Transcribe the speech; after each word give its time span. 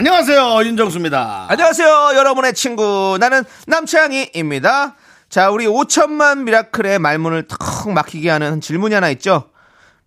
안녕하세요 0.00 0.64
윤정수입니다. 0.64 1.44
안녕하세요, 1.50 2.12
여러분의 2.16 2.54
친구. 2.54 3.18
나는 3.20 3.44
남창희입니다. 3.66 4.94
자, 5.28 5.50
우리 5.50 5.66
5천만 5.66 6.44
미라클의 6.44 6.98
말문을 6.98 7.46
턱 7.46 7.90
막히게 7.90 8.30
하는 8.30 8.62
질문이 8.62 8.94
하나 8.94 9.10
있죠. 9.10 9.50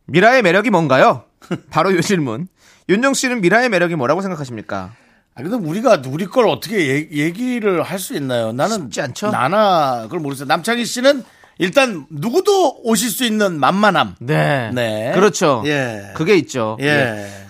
미라의 0.05 0.41
매력이 0.41 0.71
뭔가요? 0.71 1.25
바로 1.69 1.91
이 1.91 2.02
질문. 2.02 2.47
윤정 2.89 3.13
씨는 3.13 3.41
미라의 3.41 3.69
매력이 3.69 3.93
뭐라고 3.93 4.23
생각하십니까? 4.23 4.93
아, 5.35 5.43
근데 5.43 5.57
우리가 5.57 6.02
우리 6.07 6.25
걸 6.25 6.47
어떻게 6.47 6.89
얘- 6.89 7.07
얘기를 7.11 7.83
할 7.83 7.99
수 7.99 8.16
있나요? 8.16 8.52
나는 8.52 8.77
쉽지 8.85 8.99
않죠? 8.99 9.30
나나 9.30 10.02
그걸 10.05 10.21
모르겠어요. 10.21 10.47
남창희 10.47 10.85
씨는 10.85 11.23
일단 11.59 12.07
누구도 12.09 12.80
오실 12.81 13.11
수 13.11 13.25
있는 13.25 13.59
만만함. 13.59 14.16
네. 14.21 14.71
네. 14.73 15.11
그렇죠. 15.13 15.61
예. 15.67 16.13
그게 16.16 16.33
있죠. 16.38 16.77
예. 16.81 17.42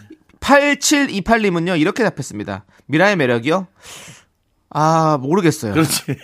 8728님은요, 0.44 1.80
이렇게 1.80 2.04
답했습니다. 2.04 2.66
미라의 2.88 3.16
매력이요? 3.16 3.68
아, 4.70 5.18
모르겠어요. 5.22 5.74
그렇지. 5.74 6.18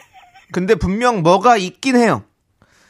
근데 0.52 0.76
분명 0.76 1.22
뭐가 1.22 1.58
있긴 1.58 1.96
해요. 1.96 2.24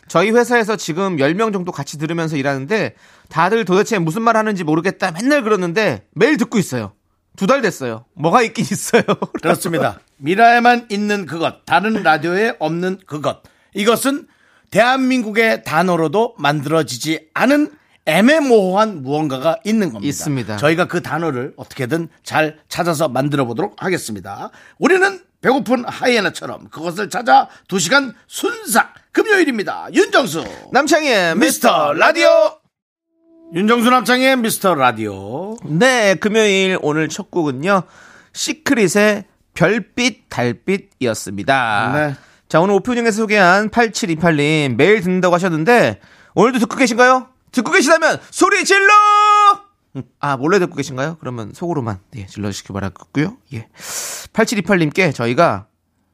저희 0.08 0.32
회사에서 0.32 0.76
지금 0.76 1.18
10명 1.18 1.54
정도 1.54 1.72
같이 1.72 2.00
들으면서 2.00 2.36
일하는데 2.36 2.96
다들 3.30 3.64
도대체 3.64 4.00
무슨 4.00 4.24
말 4.24 4.38
하는지 4.38 4.64
모르겠다 4.64 5.12
맨날 5.12 5.44
그러는데 5.44 6.08
매일 6.16 6.38
듣고 6.38 6.58
있어요. 6.58 6.94
두 7.38 7.46
달 7.46 7.62
됐어요. 7.62 8.06
뭐가 8.16 8.42
있긴 8.42 8.64
있어요. 8.72 9.04
그렇습니다. 9.42 10.00
미라에만 10.18 10.88
있는 10.90 11.26
그것, 11.28 11.64
다른 11.66 12.02
라디오에 12.02 12.56
없는 12.60 13.00
그것. 13.06 13.44
이것은 13.76 14.28
대한민국의 14.72 15.64
단어로도 15.64 16.36
만들어지지 16.40 17.30
않은 17.34 17.72
애매모호한 18.06 19.04
무언가가 19.04 19.58
있는 19.64 19.92
겁니다. 19.92 20.08
있습니다. 20.10 20.58
저희가 20.58 20.86
그 20.86 21.02
단어를 21.02 21.54
어떻게든 21.58 22.10
잘 22.24 22.60
찾아서 22.68 23.08
만들어 23.08 23.46
보도록 23.46 23.84
하겠습니다. 23.84 24.50
우리는 24.78 25.22
배고픈 25.42 25.86
하이에나처럼 25.86 26.70
그것을 26.70 27.10
찾아 27.10 27.48
두시간 27.68 28.14
순삭 28.28 28.94
금요일입니다. 29.12 29.88
윤정수 29.94 30.44
남창희의 30.74 31.36
미스터 31.38 31.94
라디오 31.94 32.30
윤정수 33.54 33.90
남창의 33.90 34.38
미스터 34.38 34.76
라디오 34.76 35.58
네, 35.66 36.16
금요일 36.16 36.78
오늘 36.82 37.10
첫 37.10 37.32
곡은요. 37.32 37.84
시크릿의 38.34 39.26
별빛 39.54 40.30
달빛이었습니다. 40.30 41.92
네. 41.94 42.16
자, 42.48 42.60
오늘 42.60 42.76
오프닝에서 42.76 43.18
소개한 43.18 43.70
8728님 43.70 44.76
매일 44.76 45.02
듣는다고 45.02 45.36
하셨는데 45.36 46.00
오늘도 46.36 46.60
듣고 46.60 46.76
계신가요? 46.78 47.28
듣고 47.52 47.72
계시다면 47.72 48.20
소리 48.32 48.64
질러! 48.66 48.90
아, 50.20 50.38
몰래 50.38 50.60
듣고 50.60 50.76
계신가요? 50.76 51.18
그러면 51.20 51.52
속으로만 51.54 52.00
예, 52.16 52.26
질러주시기 52.26 52.74
바라겠고요. 52.74 53.38
예. 53.54 53.68
8728님께 54.34 55.14
저희가 55.14 55.68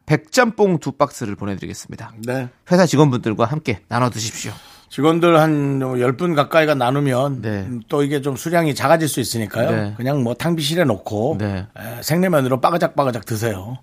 백짬뽕 0.06 0.80
두 0.80 0.94
박스를 0.94 1.36
보내드리겠습니다. 1.36 2.14
네. 2.26 2.50
회사 2.72 2.86
직원분들과 2.86 3.46
함께 3.46 3.82
나눠 3.88 4.10
드십시오. 4.10 4.54
직원들 4.90 5.40
한 5.40 5.80
10분 5.80 6.36
가까이가 6.36 6.76
나누면 6.76 7.42
네. 7.42 7.50
음, 7.64 7.82
또 7.90 8.04
이게 8.04 8.22
좀 8.22 8.36
수량이 8.38 8.76
작아질 8.76 9.10
수 9.10 9.20
있으니까요. 9.20 9.72
네. 9.72 9.94
그냥 9.98 10.24
뭐 10.24 10.36
탕비실에 10.36 10.86
놓고 10.86 11.38
네. 11.40 11.68
에, 11.78 12.02
생내면으로 12.02 12.62
빠가작빠가작 12.62 13.26
드세요. 13.26 13.80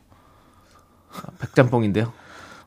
백짬뽕인데요. 1.40 2.12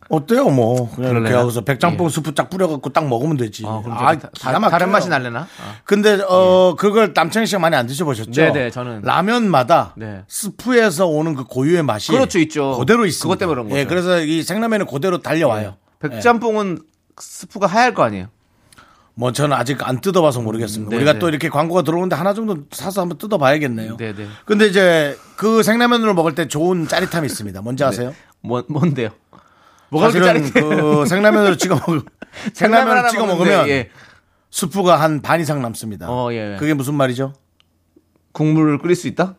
어때요, 0.09 0.49
뭐. 0.49 0.91
그냥 0.95 1.11
이렇게? 1.11 1.33
하고서 1.33 1.61
백짬뽕 1.61 2.07
예. 2.07 2.09
스프 2.09 2.33
딱 2.33 2.49
뿌려갖고 2.49 2.89
딱 2.91 3.07
먹으면 3.07 3.37
되지. 3.37 3.63
아, 3.65 3.81
그럼 3.81 3.97
아, 3.97 4.11
좀 4.11 4.19
다, 4.21 4.29
기가 4.33 4.51
다, 4.51 4.59
막혀요. 4.59 4.69
다른 4.71 4.91
맛이 4.91 5.09
날래나? 5.09 5.39
아. 5.39 5.75
근데, 5.83 6.19
어, 6.21 6.75
그걸 6.77 7.13
남창희 7.15 7.47
씨가 7.47 7.59
많이 7.59 7.75
안 7.75 7.87
드셔보셨죠? 7.87 8.31
네네, 8.31 8.69
저는. 8.71 9.01
라면마다 9.01 9.93
네. 9.97 10.23
스프에서 10.27 11.07
오는 11.07 11.33
그 11.33 11.43
고유의 11.43 11.83
맛이. 11.83 12.11
그렇죠, 12.11 12.39
있죠. 12.39 12.77
그대로 12.77 13.05
있습니다. 13.05 13.23
그것 13.23 13.39
때문에 13.39 13.55
그런 13.55 13.69
거죠. 13.69 13.79
예, 13.79 13.85
그래서 13.85 14.21
이 14.21 14.43
생라면은 14.43 14.85
그대로 14.85 15.19
달려와요. 15.21 15.77
백짬뽕은 15.99 16.79
스프가 17.19 17.65
하얄 17.67 17.93
거 17.93 18.03
아니에요? 18.03 18.27
뭐 19.17 19.31
저는 19.31 19.55
아직 19.55 19.87
안 19.87 20.01
뜯어봐서 20.01 20.41
모르겠습니다. 20.41 20.89
네, 20.89 20.97
우리가 20.97 21.13
네. 21.13 21.19
또 21.19 21.29
이렇게 21.29 21.47
광고가 21.49 21.83
들어오는데 21.83 22.17
하나 22.17 22.33
정도 22.33 22.57
사서 22.71 23.01
한번 23.01 23.17
뜯어봐야겠네요. 23.17 23.95
네, 23.97 24.13
네. 24.13 24.27
근데 24.45 24.67
이제 24.67 25.17
그 25.37 25.63
생라면으로 25.63 26.13
먹을 26.13 26.35
때 26.35 26.49
좋은 26.49 26.85
짜릿함이 26.87 27.25
있습니다. 27.25 27.61
뭔지 27.61 27.85
아세요? 27.85 28.13
뭐, 28.41 28.63
뭔데요? 28.67 29.09
뭐가 29.99 30.11
그렇게? 30.11 30.49
그 30.51 31.05
생라면으로 31.07 31.57
찍어 31.57 31.75
먹 31.75 32.05
생라면을 32.53 32.97
하나 32.99 33.09
찍어 33.09 33.25
먹는데, 33.25 33.51
먹으면 33.55 33.69
예. 33.69 33.89
수프가 34.49 34.99
한 34.99 35.21
반 35.21 35.39
이상 35.41 35.61
남습니다. 35.61 36.07
어, 36.09 36.31
예. 36.33 36.55
그게 36.59 36.73
무슨 36.73 36.95
말이죠? 36.95 37.33
국물을 38.31 38.77
끓일 38.79 38.95
수 38.95 39.07
있다? 39.07 39.35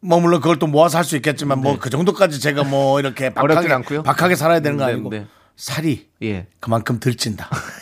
뭐 0.00 0.20
물론 0.20 0.40
그걸 0.40 0.58
또 0.58 0.66
모아서 0.68 0.98
할 0.98 1.04
수 1.04 1.16
있겠지만 1.16 1.60
뭐그 1.60 1.90
정도까지 1.90 2.38
제가 2.40 2.62
뭐 2.64 3.00
이렇게 3.00 3.24
네. 3.30 3.34
박하게, 3.34 3.72
않고요. 3.72 4.02
박하게 4.04 4.36
살아야 4.36 4.60
되는 4.60 4.76
거 4.78 4.86
네, 4.86 4.92
아니고 4.92 5.10
네. 5.10 5.26
살이 5.56 6.08
예. 6.22 6.46
그만큼 6.60 7.00
들찐다. 7.00 7.48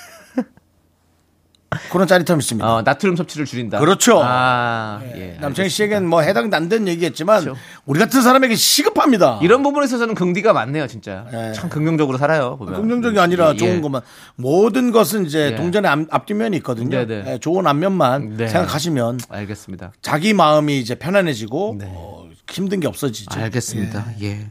그런 1.91 2.07
짜릿함이 2.07 2.39
있습니다. 2.41 2.67
어, 2.67 2.83
나트륨 2.83 3.17
섭취를 3.17 3.47
줄인다. 3.47 3.79
그렇죠. 3.79 4.21
아, 4.23 5.01
예. 5.17 5.37
남창희 5.41 5.69
씨에겐 5.69 6.07
뭐 6.07 6.21
해당도 6.21 6.57
안 6.57 6.69
되는 6.69 6.89
얘기겠지만 6.89 7.41
그렇죠. 7.41 7.59
우리 7.85 7.99
같은 7.99 8.23
사람에게 8.23 8.55
시급합니다. 8.55 9.41
이런 9.43 9.63
부분에 9.63 9.85
있어서는 9.87 10.15
긍디가 10.15 10.53
많네요, 10.53 10.87
진짜. 10.87 11.27
예. 11.33 11.53
참 11.53 11.69
긍정적으로 11.69 12.19
살아요. 12.19 12.57
보면. 12.57 12.81
긍정적이 12.81 13.21
아니라 13.21 13.53
예, 13.55 13.57
좋은 13.57 13.77
예. 13.77 13.81
것만 13.81 14.03
모든 14.37 14.93
것은 14.93 15.27
이제 15.27 15.53
예. 15.53 15.57
동전의 15.57 15.91
앞, 15.91 15.99
앞뒷면이 16.11 16.57
있거든요. 16.59 16.89
네, 16.89 17.07
네. 17.07 17.25
예, 17.27 17.39
좋은 17.39 17.67
앞면만 17.67 18.37
네. 18.37 18.49
생각하시면 18.49 19.21
알겠습니다. 19.29 19.93
자기 20.03 20.35
마음이 20.35 20.79
이제 20.79 20.95
편안해지고 20.95 21.77
네. 21.79 21.87
어, 21.89 22.26
힘든 22.51 22.81
게 22.81 22.87
없어지죠. 22.87 23.39
알겠습니다. 23.41 24.07
예. 24.23 24.47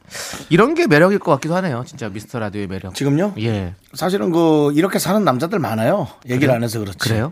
이런 0.50 0.74
게 0.76 0.86
매력일 0.88 1.20
것 1.20 1.32
같기도 1.32 1.56
하네요. 1.56 1.84
진짜 1.88 2.10
미스터 2.10 2.40
라디오의 2.40 2.68
매력. 2.68 2.94
지금요? 2.94 3.34
예. 3.40 3.74
사실은 3.94 4.32
그 4.32 4.72
이렇게 4.76 5.00
사는 5.00 5.24
남자들 5.24 5.60
많아요. 5.60 6.08
얘기를 6.30 6.54
안 6.54 6.64
해서 6.64 6.80
그렇지. 6.80 6.98
그래요? 6.98 7.32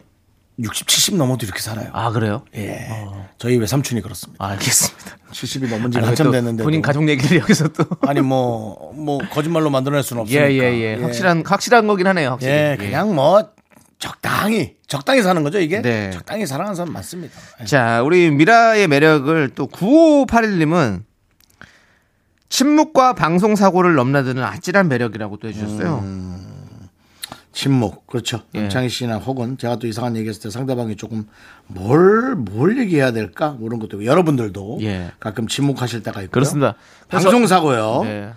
60, 0.59 0.87
70 0.87 1.15
넘어도 1.15 1.45
이렇게 1.45 1.59
살아요. 1.61 1.89
아, 1.93 2.11
그래요? 2.11 2.43
예. 2.55 2.87
저희 3.39 3.57
외삼촌이 3.57 4.01
그렇습니다. 4.01 4.43
아, 4.43 4.49
알겠습니다. 4.49 5.17
70이 5.33 5.67
넘은 5.69 5.89
지 5.91 5.97
한참 5.97 6.27
또 6.27 6.31
됐는데. 6.31 6.63
본인 6.63 6.81
가족 6.81 7.09
얘기를 7.09 7.39
여기서 7.39 7.69
또. 7.69 7.85
아니 8.07 8.21
뭐, 8.21 8.93
뭐, 8.95 9.17
거짓말로 9.31 9.71
만들어낼 9.71 10.03
수는 10.03 10.27
예, 10.27 10.39
없으니까. 10.39 10.63
예, 10.65 10.79
예. 10.79 10.95
확실한, 11.01 11.43
확실한 11.45 11.87
거긴 11.87 12.05
하네요, 12.07 12.29
확실히. 12.31 12.53
예, 12.53 12.75
그냥 12.79 13.15
뭐, 13.15 13.49
적당히, 14.03 14.75
적당히 14.85 15.21
사는 15.23 15.41
거죠, 15.43 15.59
이게? 15.61 15.81
네. 15.81 16.11
적당히 16.11 16.45
사랑하는 16.45 16.75
사람 16.75 16.91
많습니다. 16.91 17.39
예. 17.61 17.63
자, 17.63 18.01
우리 18.03 18.29
미라의 18.31 18.89
매력을 18.89 19.51
또 19.55 19.67
9581님은 19.67 21.03
침묵과 22.49 23.13
방송 23.13 23.55
사고를 23.55 23.95
넘나드는 23.95 24.43
아찔한 24.43 24.89
매력이라고 24.89 25.37
또 25.37 25.47
해주셨어요. 25.47 25.99
음. 26.03 26.89
침묵. 27.53 28.05
그렇죠. 28.07 28.41
예. 28.55 28.61
남창희 28.61 28.89
씨나 28.89 29.19
혹은 29.19 29.57
제가 29.57 29.77
또 29.77 29.87
이상한 29.87 30.17
얘기했을 30.17 30.41
때 30.41 30.49
상대방이 30.49 30.97
조금 30.97 31.25
뭘, 31.67 32.35
뭘 32.35 32.77
얘기해야 32.79 33.11
될까? 33.13 33.51
뭐 33.51 33.67
이런 33.67 33.79
것도 33.79 33.97
있고 34.01 34.05
여러분들도 34.05 34.79
예. 34.81 35.11
가끔 35.21 35.47
침묵하실 35.47 36.03
때가 36.03 36.19
있고요. 36.23 36.31
그렇습니다. 36.31 36.75
그래서- 37.07 37.29
방송 37.29 37.47
사고요. 37.47 38.01
네. 38.03 38.33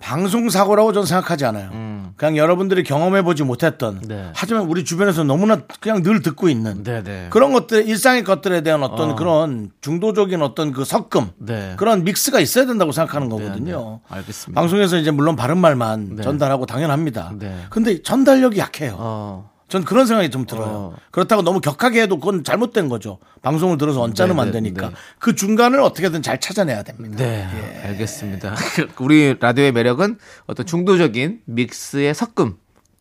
방송 0.00 0.50
사고라고 0.50 0.92
저는 0.92 1.06
생각하지 1.06 1.44
않아요. 1.44 1.70
그냥 2.16 2.36
여러분들이 2.36 2.82
경험해 2.82 3.22
보지 3.22 3.44
못했던 3.44 3.96
음. 3.96 4.02
네. 4.06 4.30
하지만 4.34 4.64
우리 4.64 4.84
주변에서 4.84 5.24
너무나 5.24 5.60
그냥 5.80 6.02
늘 6.02 6.20
듣고 6.20 6.48
있는 6.48 6.82
네, 6.82 7.02
네. 7.02 7.28
그런 7.30 7.52
것들 7.52 7.88
일상의 7.88 8.24
것들에 8.24 8.62
대한 8.62 8.82
어떤 8.82 9.12
어. 9.12 9.16
그런 9.16 9.70
중도적인 9.80 10.42
어떤 10.42 10.72
그 10.72 10.84
섞음 10.84 11.30
네. 11.38 11.74
그런 11.76 12.04
믹스가 12.04 12.40
있어야 12.40 12.66
된다고 12.66 12.92
생각하는 12.92 13.30
거거든요. 13.30 14.00
네. 14.10 14.16
알겠습니다. 14.16 14.60
방송에서 14.60 14.98
이제 14.98 15.10
물론 15.10 15.36
바른 15.36 15.58
말만 15.58 16.16
네. 16.16 16.22
전달하고 16.22 16.66
당연합니다. 16.66 17.32
네. 17.38 17.64
근데 17.70 18.02
전달력이 18.02 18.58
약해요. 18.58 18.96
어. 18.98 19.50
전 19.70 19.84
그런 19.84 20.04
생각이 20.06 20.30
좀 20.30 20.46
들어요. 20.46 20.66
어. 20.66 20.96
그렇다고 21.12 21.42
너무 21.42 21.60
격하게 21.60 22.02
해도 22.02 22.18
그건 22.18 22.42
잘못된 22.42 22.88
거죠. 22.88 23.18
방송을 23.40 23.78
들어서 23.78 24.02
언짢으면 24.02 24.36
네, 24.36 24.42
안 24.42 24.46
네, 24.48 24.52
되니까. 24.52 24.88
네. 24.88 24.94
그 25.20 25.36
중간을 25.36 25.80
어떻게든 25.80 26.22
잘 26.22 26.40
찾아내야 26.40 26.82
됩니다. 26.82 27.16
네, 27.16 27.46
알겠습니다. 27.84 28.56
우리 28.98 29.36
라디오의 29.38 29.70
매력은 29.70 30.18
어떤 30.46 30.66
중도적인 30.66 31.42
믹스의 31.44 32.14
섞음 32.14 32.56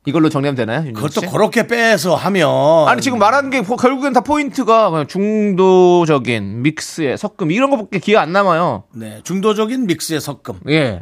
이걸로 0.06 0.30
정리하면 0.30 0.56
되나요? 0.56 0.94
그것도 0.94 1.22
씨? 1.22 1.28
그렇게 1.28 1.66
빼서 1.66 2.16
하면 2.16 2.88
아니 2.88 3.02
지금 3.02 3.18
말하는 3.18 3.50
게뭐 3.50 3.76
결국엔 3.76 4.14
다 4.14 4.22
포인트가 4.22 4.92
그냥 4.92 5.08
중도적인 5.08 6.62
믹스의 6.62 7.18
섞음 7.18 7.52
이런 7.52 7.72
거밖에 7.72 7.98
기회 7.98 8.18
안 8.18 8.32
남아요. 8.32 8.84
네, 8.94 9.22
중도적인 9.24 9.88
믹스의 9.88 10.22
섞음. 10.22 10.60
예. 10.70 11.02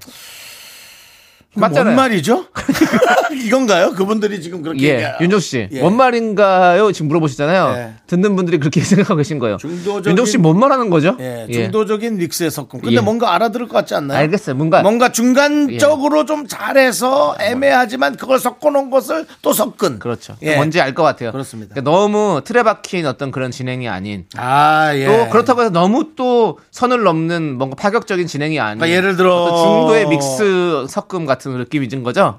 맞잖아요. 1.56 1.86
뭔 1.86 1.96
말이죠? 1.96 2.46
이건가요? 3.46 3.94
그분들이 3.94 4.42
지금 4.42 4.62
그렇게 4.62 4.90
예, 4.90 5.14
윤정수 5.22 5.48
씨, 5.48 5.70
예. 5.72 5.82
뭔 5.82 5.96
말인가요? 5.96 6.92
지금 6.92 7.08
물어보시잖아요. 7.08 7.74
예. 7.78 7.94
듣는 8.08 8.36
분들이 8.36 8.58
그렇게 8.60 8.82
생각하고 8.82 9.18
계신 9.18 9.40
거예요. 9.40 9.58
중도적인- 9.58 10.08
윤정수 10.10 10.32
씨, 10.34 10.38
뭔 10.38 10.60
말하는 10.60 10.90
거죠? 10.90 11.16
예, 11.20 11.46
예. 11.50 11.54
중도적인 11.54 12.18
믹스의 12.18 12.52
섞음. 12.52 12.82
근데 12.82 12.96
예. 12.96 13.00
뭔가 13.00 13.34
알아들을 13.34 13.68
것 13.68 13.74
같지 13.76 13.96
않나요? 13.96 14.18
알겠어요. 14.20 14.56
뭔가 14.56 14.82
뭔가 14.82 15.12
중간적으로 15.12 16.26
좀 16.26 16.48
잘해서 16.48 17.36
애매하지만 17.40 18.18
그걸 18.18 18.40
섞어 18.40 18.70
놓은 18.70 18.90
것을 18.90 19.26
또 19.42 19.54
섞은. 19.54 20.00
그렇죠. 20.00 20.36
예. 20.44 20.56
뭔지 20.56 20.80
알 20.82 20.94
것 20.94 21.04
같아요. 21.04 21.32
그렇습니다. 21.32 21.74
그러니까 21.76 21.92
너무 21.92 22.42
틀에 22.44 22.64
박힌 22.64 23.06
어떤 23.06 23.30
그런 23.32 23.52
진행이 23.52 23.88
아닌 23.88 24.26
아, 24.36 24.92
예. 24.96 25.06
또 25.06 25.30
그렇다고 25.30 25.62
해서 25.62 25.70
너무 25.72 26.12
또 26.16 26.58
선을 26.72 27.04
넘는 27.04 27.58
뭔가 27.58 27.76
파격적인 27.76 28.26
진행이 28.28 28.60
아닌 28.60 28.80
그러니까 28.80 28.96
예를 28.98 29.16
들어- 29.16 29.64
중도의 29.64 30.08
믹스 30.08 30.86
섞음 30.90 31.26
같은 31.26 31.37
느낌이 31.46 31.88
든 31.88 32.04
거죠. 32.04 32.38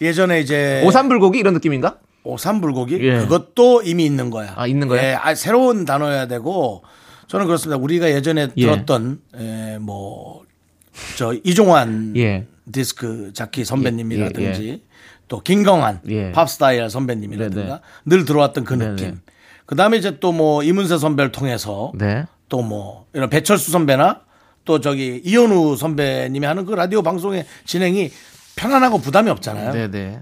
예전에 0.00 0.40
이제 0.40 0.82
오삼불고기 0.86 1.38
이런 1.38 1.54
느낌인가? 1.54 1.98
오삼불고기 2.24 2.98
예. 3.00 3.18
그것도 3.18 3.82
이미 3.82 4.04
있는 4.04 4.30
거야. 4.30 4.52
아, 4.56 4.66
있는 4.66 4.88
거예요? 4.88 5.02
예, 5.04 5.14
아, 5.14 5.34
새로운 5.34 5.84
단어여야 5.84 6.26
되고 6.26 6.82
저는 7.28 7.46
그렇습니다. 7.46 7.76
우리가 7.82 8.10
예전에 8.10 8.48
예. 8.56 8.62
들었던 8.62 9.20
예, 9.38 9.78
뭐저 9.80 11.34
이종환 11.44 12.14
예. 12.16 12.46
디스크 12.72 13.32
자키 13.32 13.64
선배님이라든지 13.64 14.68
예, 14.68 14.80
또 15.28 15.40
김경환 15.40 16.00
예. 16.08 16.32
팝스타일 16.32 16.88
선배님이라든가 16.90 17.66
네네. 17.66 17.80
늘 18.06 18.24
들어왔던 18.24 18.64
그 18.64 18.74
네네. 18.74 18.90
느낌. 18.90 19.20
그 19.66 19.76
다음에 19.76 19.96
이제 19.98 20.18
또 20.18 20.32
뭐 20.32 20.62
이문세 20.62 20.98
선배를 20.98 21.30
통해서 21.32 21.92
네. 21.94 22.24
또뭐 22.48 23.06
이런 23.12 23.30
배철수 23.30 23.70
선배나 23.70 24.22
또 24.64 24.80
저기 24.80 25.20
이현우 25.24 25.76
선배님이 25.76 26.44
하는 26.44 26.64
그 26.66 26.72
라디오 26.72 27.02
방송의 27.02 27.46
진행이 27.64 28.10
편안하고 28.60 28.98
부담이 28.98 29.30
없잖아요. 29.30 29.72
네, 29.72 29.90
네. 29.90 30.20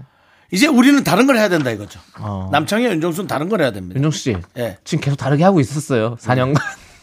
이제 0.51 0.65
우리는 0.67 1.03
다른 1.03 1.27
걸 1.27 1.35
해야 1.37 1.49
된다 1.49 1.69
이거죠. 1.71 1.99
어. 2.19 2.49
남창희 2.51 2.85
윤정수는 2.85 3.27
다른 3.27 3.49
걸 3.49 3.61
해야 3.61 3.71
됩니다. 3.71 3.95
윤정수 3.97 4.17
씨. 4.19 4.35
예. 4.57 4.77
지금 4.83 5.03
계속 5.03 5.17
다르게 5.17 5.43
하고 5.43 5.59
있었어요. 5.59 6.15
4년간. 6.15 6.55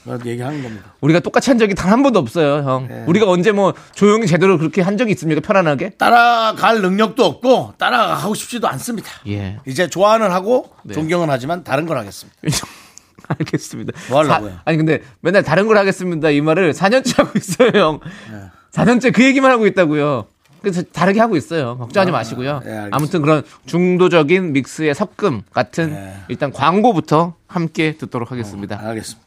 그래도 0.05 0.29
얘기하는 0.31 0.63
겁니다. 0.63 0.95
우리가 1.01 1.21
똑같이 1.21 1.51
한 1.51 1.59
적이 1.59 1.75
단 1.75 1.91
한 1.93 2.03
번도 2.03 2.19
없어요, 2.21 2.63
형. 2.69 2.89
예. 2.91 3.05
우리가 3.07 3.29
언제 3.29 3.53
뭐 3.53 3.75
조용히 3.95 4.27
제대로 4.27 4.57
그렇게 4.57 4.81
한 4.81 4.97
적이 4.97 5.13
있습니까? 5.13 5.41
편안하게? 5.41 5.91
따라갈 5.91 6.81
능력도 6.81 7.25
없고 7.25 7.75
따라가고 7.77 8.35
싶지도 8.35 8.67
않습니다. 8.69 9.11
예. 9.29 9.59
이제 9.67 9.89
좋아는 9.89 10.31
하고 10.31 10.71
네. 10.85 10.95
존경은 10.95 11.29
하지만 11.29 11.63
다른 11.65 11.87
걸 11.87 11.99
하겠습니다. 11.99 12.39
알겠습니다. 13.29 13.93
뭐 14.09 14.19
하려고요? 14.21 14.51
사- 14.53 14.63
아니 14.65 14.77
근데 14.77 15.03
맨날 15.21 15.43
다른 15.43 15.67
걸 15.67 15.77
하겠습니다 15.79 16.31
이 16.31 16.41
말을 16.41 16.73
4년째 16.73 17.17
하고 17.19 17.33
있어요, 17.37 17.71
형. 17.75 18.01
네. 18.31 18.39
4년째 18.73 19.13
그 19.13 19.25
얘기만 19.25 19.51
하고 19.51 19.67
있다고요. 19.67 20.27
그래서 20.67 20.83
다르게 20.83 21.21
하고 21.21 21.37
있어요. 21.37 21.79
걱정하지 21.79 22.11
아, 22.11 22.13
마시고요. 22.13 22.61
예, 22.67 22.89
아무튼 22.91 23.23
그런 23.23 23.45
중도적인 23.67 24.53
믹스의 24.53 24.97
섞음 24.97 25.43
같은 25.53 25.93
예. 25.95 26.15
일단 26.27 26.51
광고부터 26.53 27.35
함께 27.47 27.97
듣도록 27.97 28.33
하겠습니다. 28.33 28.75
어, 28.75 28.89
알겠습니다. 28.89 29.25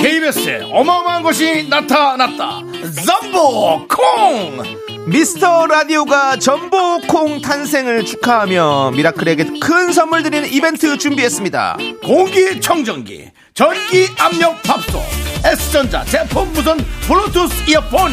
KBS에 0.00 0.62
어마어마한 0.72 1.22
것이 1.22 1.68
나타났다. 1.68 2.62
전보 3.04 3.86
콩! 3.88 5.08
미스터 5.08 5.66
라디오가 5.66 6.38
전보 6.38 7.00
콩 7.06 7.42
탄생을 7.42 8.06
축하하며 8.06 8.92
미라클에게 8.96 9.58
큰 9.60 9.92
선물 9.92 10.22
드리는 10.22 10.48
이벤트 10.50 10.96
준비했습니다. 10.96 11.76
공기청정기. 12.02 13.30
전기 13.54 14.08
압력 14.18 14.62
밥솥, 14.62 15.02
S전자 15.44 16.02
제품 16.06 16.50
무선 16.54 16.78
블루투스 17.06 17.68
이어폰 17.68 18.12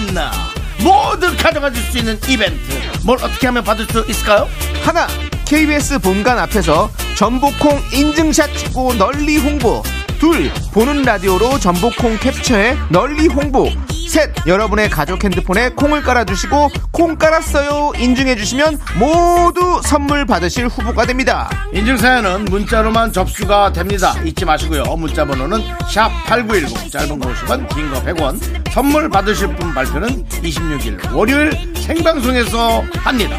모두 0.83 1.33
가져가실 1.38 1.81
수 1.83 1.97
있는 1.97 2.19
이벤트. 2.27 2.59
뭘 3.06 3.18
어떻게 3.24 3.47
하면 3.47 3.63
받을 3.63 3.86
수 3.86 4.06
있을까요? 4.09 4.50
하나, 4.83 5.07
KBS 5.45 6.00
본관 6.00 6.38
앞에서 6.39 6.91
전보콩 7.15 7.81
인증샷 7.94 8.57
찍고 8.57 8.95
널리 8.95 9.38
홍보. 9.38 9.81
둘, 10.19 10.51
보는 10.74 11.04
라디오로 11.04 11.60
전보콩 11.60 12.18
캡처해 12.18 12.77
널리 12.89 13.27
홍보. 13.27 13.69
셋, 14.10 14.31
여러분의 14.48 14.89
가족 14.89 15.24
핸드폰에 15.24 15.69
콩을 15.69 16.01
깔아주시고 16.01 16.69
콩 16.92 17.16
깔았어요 17.16 17.94
인증해주시면 17.98 18.80
모두 18.98 19.80
선물 19.83 20.25
받으실 20.25 20.68
후보가 20.68 21.06
됩니다. 21.06 21.48
인증사연은 21.74 22.45
문자로만 22.45 23.13
접수가 23.13 23.71
됩니다. 23.74 24.13
잊지 24.25 24.45
마시고요. 24.45 24.83
문자 24.98 25.25
번호는 25.25 25.62
샵 25.89 26.10
8910 26.25 26.92
짧은 26.92 27.19
거 27.19 27.30
50원 27.31 27.69
긴 27.75 27.92
거 27.92 28.01
100원 28.04 28.39
선물 28.72 29.10
받으실 29.10 29.48
분 29.56 29.74
발표는 29.74 30.25
26일 30.27 31.13
월요일 31.13 31.51
생방송에서 31.75 32.83
합니다. 32.98 33.38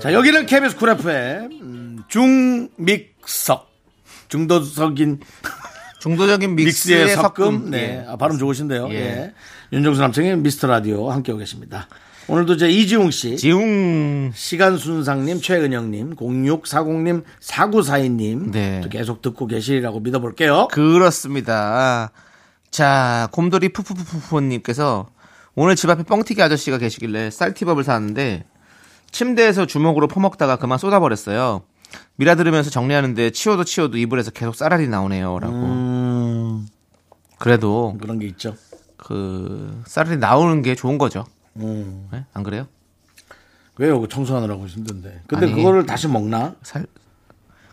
자 0.00 0.12
여기는 0.12 0.46
KBS 0.46 0.76
Cool 0.76 0.90
FM 0.90 1.50
음, 1.62 1.98
중믹석 2.08 3.68
중도석인 4.28 5.20
중도적인 6.00 6.54
믹스의, 6.54 7.04
믹스의 7.04 7.16
섞음. 7.16 7.44
섞음. 7.44 7.70
네. 7.70 8.02
예. 8.04 8.06
아, 8.06 8.16
발음 8.16 8.38
좋으신데요. 8.38 8.88
예. 8.90 8.94
예. 8.94 9.34
윤정수 9.72 10.00
남창희의 10.00 10.36
미스터 10.36 10.68
라디오 10.68 11.10
함께하고 11.10 11.40
계십니다. 11.40 11.88
오늘도 12.28 12.54
이제 12.54 12.68
이지웅 12.68 13.10
씨 13.12 13.36
지웅 13.36 14.32
시간순상님, 14.34 15.40
최은영님, 15.40 16.16
0640님, 16.16 17.22
4942님 17.40 18.50
네. 18.50 18.80
또 18.82 18.88
계속 18.88 19.22
듣고 19.22 19.46
계시리라고 19.46 20.00
믿어볼게요. 20.00 20.68
그렇습니다. 20.72 22.10
자, 22.70 23.28
곰돌이 23.30 23.68
푸푸푸푸님께서 23.68 25.06
오늘 25.54 25.76
집 25.76 25.88
앞에 25.88 26.02
뻥튀기 26.02 26.42
아저씨가 26.42 26.78
계시길래 26.78 27.30
쌀티밥을 27.30 27.84
사왔는데 27.84 28.44
침대에서 29.12 29.66
주먹으로 29.66 30.08
퍼먹다가 30.08 30.56
그만 30.56 30.78
쏟아버렸어요. 30.78 31.62
미라 32.16 32.34
들으면서 32.34 32.70
정리하는데 32.70 33.30
치워도 33.30 33.64
치워도 33.64 33.98
이불에서 33.98 34.32
계속 34.32 34.56
쌀알이 34.56 34.88
나오네요. 34.88 35.38
라고. 35.38 35.54
음, 35.54 36.66
그래도 37.38 37.96
그런 38.00 38.18
게 38.18 38.26
있죠. 38.26 38.56
그 38.96 39.80
쌀알이 39.86 40.16
나오는 40.18 40.60
게 40.62 40.74
좋은 40.74 40.98
거죠. 40.98 41.24
음. 41.60 42.08
네? 42.12 42.24
안 42.32 42.42
그래요? 42.42 42.66
왜요? 43.78 44.00
그 44.00 44.08
청소하느라고 44.08 44.66
힘든데. 44.66 45.22
근데 45.26 45.46
아니. 45.46 45.54
그거를 45.54 45.84
다시 45.86 46.08
먹나? 46.08 46.54
살 46.62 46.86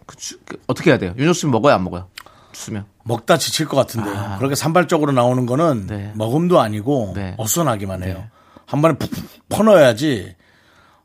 그, 0.06 0.16
주- 0.18 0.38
그, 0.46 0.58
어떻게 0.68 0.90
해야 0.92 0.98
돼요? 1.00 1.13
윤정수 1.18 1.42
씨 1.42 1.46
먹어요, 1.48 1.74
안 1.75 1.84
먹어요? 1.84 2.10
주스면. 2.52 2.86
먹다 3.06 3.38
지칠 3.38 3.68
것 3.68 3.78
같은데요. 3.78 4.36
그렇게 4.38 4.56
산발적으로 4.56 5.12
나오는 5.12 5.46
거는 5.46 5.88
아. 5.90 5.94
네. 5.94 6.12
먹음도 6.16 6.60
아니고 6.60 7.13
네. 7.16 7.36
어수선하기만 7.38 8.04
해요. 8.04 8.28
한 8.66 8.82
번에 8.82 8.96
푹푹 8.98 9.24
퍼넣어야지. 9.50 10.36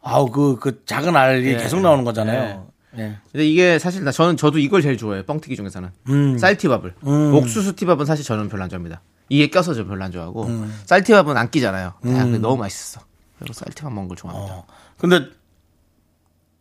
아우 0.03 0.31
그, 0.31 0.57
그 0.59 0.85
작은 0.85 1.17
알이 1.17 1.43
네. 1.45 1.57
계속 1.63 1.81
나오는 1.81 2.05
거잖아요. 2.05 2.67
네. 2.93 3.17
근데 3.33 3.47
이게 3.47 3.79
사실 3.79 4.03
나 4.05 4.11
저는 4.11 4.37
저도 4.37 4.59
이걸 4.59 4.83
제일 4.83 4.97
좋아해요. 4.97 5.25
뻥튀기 5.25 5.55
중에서는 5.57 5.91
음. 6.09 6.39
쌀티밥을. 6.39 6.95
옥수수 7.35 7.77
티밥은 7.77 8.05
사실 8.05 8.25
저는 8.25 8.49
별로 8.49 8.65
안 8.65 8.69
좋아합니다. 8.69 9.01
이게 9.29 9.49
껴서 9.49 9.75
저 9.75 9.87
별로 9.87 10.05
안 10.05 10.13
좋아하고 10.13 10.49
쌀티밥은 10.87 11.37
안 11.37 11.51
끼잖아요. 11.51 11.89
아, 11.89 12.01
근데 12.03 12.39
너무 12.39 12.57
맛있어. 12.57 13.01
그리고 13.39 13.53
쌀티밥 13.53 13.93
먹는 13.93 14.09
걸 14.09 14.17
좋아합니다. 14.17 14.55
어. 14.55 14.67
근데 14.97 15.27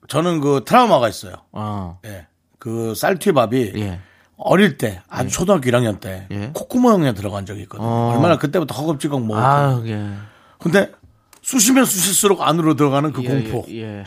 저는 0.07 0.41
그 0.41 0.63
트라우마가 0.65 1.09
있어요. 1.09 1.33
어. 1.51 1.99
예. 2.05 2.27
그 2.59 2.93
쌀튀밥이 2.95 3.73
예. 3.75 3.99
어릴 4.37 4.77
때, 4.77 5.01
아주 5.07 5.29
초등학교 5.29 5.69
1학년 5.69 5.99
때, 5.99 6.27
예. 6.31 6.51
콧구멍에 6.53 7.13
들어간 7.13 7.45
적이 7.45 7.63
있거든요. 7.63 7.87
어. 7.87 8.11
얼마나 8.13 8.37
그때부터 8.37 8.75
허겁지겁 8.75 9.25
먹었고. 9.25 9.45
아, 9.45 9.81
예. 9.87 10.13
근데 10.59 10.91
쑤시면 11.41 11.85
쑤실수록 11.85 12.41
안으로 12.41 12.75
들어가는 12.75 13.11
그 13.13 13.23
예, 13.23 13.27
공포. 13.27 13.65
예. 13.69 14.03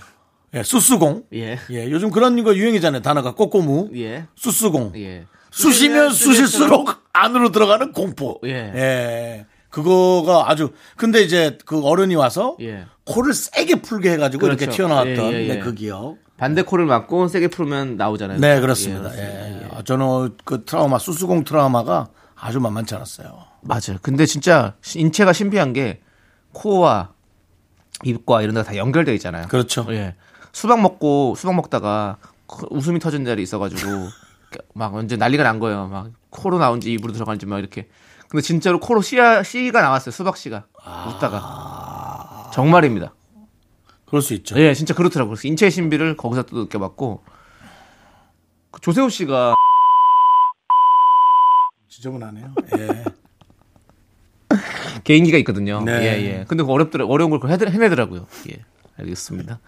예, 0.54 0.62
쑤수공. 0.62 1.24
예. 1.34 1.58
예, 1.70 1.90
요즘 1.90 2.10
그런 2.10 2.42
거 2.44 2.54
유행이잖아요. 2.54 3.02
단어가 3.02 3.34
꼬꼬무. 3.34 3.90
예. 3.96 4.26
쑤수공. 4.36 4.92
예. 4.96 5.26
쑤시면 5.50 6.12
쑤실수록 6.12 6.88
안으로 7.12 7.50
들어가는 7.52 7.92
공포. 7.92 8.40
예. 8.44 8.50
예. 8.50 9.46
그거가 9.70 10.50
아주 10.50 10.72
근데 10.96 11.22
이제 11.22 11.56
그 11.64 11.84
어른이 11.84 12.14
와서 12.16 12.56
예. 12.60 12.86
코를 13.04 13.32
세게 13.32 13.82
풀게 13.82 14.12
해가지고 14.12 14.46
이렇게 14.46 14.66
그렇죠. 14.66 14.76
튀어나왔던 14.76 15.32
예, 15.32 15.36
예, 15.36 15.44
예. 15.44 15.54
네, 15.54 15.58
그 15.60 15.74
기억. 15.74 16.16
반대 16.36 16.62
코를 16.62 16.86
막고 16.86 17.28
세게 17.28 17.48
풀면 17.48 17.96
나오잖아요. 17.96 18.38
네, 18.40 18.60
그렇습니다. 18.60 19.14
예, 19.16 19.62
예. 19.62 19.68
아, 19.72 19.82
저는 19.82 20.36
그 20.44 20.64
트라우마, 20.64 20.98
수수공 20.98 21.44
트라우마가 21.44 22.08
아주 22.34 22.60
만만치 22.60 22.94
않았어요. 22.94 23.44
맞아요. 23.60 23.98
근데 24.00 24.24
진짜 24.26 24.74
인체가 24.96 25.32
신비한 25.32 25.72
게 25.72 26.00
코와 26.52 27.12
입과 28.04 28.42
이런 28.42 28.54
데가 28.54 28.66
다 28.66 28.76
연결되어 28.76 29.14
있잖아요. 29.14 29.46
그렇죠. 29.48 29.86
예. 29.90 30.14
수박 30.52 30.80
먹고 30.80 31.34
수박 31.36 31.54
먹다가 31.56 32.16
그 32.46 32.66
웃음이 32.70 32.98
터진 32.98 33.22
날이 33.24 33.42
있어가지고 33.42 34.08
막 34.74 34.94
완전 34.94 35.18
난리가 35.18 35.42
난 35.42 35.58
거예요. 35.58 35.86
막 35.88 36.10
코로 36.30 36.58
나온지 36.58 36.92
입으로 36.92 37.12
들어간지 37.12 37.46
막 37.46 37.58
이렇게. 37.58 37.88
근데 38.28 38.42
진짜로 38.42 38.78
코로 38.80 39.02
씨가 39.02 39.42
씨가 39.42 39.80
나왔어요. 39.82 40.12
수박 40.12 40.36
씨가 40.36 40.64
웃다가 41.08 42.50
정말입니다. 42.54 43.14
그럴 44.06 44.22
수 44.22 44.34
있죠. 44.34 44.56
예, 44.60 44.74
진짜 44.74 44.94
그렇더라고요. 44.94 45.34
그래서 45.36 45.48
인체의 45.48 45.70
신비를 45.70 46.16
거기서 46.16 46.42
또 46.44 46.58
느껴봤고 46.62 47.22
그 48.70 48.80
조세호 48.80 49.08
씨가 49.08 49.54
지저분하네요. 51.88 52.54
예. 52.78 53.04
개인기가 55.04 55.38
있거든요. 55.38 55.80
네. 55.82 55.92
예, 56.02 56.22
예. 56.40 56.44
근데 56.46 56.62
그 56.64 56.70
어렵더라, 56.70 57.06
어려운 57.06 57.30
걸 57.30 57.40
해내- 57.50 57.70
해내더라고요. 57.70 58.26
예. 58.50 58.64
알겠습니다. 59.00 59.58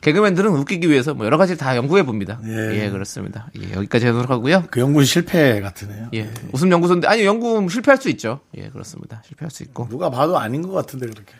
개그맨들은 0.00 0.50
웃기기 0.50 0.88
위해서 0.90 1.14
뭐 1.14 1.26
여러 1.26 1.36
가지 1.38 1.56
다 1.56 1.76
연구해 1.76 2.02
봅니다. 2.04 2.40
예. 2.46 2.84
예. 2.84 2.90
그렇습니다. 2.90 3.48
예, 3.60 3.72
여기까지 3.74 4.06
하도록 4.06 4.30
하고요. 4.30 4.64
그 4.70 4.80
연구는 4.80 5.04
실패 5.06 5.60
같으네요. 5.60 6.08
예. 6.14 6.30
웃음 6.52 6.70
연구소인데 6.70 7.06
아니 7.06 7.24
연구 7.24 7.68
실패할 7.68 8.00
수 8.00 8.08
있죠. 8.10 8.40
예, 8.56 8.68
그렇습니다. 8.68 9.22
실패할 9.26 9.50
수 9.50 9.62
있고. 9.64 9.88
누가 9.90 10.10
봐도 10.10 10.38
아닌 10.38 10.62
것 10.62 10.72
같은데 10.72 11.06
그렇게. 11.06 11.32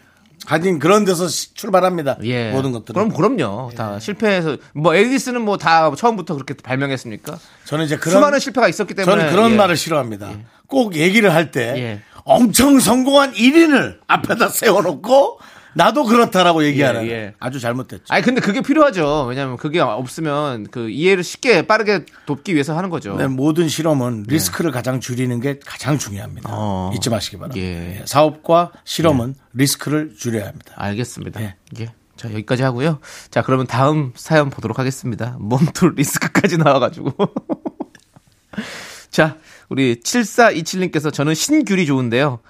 하긴 0.46 0.78
그런 0.78 1.04
데서 1.04 1.28
시- 1.28 1.52
출발합니다. 1.54 2.16
예. 2.24 2.50
모든 2.52 2.72
것들은. 2.72 2.94
그럼 3.10 3.36
그럼요. 3.36 3.70
다 3.76 3.98
실패해서 3.98 4.56
뭐 4.74 4.94
에디슨은 4.94 5.42
뭐다 5.42 5.94
처음부터 5.94 6.34
그렇게 6.34 6.54
발명했습니까? 6.54 7.38
저는 7.66 7.84
이제 7.84 7.96
그런 7.96 8.14
수많은 8.14 8.38
실패가 8.38 8.66
있었기 8.68 8.94
때문에 8.94 9.16
저는 9.18 9.30
그런 9.32 9.52
예. 9.52 9.56
말을 9.56 9.76
싫어합니다. 9.76 10.32
꼭 10.66 10.94
얘기를 10.94 11.34
할때 11.34 11.60
예. 11.76 12.02
엄청 12.24 12.78
성공한 12.80 13.32
1인을 13.32 13.98
앞에다 14.06 14.48
세워놓고 14.50 15.38
나도 15.74 16.04
그렇다라고 16.04 16.64
얘기하는 16.64 17.06
예, 17.06 17.10
예. 17.10 17.34
아주 17.38 17.60
잘못됐죠. 17.60 18.04
아니 18.08 18.22
근데 18.22 18.40
그게 18.40 18.60
필요하죠. 18.60 19.26
왜냐하면 19.28 19.56
그게 19.56 19.80
없으면 19.80 20.68
그 20.70 20.90
이해를 20.90 21.22
쉽게 21.22 21.66
빠르게 21.66 22.04
돕기 22.26 22.54
위해서 22.54 22.76
하는 22.76 22.90
거죠. 22.90 23.16
네, 23.16 23.26
모든 23.26 23.68
실험은 23.68 24.24
리스크를 24.28 24.70
가장 24.70 25.00
줄이는 25.00 25.40
게 25.40 25.58
가장 25.64 25.98
중요합니다. 25.98 26.48
어. 26.52 26.90
잊지 26.94 27.10
마시기 27.10 27.36
바랍니다. 27.36 27.60
예. 27.60 28.00
예, 28.00 28.02
사업과 28.06 28.72
실험은 28.84 29.34
리스크를 29.52 30.14
줄여야 30.16 30.46
합니다. 30.46 30.74
알겠습니다. 30.76 31.40
예. 31.42 31.56
예. 31.80 31.92
자, 32.16 32.30
여기까지 32.30 32.62
하고요. 32.62 32.98
자, 33.30 33.40
그러면 33.42 33.66
다음 33.66 34.12
사연 34.14 34.50
보도록 34.50 34.78
하겠습니다. 34.78 35.36
몸둘 35.38 35.94
리스크까지 35.96 36.58
나와가지고. 36.58 37.14
자, 39.10 39.38
우리 39.70 39.96
7427님께서 40.00 41.12
저는 41.12 41.34
신귤이 41.34 41.86
좋은데요. 41.86 42.40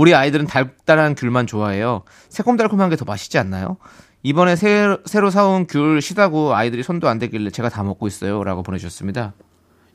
우리 0.00 0.14
아이들은 0.14 0.46
달달한 0.46 1.14
귤만 1.14 1.46
좋아해요. 1.46 2.04
새콤달콤한 2.30 2.88
게 2.88 2.96
더 2.96 3.04
맛있지 3.04 3.36
않나요? 3.36 3.76
이번에 4.22 4.56
새, 4.56 4.96
새로 5.04 5.28
사온 5.30 5.66
귤 5.66 6.00
시다고 6.00 6.54
아이들이 6.54 6.82
손도 6.82 7.06
안 7.06 7.18
대길래 7.18 7.50
제가 7.50 7.68
다 7.68 7.82
먹고 7.82 8.06
있어요. 8.06 8.42
라고 8.42 8.62
보내주셨습니다. 8.62 9.34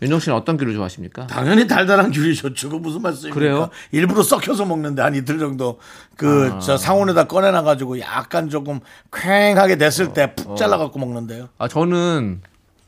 윤정 0.03 0.19
씨는 0.19 0.37
어떤 0.37 0.57
귤을 0.57 0.75
좋아하십니까? 0.75 1.25
당연히 1.25 1.65
달달한 1.67 2.11
귤이 2.11 2.35
좋죠. 2.35 2.69
그 2.69 2.75
무슨 2.75 3.01
말씀입니까? 3.01 3.33
그래요? 3.39 3.69
일부러 3.91 4.21
썩혀서 4.21 4.65
먹는데 4.65 5.01
한 5.01 5.15
이틀 5.15 5.39
정도 5.39 5.79
그 6.17 6.51
아. 6.53 6.59
저 6.59 6.77
상온에다 6.77 7.23
꺼내놔 7.25 7.63
가지고 7.63 7.99
약간 7.99 8.49
조금 8.49 8.81
쾌하게 9.11 9.77
됐을 9.77 10.13
때 10.13 10.23
어. 10.23 10.33
푹 10.35 10.57
잘라 10.57 10.77
갖고 10.77 10.99
먹는데요. 10.99 11.49
아, 11.57 11.67
저는 11.67 12.41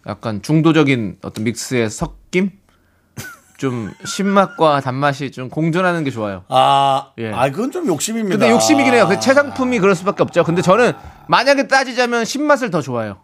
약간 0.06 0.44
중도적인 0.44 1.18
어떤 1.24 1.46
믹스의 1.46 1.90
섞임? 1.90 2.52
좀 3.58 3.92
신맛과 4.06 4.82
단맛이 4.82 5.32
좀 5.32 5.50
공존하는 5.50 6.04
게 6.04 6.12
좋아요. 6.12 6.44
아, 6.48 7.12
예. 7.18 7.32
아 7.34 7.50
그건 7.50 7.72
좀 7.72 7.88
욕심입니다. 7.88 8.38
근데 8.38 8.52
욕심이긴 8.52 8.94
해요. 8.94 9.08
그 9.10 9.20
최상품이 9.20 9.80
그럴 9.80 9.96
수밖에 9.96 10.22
없죠. 10.24 10.44
근데 10.44 10.62
저는 10.62 10.94
만약에 11.28 11.68
따지자면 11.68 12.24
신맛을 12.26 12.70
더 12.70 12.82
좋아해요. 12.82 13.18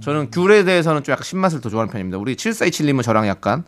저는 0.00 0.30
귤에 0.30 0.64
대해서는 0.64 1.02
좀 1.02 1.12
약간 1.12 1.24
신맛을 1.24 1.60
더 1.60 1.70
좋아하는 1.70 1.90
편입니다. 1.92 2.18
우리 2.18 2.36
7427님은 2.36 3.02
저랑 3.02 3.26
약간, 3.26 3.64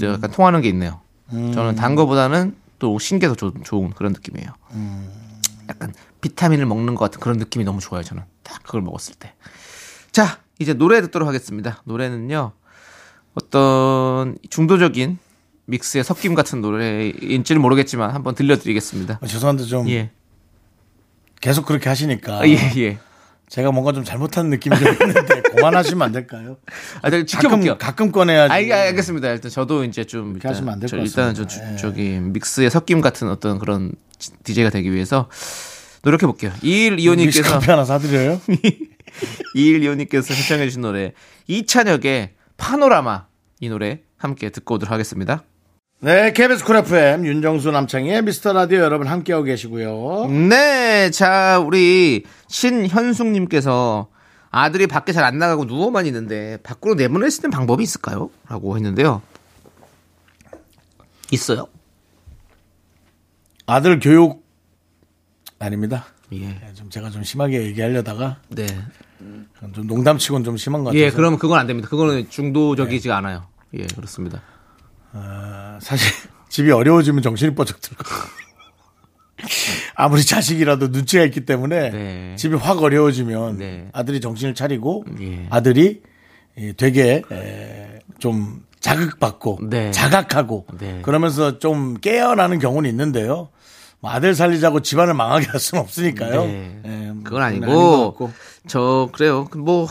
저 0.00 0.12
약간 0.14 0.30
통하는 0.30 0.62
게 0.62 0.68
있네요. 0.70 1.00
저는 1.30 1.74
단 1.76 1.94
거보다는 1.94 2.56
또 2.78 2.98
신게 2.98 3.28
더 3.28 3.34
조- 3.34 3.52
좋은 3.62 3.90
그런 3.90 4.12
느낌이에요. 4.12 4.48
약간 5.68 5.92
비타민을 6.22 6.66
먹는 6.66 6.94
것 6.94 7.04
같은 7.04 7.20
그런 7.20 7.36
느낌이 7.38 7.64
너무 7.64 7.80
좋아요. 7.80 8.02
저는 8.02 8.22
딱 8.42 8.62
그걸 8.62 8.80
먹었을 8.82 9.14
때. 9.18 9.34
자, 10.12 10.38
이제 10.58 10.72
노래 10.72 11.00
듣도록 11.02 11.28
하겠습니다. 11.28 11.82
노래는요. 11.84 12.52
어떤 13.34 14.36
중도적인 14.48 15.18
믹스의 15.66 16.04
섞임 16.04 16.34
같은 16.34 16.60
노래인지는 16.60 17.60
모르겠지만 17.60 18.10
한번 18.14 18.34
들려드리겠습니다. 18.34 19.18
아, 19.22 19.26
죄송한데 19.26 19.64
좀 19.64 19.88
예. 19.88 20.10
계속 21.40 21.66
그렇게 21.66 21.88
하시니까 21.88 22.40
아, 22.40 22.48
예, 22.48 22.56
예. 22.76 22.98
제가 23.48 23.70
뭔가 23.70 23.92
좀 23.92 24.02
잘못한 24.02 24.48
느낌이 24.50 24.76
좀 24.76 24.88
있는데 24.92 25.42
그만하시면 25.54 26.02
안 26.02 26.12
될까요? 26.12 26.56
아, 27.02 27.10
제가 27.10 27.24
지켜볼게요. 27.24 27.78
가끔, 27.78 27.86
가끔 28.08 28.12
꺼내야지. 28.12 28.52
알, 28.52 28.72
알겠습니다. 28.72 29.30
일단 29.30 29.50
저도 29.50 29.84
이제 29.84 30.04
좀 30.04 30.30
그렇게 30.32 30.48
하시면 30.48 30.72
안 30.74 30.80
될것 30.80 30.90
저 30.98 31.04
일단은 31.04 31.34
좀 31.34 31.44
같습니다. 31.46 31.68
주- 31.68 31.74
예. 31.74 31.76
저기 31.76 32.18
믹스의 32.20 32.70
섞임 32.70 33.00
같은 33.00 33.28
어떤 33.28 33.58
그런 33.58 33.92
DJ가 34.44 34.70
되기 34.70 34.92
위해서 34.92 35.28
노력해 36.02 36.26
볼게요. 36.26 36.52
2125님께서 36.62 37.16
믹스커피 37.26 37.70
하나 37.70 37.84
사드려요? 37.84 38.40
2125님께서 39.54 40.32
신청해 40.34 40.64
주신 40.66 40.82
노래 40.82 41.12
이찬혁의 41.46 42.34
파노라마 42.56 43.26
이 43.60 43.68
노래 43.68 44.00
함께 44.16 44.50
듣고 44.50 44.74
오도록 44.74 44.90
하겠습니다. 44.92 45.44
네, 45.98 46.32
KBS 46.32 46.64
Cool 46.64 46.76
FM 46.76 47.24
윤정수 47.26 47.70
남창희의 47.70 48.22
미스터 48.22 48.52
라디오 48.52 48.80
여러분 48.80 49.06
함께하고 49.06 49.44
계시고요. 49.44 50.26
네, 50.28 51.10
자 51.10 51.58
우리 51.58 52.24
신현숙님께서 52.48 54.08
아들이 54.50 54.86
밖에 54.86 55.12
잘 55.12 55.24
안 55.24 55.38
나가고 55.38 55.64
누워만 55.64 56.06
있는데 56.06 56.58
밖으로 56.62 56.94
내보낼 56.94 57.30
수 57.30 57.38
있는 57.40 57.50
방법이 57.50 57.82
있을까요? 57.82 58.30
라고 58.48 58.76
했는데요. 58.76 59.22
있어요? 61.32 61.66
아들 63.66 63.98
교육 63.98 64.44
아닙니다. 65.58 66.04
예. 66.32 66.38
네, 66.46 66.60
좀 66.74 66.90
제가 66.90 67.08
좀 67.10 67.22
심하게 67.24 67.62
얘기하려다가 67.64 68.38
네. 68.48 68.66
좀 69.72 69.86
농담치고는 69.86 70.44
좀 70.44 70.56
심한 70.58 70.84
것 70.84 70.90
같아서 70.90 71.02
예, 71.04 71.10
그러면 71.10 71.38
그건 71.38 71.58
안 71.58 71.66
됩니다. 71.66 71.88
그거는 71.88 72.28
중도적이지 72.28 73.10
않아요. 73.10 73.46
예, 73.74 73.86
그렇습니다. 73.86 74.42
사실 75.80 76.12
집이 76.48 76.70
어려워지면 76.70 77.22
정신이 77.22 77.54
뻗쩍 77.54 77.80
들고 77.80 78.04
아무리 79.94 80.24
자식이라도 80.24 80.88
눈치가 80.88 81.24
있기 81.24 81.44
때문에 81.44 81.90
네. 81.90 82.36
집이 82.36 82.56
확 82.56 82.82
어려워지면 82.82 83.58
네. 83.58 83.88
아들이 83.92 84.20
정신을 84.20 84.54
차리고 84.54 85.04
예. 85.20 85.46
아들이 85.50 86.02
예, 86.58 86.72
되게 86.72 87.22
에, 87.30 87.98
좀 88.18 88.62
자극받고 88.80 89.58
네. 89.68 89.90
자각하고 89.90 90.66
네. 90.78 91.00
그러면서 91.02 91.58
좀 91.58 91.94
깨어나는 91.94 92.58
경우는 92.58 92.88
있는데요. 92.90 93.50
뭐 94.00 94.10
아들 94.10 94.34
살리자고 94.34 94.80
집안을 94.80 95.14
망하게 95.14 95.46
할 95.46 95.60
수는 95.60 95.82
없으니까요. 95.82 96.44
네. 96.44 96.80
예, 96.84 97.12
그건 97.24 97.42
아닌 97.42 97.60
것 97.60 97.66
아니고. 97.66 98.32
저 98.66 99.08
그래요. 99.12 99.48
뭐 99.56 99.86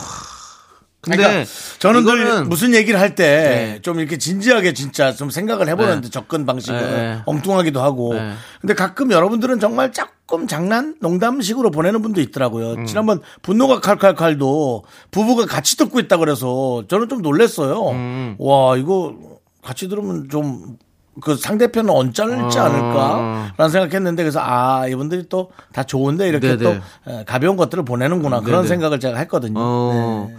근데 1.06 1.16
그러니까 1.22 1.50
저는 1.78 2.04
늘 2.04 2.20
이거는 2.26 2.48
무슨 2.48 2.74
얘기를 2.74 2.98
할때 3.00 3.24
네. 3.24 3.78
좀 3.82 4.00
이렇게 4.00 4.18
진지하게 4.18 4.74
진짜 4.74 5.12
좀 5.12 5.30
생각을 5.30 5.68
해보는데 5.68 6.08
네. 6.08 6.10
접근 6.10 6.44
방식은 6.46 6.80
네. 6.80 7.18
엉뚱하기도 7.26 7.80
하고. 7.80 8.14
네. 8.14 8.32
근데 8.60 8.74
가끔 8.74 9.12
여러분들은 9.12 9.60
정말 9.60 9.92
조금 9.92 10.48
장난, 10.48 10.96
농담식으로 11.00 11.70
보내는 11.70 12.02
분도 12.02 12.20
있더라고요. 12.20 12.72
음. 12.72 12.86
지난번 12.86 13.20
분노가 13.42 13.80
칼칼칼도 13.80 14.84
부부가 15.12 15.46
같이 15.46 15.76
듣고 15.76 16.00
있다 16.00 16.16
그래서 16.16 16.82
저는 16.88 17.08
좀 17.08 17.22
놀랐어요. 17.22 17.88
음. 17.90 18.34
와 18.38 18.76
이거 18.76 19.14
같이 19.62 19.88
들으면 19.88 20.28
좀. 20.28 20.76
그 21.22 21.34
상대편은 21.34 21.88
언짢을지 21.88 22.58
어. 22.58 22.62
않을까라는 22.62 23.70
생각했는데 23.72 24.22
그래서 24.22 24.38
아 24.42 24.86
이분들이 24.86 25.30
또 25.30 25.48
다 25.72 25.82
좋은데 25.82 26.28
이렇게 26.28 26.58
네네. 26.58 26.62
또 26.62 27.10
에, 27.10 27.24
가벼운 27.24 27.56
것들을 27.56 27.86
보내는구나 27.86 28.40
그런 28.40 28.58
네네. 28.60 28.68
생각을 28.68 29.00
제가 29.00 29.16
했거든요. 29.20 29.54
어. 29.58 30.26
네. 30.28 30.36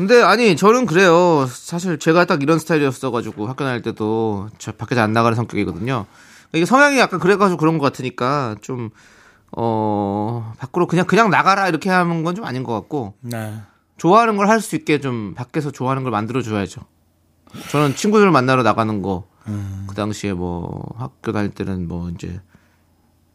근데 0.00 0.22
아니 0.22 0.56
저는 0.56 0.86
그래요. 0.86 1.46
사실 1.46 1.98
제가 1.98 2.24
딱 2.24 2.42
이런 2.42 2.58
스타일이었어가지고 2.58 3.46
학교 3.48 3.64
다닐 3.64 3.82
때도 3.82 4.48
저 4.56 4.72
밖에 4.72 4.98
안 4.98 5.12
나가는 5.12 5.36
성격이거든요. 5.36 6.06
이게 6.54 6.64
성향이 6.64 6.98
약간 6.98 7.20
그래가지고 7.20 7.58
그런 7.58 7.76
것 7.76 7.84
같으니까 7.84 8.56
좀 8.62 8.88
어, 9.54 10.54
밖으로 10.58 10.86
그냥 10.86 11.04
그냥 11.06 11.28
나가라 11.28 11.68
이렇게 11.68 11.90
하는 11.90 12.22
건 12.24 12.34
좀 12.34 12.46
아닌 12.46 12.62
것 12.64 12.72
같고 12.72 13.12
네. 13.20 13.52
좋아하는 13.98 14.38
걸 14.38 14.48
할 14.48 14.62
수 14.62 14.74
있게 14.74 15.00
좀 15.00 15.34
밖에서 15.34 15.70
좋아하는 15.70 16.02
걸 16.02 16.12
만들어 16.12 16.40
줘야죠. 16.40 16.80
저는 17.70 17.94
친구들 17.94 18.30
만나러 18.30 18.62
나가는 18.62 19.02
거, 19.02 19.24
그 19.86 19.94
당시에 19.94 20.32
뭐 20.32 20.82
학교 20.96 21.32
다닐 21.32 21.50
때는 21.50 21.88
뭐 21.88 22.08
이제 22.08 22.40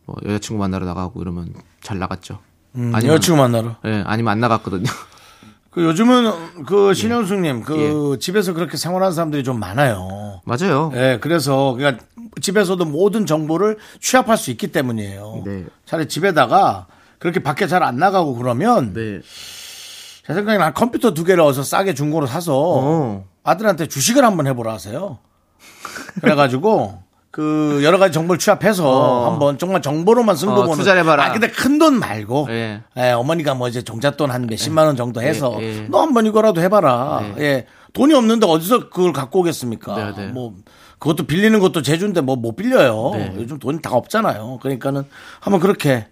뭐 0.08 0.16
여자친구 0.26 0.60
만나러 0.60 0.88
나가고 0.88 1.22
이러면 1.22 1.54
잘 1.84 2.00
나갔죠. 2.00 2.40
음, 2.74 2.92
아니면- 2.96 3.14
여자친구 3.18 3.40
만나러. 3.40 3.76
예, 3.86 4.04
아니면 4.08 4.32
안 4.32 4.40
나갔거든요. 4.40 4.90
그 5.76 5.84
요즘은 5.84 6.64
그 6.66 6.94
신현숙님 6.94 7.64
그 7.64 8.14
예. 8.16 8.20
집에서 8.20 8.54
그렇게 8.54 8.78
생활하는 8.78 9.14
사람들이 9.14 9.44
좀 9.44 9.60
많아요. 9.60 10.40
맞아요. 10.46 10.90
예, 10.96 11.20
그래서 11.20 11.74
그러니까 11.78 12.02
집에서도 12.40 12.84
모든 12.86 13.26
정보를 13.26 13.78
취합할 14.00 14.38
수 14.38 14.52
있기 14.52 14.68
때문이에요. 14.72 15.44
네. 15.46 15.66
차라리 15.86 16.08
집에다가 16.08 16.88
그렇게 17.20 17.44
밖에 17.44 17.68
잘 17.68 17.84
안 17.84 17.98
나가고 17.98 18.36
그러면 18.36 18.94
네. 18.94 19.20
제 20.26 20.34
생각에는 20.34 20.66
한 20.66 20.74
컴퓨터 20.74 21.14
두 21.14 21.26
개를 21.26 21.44
어서 21.44 21.62
싸게 21.62 21.94
중고로 21.94 22.26
사서 22.26 22.54
어. 22.58 23.26
아들한테 23.44 23.88
주식을 23.88 24.24
한번 24.24 24.48
해보라 24.48 24.74
하세요. 24.74 25.20
그래가지고 26.22 27.04
그 27.36 27.82
여러 27.84 27.98
가지 27.98 28.14
정보를 28.14 28.40
취합해서 28.40 28.88
어. 28.90 29.30
한번 29.30 29.58
정말 29.58 29.82
정보로만 29.82 30.38
승부 30.38 30.62
어, 30.62 30.64
보는. 30.64 30.78
투자를 30.78 31.02
해봐라. 31.02 31.26
아 31.26 31.32
근데 31.34 31.50
큰 31.50 31.78
돈 31.80 32.00
말고. 32.00 32.48
예. 32.50 32.82
예, 32.96 33.12
어머니가 33.12 33.56
뭐 33.56 33.68
이제 33.68 33.82
종잣돈 33.82 34.32
한 34.32 34.48
몇십만 34.48 34.86
원 34.88 34.96
정도 34.96 35.22
해서 35.22 35.58
예, 35.60 35.80
예. 35.82 35.88
너 35.90 36.00
한번 36.02 36.26
이거라도 36.26 36.62
해 36.62 36.70
봐라. 36.70 37.20
네. 37.36 37.44
예, 37.44 37.66
돈이 37.92 38.14
없는데 38.14 38.48
어디서 38.48 38.88
그걸 38.90 39.12
갖고 39.12 39.42
오겠습니까? 39.42 39.96
네, 39.96 40.14
네. 40.16 40.28
뭐 40.32 40.54
그것도 40.98 41.26
빌리는 41.28 41.60
것도 41.60 41.82
제주인데 41.82 42.22
뭐 42.22 42.38
못 42.38 42.56
빌려요. 42.56 43.12
네. 43.16 43.34
요즘 43.36 43.60
돈이 43.60 43.82
다 43.82 43.90
없잖아요. 43.92 44.60
그러니까는 44.62 45.04
한번 45.42 45.60
그렇게 45.60 46.08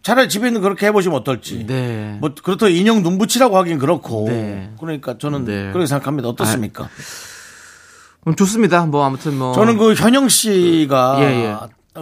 차라리 0.00 0.30
집에 0.30 0.46
있는 0.46 0.62
그렇게 0.62 0.86
해보시면 0.86 1.18
어떨지. 1.18 1.66
네. 1.66 2.16
뭐 2.22 2.30
그렇다고 2.42 2.70
인형 2.70 3.02
눈 3.02 3.18
붙이라고 3.18 3.58
하긴 3.58 3.78
그렇고. 3.78 4.24
네. 4.28 4.70
그러니까 4.80 5.18
저는 5.18 5.44
네. 5.44 5.68
그렇게 5.72 5.84
생각합니다. 5.84 6.30
어떻습니까? 6.30 6.84
음, 6.84 6.88
좋습니다. 8.36 8.86
뭐 8.86 9.04
아무튼 9.04 9.38
뭐 9.38 9.52
저는 9.54 9.76
그 9.76 9.94
현영 9.94 10.28
씨가 10.28 11.16
예, 11.20 11.24
예. 11.24 11.56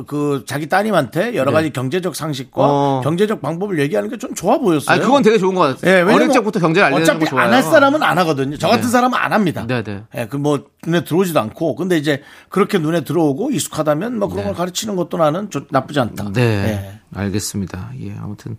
그 0.07 0.45
자기 0.47 0.69
따님한테 0.71 1.35
여러 1.35 1.51
네. 1.51 1.57
가지 1.57 1.71
경제적 1.71 2.17
상식과 2.17 2.63
어. 2.65 3.01
경제적 3.05 3.43
방법을 3.43 3.79
얘기하는 3.79 4.09
게 4.09 4.17
좀 4.17 4.35
좋아 4.35 4.57
보였어요. 4.59 4.97
아 4.97 4.99
그건 5.01 5.23
되게 5.23 5.37
좋은 5.39 5.55
것 5.55 5.61
같아요. 5.61 5.91
예, 5.91 5.97
왜냐면 5.99 6.15
어릴 6.15 6.29
적부터 6.31 6.61
경제를 6.61 6.87
알려주는 6.87 7.19
거 7.21 7.27
좋아요. 7.27 7.45
안 7.47 7.53
할 7.53 7.63
사람은 7.63 8.03
안 8.03 8.17
하거든요. 8.19 8.57
저 8.57 8.69
같은 8.69 8.85
네. 8.85 8.89
사람은 8.89 9.19
안 9.19 9.33
합니다. 9.33 9.67
네, 9.67 9.83
네. 9.83 10.05
예, 10.17 10.27
그뭐 10.27 10.65
눈에 10.87 11.05
들어오지도 11.05 11.39
않고 11.41 11.75
근데 11.77 11.99
이제 11.99 12.23
그렇게 12.49 12.79
눈에 12.79 13.03
들어오고 13.03 13.51
익숙하다면 13.51 14.19
뭐 14.19 14.29
그런 14.29 14.45
걸 14.47 14.55
가르치는 14.55 14.97
것도 14.97 15.19
나는 15.19 15.51
좋- 15.51 15.67
나쁘지 15.71 16.01
않다. 16.01 16.31
네. 16.33 16.41
예. 16.41 17.01
알겠습니다. 17.15 17.91
예, 18.01 18.15
아무튼 18.23 18.57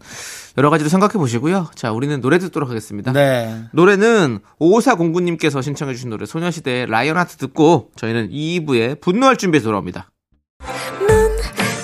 여러 0.58 0.70
가지로 0.70 0.88
생각해 0.90 1.14
보시고요. 1.14 1.70
자, 1.74 1.92
우리는 1.92 2.22
노래 2.22 2.38
듣도록 2.38 2.70
하겠습니다. 2.70 3.12
네. 3.12 3.64
노래는 3.72 4.40
5409님께서 4.60 5.64
신청해 5.64 5.94
주신 5.96 6.10
노래 6.12 6.26
소녀시대의 6.28 6.86
라이언 6.88 7.18
하트 7.18 7.38
듣고 7.38 7.90
저희는 7.96 8.30
2부에 8.30 9.02
분노할 9.02 9.38
준비해서 9.38 9.66
돌아옵니다. 9.66 10.10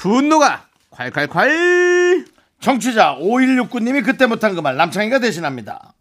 분노가 0.00 0.64
콸콸콸! 0.92 2.24
청취자 2.60 3.16
5169님이 3.20 4.02
그때 4.02 4.24
못한 4.26 4.54
그 4.54 4.62
말 4.62 4.74
남창희가 4.76 5.18
대신합니다. 5.18 5.92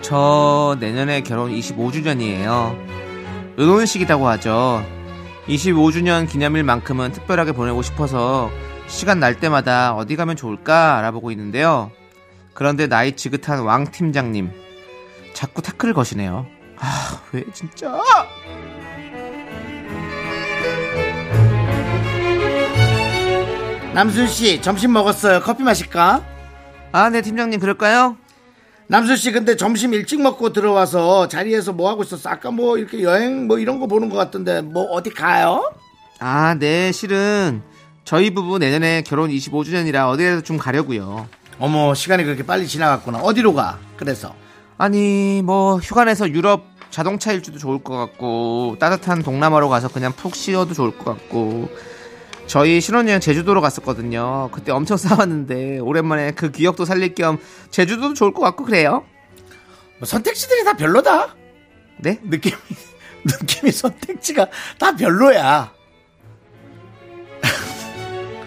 저 0.00 0.76
내년에 0.80 1.22
결혼 1.22 1.52
25주년이에요. 1.52 2.76
은혼식이라고 3.58 4.28
하죠. 4.28 4.84
25주년 5.46 6.28
기념일만큼은 6.28 7.12
특별하게 7.12 7.52
보내고 7.52 7.82
싶어서 7.82 8.50
시간 8.92 9.18
날 9.18 9.40
때마다 9.40 9.94
어디 9.94 10.16
가면 10.16 10.36
좋을까 10.36 10.98
알아보고 10.98 11.30
있는데요. 11.32 11.90
그런데 12.54 12.86
나이 12.86 13.16
지긋한 13.16 13.60
왕 13.62 13.90
팀장님 13.90 14.50
자꾸 15.32 15.62
태클을 15.62 15.94
거시네요. 15.94 16.46
아, 16.78 17.20
왜 17.32 17.42
진짜? 17.52 17.98
남순 23.94 24.26
씨 24.28 24.60
점심 24.60 24.92
먹었어요. 24.92 25.40
커피 25.40 25.62
마실까? 25.62 26.24
아, 26.92 27.10
네 27.10 27.22
팀장님 27.22 27.60
그럴까요? 27.60 28.16
남순 28.88 29.16
씨 29.16 29.32
근데 29.32 29.56
점심 29.56 29.94
일찍 29.94 30.20
먹고 30.20 30.52
들어와서 30.52 31.28
자리에서 31.28 31.72
뭐 31.72 31.88
하고 31.88 32.02
있었어? 32.02 32.28
아까 32.28 32.50
뭐 32.50 32.76
이렇게 32.76 33.02
여행 33.02 33.46
뭐 33.46 33.58
이런 33.58 33.80
거 33.80 33.86
보는 33.86 34.10
것 34.10 34.16
같던데 34.16 34.60
뭐 34.60 34.84
어디 34.92 35.10
가요? 35.10 35.72
아, 36.20 36.54
네 36.58 36.92
실은 36.92 37.62
저희 38.04 38.30
부부 38.30 38.58
내년에 38.58 39.02
결혼 39.02 39.30
25주년이라 39.30 40.08
어디라도 40.10 40.42
좀 40.42 40.56
가려고요. 40.58 41.28
어머 41.58 41.94
시간이 41.94 42.24
그렇게 42.24 42.44
빨리 42.44 42.66
지나갔구나. 42.66 43.18
어디로 43.18 43.54
가? 43.54 43.78
그래서 43.96 44.34
아니 44.78 45.42
뭐 45.42 45.76
휴가 45.76 46.04
내서 46.04 46.28
유럽 46.28 46.64
자동차 46.90 47.32
일주도 47.32 47.58
좋을 47.58 47.82
것 47.82 47.96
같고 47.96 48.76
따뜻한 48.78 49.22
동남아로 49.22 49.68
가서 49.68 49.88
그냥 49.88 50.12
푹 50.12 50.34
쉬어도 50.34 50.74
좋을 50.74 50.98
것 50.98 51.04
같고 51.04 51.70
저희 52.46 52.80
신혼여행 52.80 53.20
제주도로 53.20 53.60
갔었거든요 53.60 54.50
그때 54.52 54.72
엄청 54.72 54.96
싸웠는데 54.98 55.78
오랜만에 55.78 56.32
그 56.32 56.50
기억도 56.50 56.84
살릴 56.84 57.14
겸 57.14 57.38
제주도도 57.70 58.14
좋을 58.14 58.34
것 58.34 58.42
같고 58.42 58.64
그래요 58.64 59.04
뭐 60.02 60.06
선택지들이 60.08 60.64
다 60.64 60.72
별로다. 60.76 61.36
네? 61.98 62.18
느낌이 62.24 62.56
느낌이 63.24 63.70
선택지가 63.70 64.48
다 64.76 64.96
별로야. 64.96 65.72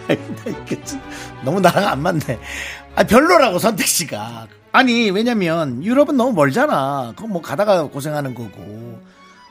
이게 0.66 0.84
참 0.84 1.02
너무 1.44 1.60
나랑 1.60 1.88
안 1.88 2.02
맞네. 2.02 2.40
아 2.96 3.04
별로라고 3.04 3.60
선택지가. 3.60 4.48
아니 4.72 5.10
왜냐면 5.10 5.84
유럽은 5.84 6.18
너무 6.18 6.34
멀잖아. 6.34 7.14
그거 7.16 7.28
뭐 7.28 7.42
가다가 7.42 7.84
고생하는 7.88 8.34
거고. 8.36 9.00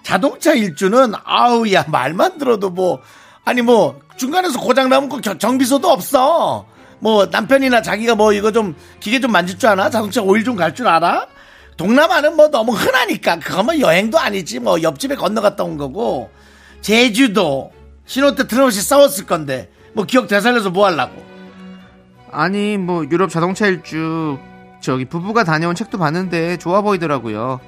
자동차 0.03 0.53
일주는 0.53 1.13
아우 1.25 1.71
야 1.73 1.85
말만 1.89 2.39
들어도 2.39 2.69
뭐 2.71 3.01
아니 3.45 3.63
뭐 3.63 4.01
중간에서 4.17 4.61
고장 4.61 4.89
나면 4.91 5.09
꼭 5.09 5.21
겨- 5.23 5.39
정비소도 5.39 5.89
없어. 5.89 6.67
뭐 7.01 7.27
남편이나 7.27 7.83
자기가 7.83 8.15
뭐 8.15 8.33
이거 8.33 8.53
좀 8.53 8.75
기계 9.01 9.21
좀 9.21 9.33
만질 9.33 9.59
줄 9.59 9.69
아나? 9.71 9.91
자동차 9.91 10.23
오일 10.23 10.45
좀 10.45 10.57
갈 10.57 10.75
줄 10.75 10.87
알아? 10.89 11.27
동남아는 11.77 12.37
뭐 12.37 12.49
너무 12.49 12.73
흔하니까 12.73 13.41
그거면 13.41 13.81
여행도 13.81 14.19
아니지 14.19 14.61
뭐 14.61 14.81
옆집에 14.81 15.17
건너갔다 15.17 15.65
온 15.65 15.77
거고 15.77 16.31
제주도 16.83 17.73
신혼 18.07 18.37
때 18.37 18.47
트러블이 18.47 18.73
싸웠을 18.75 19.27
건데 19.27 19.71
뭐 19.95 20.05
기억 20.05 20.29
되살려서 20.29 20.71
뭐 20.71 20.87
하려고? 20.87 21.25
아니 22.31 22.77
뭐 22.77 23.05
유럽 23.11 23.31
자동차 23.31 23.67
일주 23.67 24.39
저기 24.81 25.05
부부가 25.05 25.45
다녀온 25.45 25.75
책도 25.75 25.99
봤는데 25.99 26.59
좋아 26.59 26.81
보이더라고요. 26.83 27.61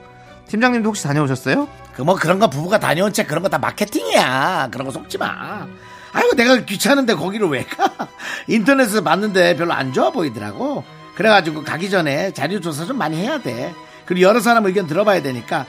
팀장님도 0.49 0.89
혹시 0.89 1.05
다녀오셨어요? 1.05 1.69
그 1.95 2.03
뭐 2.05 2.15
그런 2.15 2.39
거 2.39 2.51
부부가 2.51 2.79
다녀온 2.79 3.13
책 3.13 3.27
그런 3.27 3.43
거 3.43 3.49
다 3.49 3.59
마케팅이야. 3.59 4.69
그런 4.71 4.87
거 4.87 4.93
속지 4.93 5.19
마. 5.19 5.67
아이고 6.13 6.35
내가 6.35 6.57
귀찮은데 6.65 7.15
거기를 7.15 7.49
왜 7.49 7.65
가? 7.65 7.91
인터넷에서 8.49 9.03
봤는데 9.03 9.57
별로 9.57 9.73
안 9.73 9.93
좋아 9.93 10.11
보이더라고. 10.11 10.85
그래가지고 11.15 11.65
가기 11.65 11.89
전에 11.89 12.33
자료 12.33 12.61
조사 12.61 12.85
좀 12.85 12.99
많이 12.99 13.17
해야 13.17 13.39
돼. 13.39 13.75
그리고 14.05 14.27
여러 14.29 14.41
사람 14.41 14.67
의견 14.67 14.87
들어봐야 14.87 15.23
되니까 15.23 15.65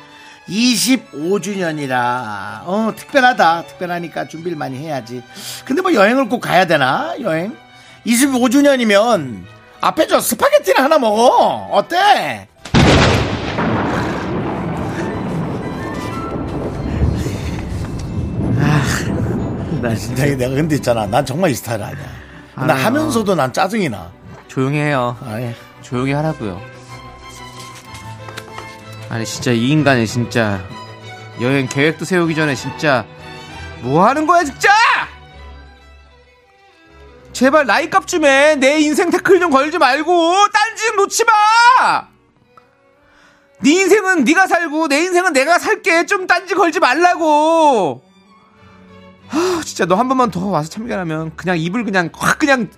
25주년이라. 0.49 2.61
어 2.65 2.93
특별하다. 2.95 3.63
특별하니까 3.67 4.27
준비를 4.27 4.57
많이 4.57 4.77
해야지. 4.77 5.21
근데 5.65 5.81
뭐 5.81 5.93
여행을 5.93 6.29
꼭 6.29 6.39
가야 6.39 6.65
되나? 6.65 7.13
여행? 7.21 7.55
25주년이면 8.05 9.43
앞에 9.81 10.07
저 10.07 10.19
스파게티를 10.19 10.83
하나 10.83 10.97
먹어. 10.97 11.67
어때? 11.71 12.47
나 19.81 19.93
진짜 19.95 20.25
내가 20.25 20.55
근데 20.55 20.75
있잖아. 20.75 21.05
난 21.05 21.25
정말 21.25 21.51
이 21.51 21.53
스타일 21.53 21.83
아니야. 21.83 22.05
나 22.55 22.63
알아요. 22.63 22.85
하면서도 22.85 23.35
난 23.35 23.53
짜증이 23.53 23.89
나. 23.89 24.09
조용히 24.47 24.79
해요. 24.79 25.15
아니 25.23 25.53
조용히 25.81 26.11
하라고요. 26.13 26.59
아니 29.09 29.25
진짜 29.25 29.51
이 29.51 29.69
인간이 29.69 30.05
진짜 30.05 30.63
여행 31.41 31.67
계획도 31.67 32.05
세우기 32.05 32.35
전에 32.35 32.55
진짜 32.55 33.05
뭐 33.81 34.05
하는 34.05 34.25
거야 34.27 34.43
진짜? 34.43 34.69
제발 37.31 37.65
나이 37.67 37.89
값 37.89 38.07
좀 38.07 38.25
해. 38.25 38.55
내 38.55 38.79
인생 38.79 39.11
태클 39.11 39.39
좀 39.39 39.51
걸지 39.51 39.77
말고 39.77 40.33
딴짓 40.51 40.95
놓지 40.95 41.23
마. 41.25 42.07
네 43.59 43.69
인생은 43.71 44.23
네가 44.23 44.47
살고 44.47 44.87
내 44.87 45.01
인생은 45.03 45.33
내가 45.33 45.59
살게. 45.59 46.07
좀 46.07 46.25
딴짓 46.25 46.57
걸지 46.57 46.79
말라고. 46.79 48.03
아 49.29 49.61
진짜 49.63 49.85
너 49.85 49.95
한 49.95 50.07
번만 50.07 50.31
더 50.31 50.47
와서 50.47 50.69
참견하면 50.69 51.35
그냥 51.35 51.59
입을 51.59 51.83
그냥 51.83 52.09
확 52.13 52.39
그냥 52.39 52.69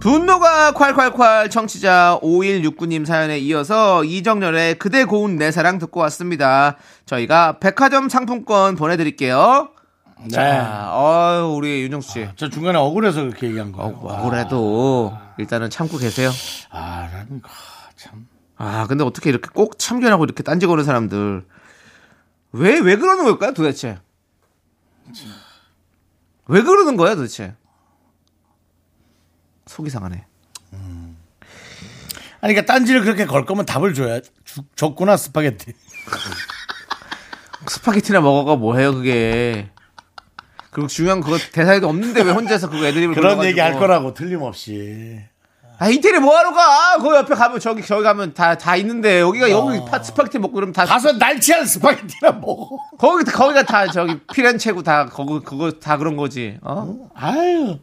분노가 0.00 0.72
콸콸콸 0.72 1.50
청취자 1.50 2.18
5169님 2.22 3.04
사연에 3.04 3.38
이어서 3.38 4.02
이정열의 4.02 4.78
그대 4.78 5.04
고운 5.04 5.36
내 5.36 5.50
사랑 5.50 5.78
듣고 5.78 6.00
왔습니다. 6.00 6.76
저희가 7.04 7.58
백화점 7.58 8.08
상품권 8.08 8.76
보내드릴게요. 8.76 9.68
네. 10.22 10.28
자, 10.30 10.90
어유 10.94 11.54
우리 11.54 11.82
윤정수 11.82 12.12
씨. 12.12 12.28
저 12.36 12.48
중간에 12.48 12.78
억울해서 12.78 13.20
그렇게 13.22 13.48
얘기한 13.48 13.72
거예요. 13.72 13.98
억울해도 14.02 15.12
일단은 15.38 15.68
참고 15.68 15.98
계세요. 15.98 16.30
아, 16.70 17.08
나는 17.12 17.42
아, 17.44 17.48
참. 17.96 18.26
아, 18.56 18.86
근데 18.86 19.04
어떻게 19.04 19.28
이렇게 19.28 19.48
꼭 19.52 19.78
참견하고 19.78 20.24
이렇게 20.24 20.42
딴지 20.42 20.66
거는 20.66 20.84
사람들. 20.84 21.44
왜, 22.52 22.78
왜 22.80 22.96
그러는 22.96 23.24
걸까요, 23.24 23.52
도대체? 23.52 23.98
왜 26.46 26.62
그러는 26.62 26.96
거야, 26.96 27.14
도대체? 27.14 27.54
속이 29.70 29.88
상하네. 29.88 30.24
아니, 32.42 32.54
그러니까 32.54 32.72
딴지를 32.72 33.02
그렇게 33.02 33.24
걸 33.26 33.44
거면 33.44 33.66
답을 33.66 33.94
줘야 33.94 34.20
주- 34.44 34.62
줬구나 34.74 35.16
스파게티. 35.16 35.72
스파게티나 37.68 38.20
먹어가 38.20 38.56
뭐해요, 38.56 38.94
그게. 38.94 39.70
그리고 40.70 40.88
중요한 40.88 41.20
그거 41.20 41.36
대사에도 41.52 41.88
없는데 41.88 42.22
왜 42.22 42.32
혼자서 42.32 42.68
그거 42.70 42.84
애드립을 42.86 43.14
그런 43.14 43.36
불러가지고. 43.36 43.46
얘기 43.46 43.60
할 43.60 43.78
거라고 43.78 44.14
틀림없이. 44.14 45.20
아, 45.78 45.88
이태리 45.88 46.18
뭐하러 46.18 46.52
가? 46.52 46.98
그 46.98 47.14
옆에 47.14 47.34
가면 47.34 47.60
저기, 47.60 47.82
저기 47.84 48.02
가면 48.02 48.34
다, 48.34 48.56
다 48.58 48.76
있는데, 48.76 49.20
여기가 49.20 49.50
여기 49.50 49.78
파, 49.88 50.02
스파게티 50.02 50.38
먹고 50.38 50.54
그러면 50.54 50.72
다. 50.72 50.82
어. 50.82 50.86
가서 50.86 51.12
날치알 51.12 51.66
스파게티나 51.66 52.32
먹어. 52.32 52.76
거기, 52.98 53.24
거기가 53.24 53.62
다 53.64 53.86
저기 53.86 54.18
피렌체고 54.32 54.82
다, 54.82 55.06
거기, 55.06 55.44
그거 55.44 55.70
다 55.72 55.96
그런 55.96 56.16
거지. 56.16 56.58
어? 56.62 57.08
아유. 57.14 57.78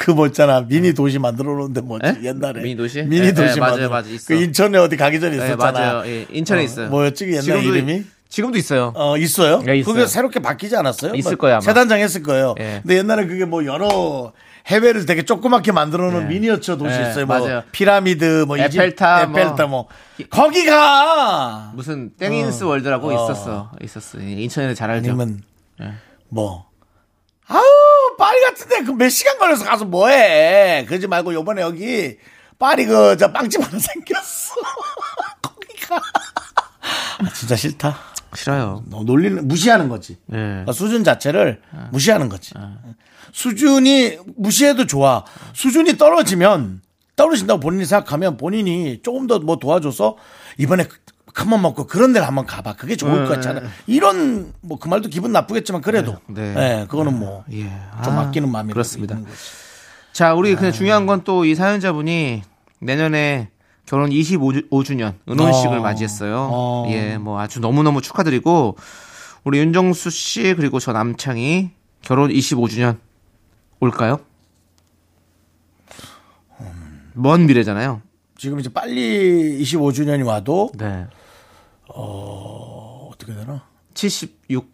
그뭐 0.00 0.26
있잖아. 0.28 0.62
미니 0.66 0.94
도시 0.94 1.18
만들어 1.18 1.52
놓는데 1.52 1.82
뭐지? 1.82 2.06
에? 2.06 2.16
옛날에. 2.24 2.62
미니 2.62 2.74
도시? 2.76 3.02
미니 3.02 3.26
예, 3.26 3.32
도시 3.34 3.56
예, 3.56 3.60
맞아요, 3.60 3.70
만들어. 3.72 3.88
맞아요, 3.90 4.14
있어. 4.14 4.24
그 4.28 4.34
인천에 4.34 4.78
어디 4.78 4.96
가기 4.96 5.20
전에 5.20 5.36
네, 5.36 5.44
있었잖아. 5.44 5.72
맞아요. 5.72 6.06
예, 6.06 6.26
인천에 6.30 6.60
어, 6.60 6.64
있어요. 6.64 6.88
뭐였지? 6.88 7.26
그 7.26 7.32
옛날 7.32 7.42
지금도, 7.42 7.68
이름이? 7.76 8.04
지금도 8.30 8.56
있어요. 8.58 8.92
어, 8.96 9.18
있어요? 9.18 9.60
네, 9.62 9.76
있어요. 9.76 9.92
그게 9.94 10.06
새롭게 10.06 10.40
바뀌지 10.40 10.74
않았어요? 10.74 11.14
있을 11.14 11.32
뭐 11.32 11.38
거예요, 11.38 11.56
아마. 11.56 11.60
새 11.60 11.74
단장 11.74 12.00
했을 12.00 12.22
거예요. 12.22 12.54
예. 12.60 12.80
근데 12.82 12.96
옛날에 12.96 13.26
그게 13.26 13.44
뭐 13.44 13.66
여러 13.66 14.32
해외를 14.68 15.04
되게 15.04 15.22
조그맣게 15.22 15.72
만들어 15.72 16.10
놓은 16.10 16.22
예. 16.24 16.26
미니어처 16.28 16.78
도시 16.78 16.96
예, 16.98 17.10
있어요. 17.10 17.26
뭐 17.26 17.38
맞아요. 17.38 17.62
피라미드, 17.72 18.44
뭐 18.46 18.56
이집- 18.56 18.76
에펠탑, 18.80 19.30
뭐. 19.32 19.38
에펠탑 19.40 19.68
뭐. 19.68 19.88
거기가! 20.30 21.72
무슨 21.74 22.10
땡인스 22.18 22.64
월드라고 22.64 23.08
어. 23.10 23.12
있었어. 23.32 23.70
있었어. 23.82 24.18
인천에 24.18 24.72
잘 24.74 24.90
알죠. 24.90 25.10
아니면 25.10 25.42
예. 25.82 25.92
뭐. 26.30 26.69
아우, 27.50 28.16
파리 28.18 28.40
같은데 28.42 28.82
그 28.84 28.92
몇 28.92 29.08
시간 29.08 29.38
걸려서 29.38 29.64
가서 29.64 29.84
뭐해. 29.84 30.84
그러지 30.88 31.06
말고 31.08 31.34
요번에 31.34 31.62
여기 31.62 32.16
파리 32.58 32.86
그 32.86 33.16
저 33.18 33.32
빵집 33.32 33.60
하나 33.62 33.70
생겼어. 33.78 34.54
거기가. 35.42 35.96
아, 35.96 37.32
진짜 37.34 37.56
싫다. 37.56 37.98
싫어요. 38.34 38.84
너 38.86 39.02
놀리는, 39.02 39.46
무시하는 39.48 39.88
거지. 39.88 40.12
예. 40.32 40.36
그러니까 40.36 40.72
수준 40.72 41.02
자체를 41.02 41.60
무시하는 41.90 42.28
거지. 42.28 42.54
수준이 43.32 44.18
무시해도 44.36 44.86
좋아. 44.86 45.24
수준이 45.54 45.96
떨어지면 45.98 46.82
떨어진다고 47.16 47.60
본인이 47.60 47.84
생각하면 47.84 48.36
본인이 48.36 49.00
조금 49.02 49.26
더 49.26 49.38
뭐 49.40 49.56
도와줘서 49.56 50.16
이번에 50.58 50.86
큰맘 51.34 51.62
먹고 51.62 51.86
그런 51.86 52.12
데를 52.12 52.26
한번 52.26 52.46
가봐. 52.46 52.74
그게 52.76 52.96
좋을 52.96 53.24
것 53.26 53.34
같잖아. 53.34 53.62
이런 53.86 54.52
뭐 54.60 54.78
그 54.78 54.88
말도 54.88 55.08
기분 55.08 55.32
나쁘겠지만 55.32 55.80
그래도 55.82 56.16
네. 56.26 56.54
네, 56.54 56.86
그거는 56.88 57.18
뭐좀 57.18 57.44
예. 57.54 57.70
아끼는 58.04 58.50
마음이 58.50 58.72
그렇습니다. 58.72 59.18
자, 60.12 60.34
우리 60.34 60.54
그냥 60.54 60.72
중요한 60.72 61.06
건 61.06 61.22
또 61.24 61.44
이 61.44 61.54
사연자분이 61.54 62.42
내년에 62.80 63.50
결혼 63.86 64.10
25주년 64.10 65.14
은혼식을 65.28 65.78
어. 65.78 65.82
맞이했어요. 65.82 66.48
어. 66.50 66.86
예, 66.90 67.18
뭐 67.18 67.40
아주 67.40 67.60
너무너무 67.60 68.00
축하드리고 68.00 68.76
우리 69.44 69.58
윤정수 69.58 70.10
씨 70.10 70.54
그리고 70.54 70.78
저 70.80 70.92
남창이 70.92 71.70
결혼 72.02 72.30
25주년 72.30 72.96
올까요? 73.80 74.20
먼 77.14 77.46
미래잖아요. 77.46 78.02
지금 78.36 78.60
이제 78.60 78.70
빨리 78.72 79.58
25주년이 79.62 80.24
와도 80.24 80.70
네. 80.78 81.06
어떻게 81.94 83.34
되나? 83.34 83.62
76 83.94 84.66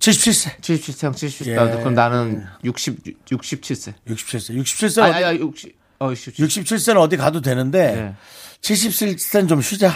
77세. 0.00 0.58
77세, 0.60 1.12
77세. 1.12 1.46
예. 1.48 1.54
그럼 1.54 1.94
나는 1.94 2.44
60 2.64 3.02
67세. 3.26 3.94
67세. 4.08 4.56
67세. 4.62 5.02
아니, 5.02 5.14
아니, 5.14 5.24
아니 5.24 5.38
60. 5.40 5.74
어, 6.00 6.10
67. 6.10 6.46
67세는 6.46 6.96
어디 6.98 7.16
가도 7.16 7.40
되는데 7.40 7.94
네. 7.94 8.14
77세는 8.62 9.48
좀 9.48 9.60
쉬자. 9.62 9.92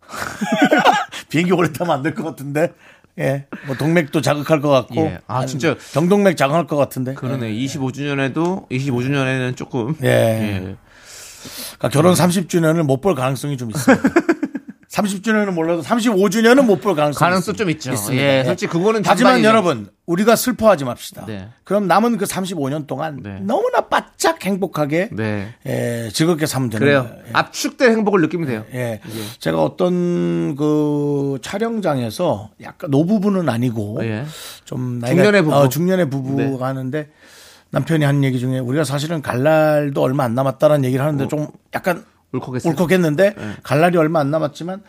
비행기 1.30 1.52
오래 1.52 1.72
타면 1.72 1.94
안 1.96 2.02
될 2.02 2.14
것 2.14 2.24
같은데. 2.24 2.72
예. 3.18 3.46
뭐 3.66 3.76
동맥도 3.76 4.20
자극할 4.20 4.60
것 4.60 4.68
같고. 4.70 4.96
예. 4.96 5.18
아, 5.28 5.46
진짜. 5.46 5.76
경동맥 5.92 6.36
자극할 6.36 6.66
것 6.66 6.76
같은데. 6.76 7.14
그러네. 7.14 7.52
25주년에도 7.52 8.68
25주년에는 8.70 9.56
조금 9.56 9.94
예. 10.02 10.08
예. 10.08 10.76
그러니까 11.78 11.88
결혼 11.90 12.14
30주년을 12.14 12.82
못 12.82 13.00
볼 13.00 13.14
가능성이 13.14 13.56
좀 13.56 13.70
있어요. 13.70 13.96
30주년은 14.94 15.52
몰라도 15.52 15.82
35주년은 15.82 16.64
못 16.66 16.80
볼 16.80 16.94
가능성이 16.94 17.28
가능성. 17.30 17.54
좀 17.56 17.68
있죠. 17.70 17.92
있습니다. 17.92 18.22
예, 18.24 18.44
솔직히 18.44 18.70
그거는 18.72 19.02
하지만. 19.04 19.42
여러분, 19.42 19.88
우리가 20.06 20.36
슬퍼하지 20.36 20.84
맙시다. 20.84 21.24
네. 21.26 21.48
그럼 21.64 21.88
남은 21.88 22.18
그 22.18 22.26
35년 22.26 22.86
동안 22.86 23.20
네. 23.22 23.40
너무나 23.40 23.80
바짝 23.88 24.44
행복하게 24.44 25.08
네. 25.12 25.48
예, 25.66 26.10
즐겁게 26.12 26.46
살면 26.46 26.70
되는 26.70 26.84
그래요. 26.86 27.02
거예요. 27.04 27.16
예. 27.26 27.30
압축된 27.32 27.90
행복을 27.90 28.20
느끼면 28.20 28.46
돼요. 28.46 28.64
예. 28.74 29.00
제가 29.40 29.62
어떤 29.62 30.54
그 30.56 31.38
촬영장에서 31.42 32.50
약간 32.62 32.90
노부부는 32.90 33.48
아니고 33.48 33.98
예. 34.02 34.24
좀 34.64 34.98
나이가 35.00 35.16
중년의 35.16 35.42
부부. 35.42 35.56
어, 35.56 35.68
중년의 35.68 36.10
부부가 36.10 36.42
네. 36.44 36.56
하는데 36.60 37.08
남편이 37.70 38.04
한 38.04 38.22
얘기 38.22 38.38
중에 38.38 38.58
우리가 38.60 38.84
사실은 38.84 39.22
갈 39.22 39.42
날도 39.42 40.00
얼마 40.02 40.22
안 40.24 40.34
남았다라는 40.34 40.84
얘기를 40.84 41.04
하는데 41.04 41.26
좀 41.28 41.48
약간 41.74 42.04
울컥했어요. 42.34 42.72
울컥했는데 42.72 43.34
갈 43.62 43.80
날이 43.80 43.96
얼마 43.96 44.20
안 44.20 44.30
남았지만 44.30 44.82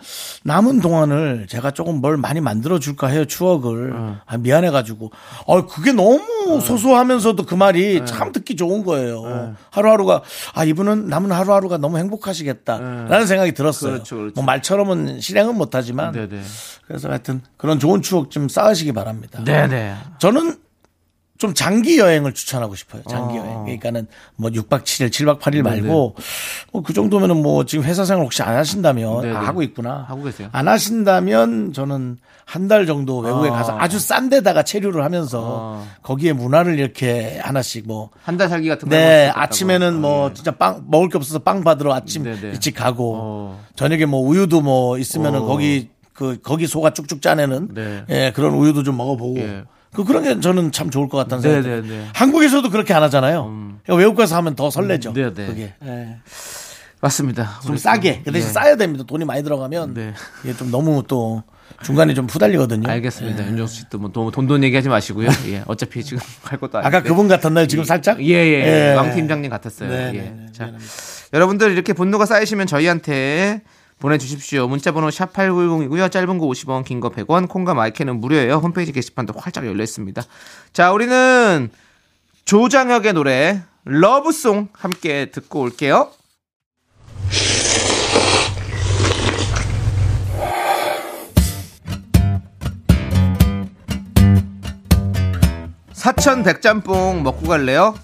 남은 0.44 0.82
동안을 0.82 1.48
제가 1.50 1.72
조금 1.72 2.02
뭘 2.02 2.18
많이 2.18 2.42
만들어 2.42 2.80
줄까 2.80 3.08
해요 3.08 3.26
추억을. 3.26 3.94
아, 4.26 4.38
미안해 4.38 4.72
가지고. 4.72 5.12
어 5.46 5.66
그게 5.66 5.92
너무 5.92 6.60
소소하면서도 6.62 7.46
그 7.46 7.56
말이 7.56 8.06
참 8.06 8.32
듣기 8.32 8.56
좋은 8.56 8.84
거예요. 8.84 9.56
하루하루가 9.72 10.22
아 10.54 10.64
이분은 10.64 11.08
남은 11.08 11.32
하루하루가 11.32 11.78
너무 11.78 11.98
행복하시겠다라는 11.98 13.28
생각이 13.28 13.54
들었어요. 13.54 13.94
그렇죠, 13.94 14.16
그렇죠. 14.18 14.34
뭐 14.36 14.44
말처럼은 14.44 15.20
실행은 15.22 15.56
못하지만 15.58 16.12
네네. 16.12 16.42
그래서 16.88 17.10
하여튼 17.10 17.42
그런 17.58 17.80
좋은 17.80 18.02
추억 18.02 18.32
좀 18.32 18.48
쌓으시기 18.50 18.92
바랍니다. 18.92 19.44
네네. 19.44 19.96
저는 20.20 20.58
좀 21.38 21.54
장기 21.54 22.00
여행을 22.00 22.34
추천하고 22.34 22.76
싶어요. 22.76 23.02
장기 23.10 23.38
어. 23.38 23.42
여행. 23.42 23.64
그러니까는 23.64 24.08
뭐 24.38 24.50
6박 24.52 24.84
7일, 24.84 25.10
7박 25.10 25.40
8일 25.40 25.64
말고 25.64 26.16
뭐 26.72 26.82
그 26.84 26.94
정도면은 26.94 27.42
뭐 27.42 27.66
지금 27.66 27.84
회사 27.84 28.06
생활 28.06 28.24
혹시 28.26 28.42
안 28.42 28.56
하신다면 28.56 29.22
네네. 29.22 29.36
아, 29.36 29.42
하고 29.42 29.62
있구나. 29.62 30.06
하고 30.08 30.24
계세요. 30.24 30.48
안 30.54 30.68
하신다면 30.68 31.74
저는 31.74 32.18
한 32.46 32.68
달 32.68 32.86
정도 32.86 33.18
외국에 33.20 33.50
어. 33.50 33.52
가서 33.54 33.76
아주 33.80 34.00
싼 34.00 34.30
데다가 34.30 34.62
체류를 34.64 35.04
하면서 35.04 35.42
어. 35.44 35.88
거기에 36.04 36.32
문화를 36.34 36.78
이렇게 36.80 37.40
하나씩 37.42 37.86
뭐 37.88 38.12
한 38.24 38.38
달 38.38 38.48
살기 38.50 38.68
같은 38.70 38.88
거. 38.88 38.96
네, 38.96 39.32
아침에는. 39.34 40.00
뭐 40.00 40.30
예. 40.30 40.34
진짜 40.34 40.52
빵 40.52 40.84
먹을 40.88 41.10
게 41.10 41.18
없어서 41.18 41.40
빵 41.40 41.64
받으러 41.64 41.94
아침 41.94 42.24
네네. 42.24 42.50
일찍 42.52 42.76
가고 42.76 43.16
어. 43.18 43.64
저녁에 43.76 44.06
뭐 44.06 44.22
우유도 44.22 44.62
뭐 44.62 44.98
있으면은 44.98 45.42
어. 45.42 45.46
거기 45.46 45.90
그 46.14 46.40
거기 46.42 46.66
소가 46.68 46.92
쭉쭉 46.94 47.22
짜내는 47.22 47.70
네. 47.74 48.06
예, 48.10 48.32
그런 48.34 48.54
우유도 48.54 48.84
좀 48.84 48.96
먹어보고 48.98 49.40
예. 49.40 49.64
그 49.96 50.04
그런 50.04 50.24
게 50.24 50.40
저는 50.40 50.72
참 50.72 50.90
좋을 50.90 51.08
것 51.10 51.18
같다는 51.18 51.42
생각이 51.42 51.68
네 51.68 51.76
네네. 51.76 51.88
들어요. 51.88 52.04
한국에서도 52.14 52.70
그렇게 52.70 52.94
안 52.94 53.04
하잖아요. 53.04 53.46
그러니까 53.84 53.96
외국 53.96 54.16
가서 54.16 54.36
하면 54.38 54.56
더 54.56 54.70
설레죠. 54.70 55.12
음, 55.12 55.14
네네. 55.14 55.34
그게 55.48 55.74
예. 55.86 56.18
맞습니다. 57.02 57.60
좀 57.66 57.78
싸게 57.78 58.22
그 58.26 58.32
대신 58.32 58.50
예. 58.50 58.54
싸야 58.54 58.76
됩니다. 58.76 59.04
돈이 59.08 59.26
많이 59.26 59.44
들어가면 59.44 59.94
네. 59.94 60.14
이게 60.44 60.56
좀 60.56 60.72
너무 60.72 61.04
또 61.08 61.44
중간에 61.84 62.14
좀 62.14 62.26
후달리거든요. 62.28 62.88
알겠습니다. 62.90 63.46
윤정수 63.48 63.76
씨도 63.76 63.98
뭐 64.00 64.12
돈 64.32 64.48
돈 64.48 64.64
얘기하지 64.64 64.90
마시고요. 64.90 65.30
예. 65.48 65.64
어차피 65.68 66.04
지금 66.04 66.20
할 66.44 66.60
것도 66.60 66.78
아닌데. 66.80 66.98
아까 66.98 67.08
그분 67.08 67.28
같았나요? 67.28 67.68
지금 67.68 67.84
살짝? 67.84 68.22
예, 68.24 68.34
예. 68.34 68.90
예. 68.92 68.94
왕 68.96 69.14
팀장님 69.14 69.50
같았어요. 69.52 69.90
네, 69.90 70.12
예. 70.14 70.18
네, 70.20 70.34
네, 70.38 70.46
자, 70.52 70.66
미안합니다. 70.66 70.94
여러분들 71.34 71.72
이렇게 71.72 71.94
분노가 71.94 72.26
쌓이시면 72.26 72.66
저희한테 72.68 73.62
보내주십시오. 74.00 74.68
문자번호 74.68 75.10
샵 75.10 75.34
8910이고요. 75.34 76.12
짧은 76.12 76.38
거 76.38 76.46
50원, 76.48 76.84
긴 76.84 77.00
거 77.00 77.10
100원, 77.10 77.48
콩과 77.48 77.74
마이크는 77.74 78.20
무료예요. 78.20 78.56
홈페이지 78.56 78.92
게시판도 78.92 79.34
활짝 79.38 79.66
열려 79.66 79.84
있습니다. 79.84 80.22
자, 80.74 80.92
우리는 80.92 81.70
조장혁의 82.46 83.14
노래 83.14 83.64
Love 83.86 84.28
Song 84.28 84.70
함께 84.74 85.32
듣고 85.32 85.62
올게요. 85.62 86.12
사천 95.94 96.44
백짬뽕 96.44 97.24
먹고 97.24 97.48
갈래요? 97.48 97.96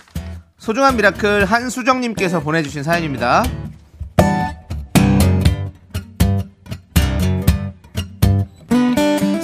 소중한 0.58 0.96
miracle 0.96 1.46
한수정님께서 1.46 2.40
보내주신 2.40 2.84
사연입니다. 2.84 3.44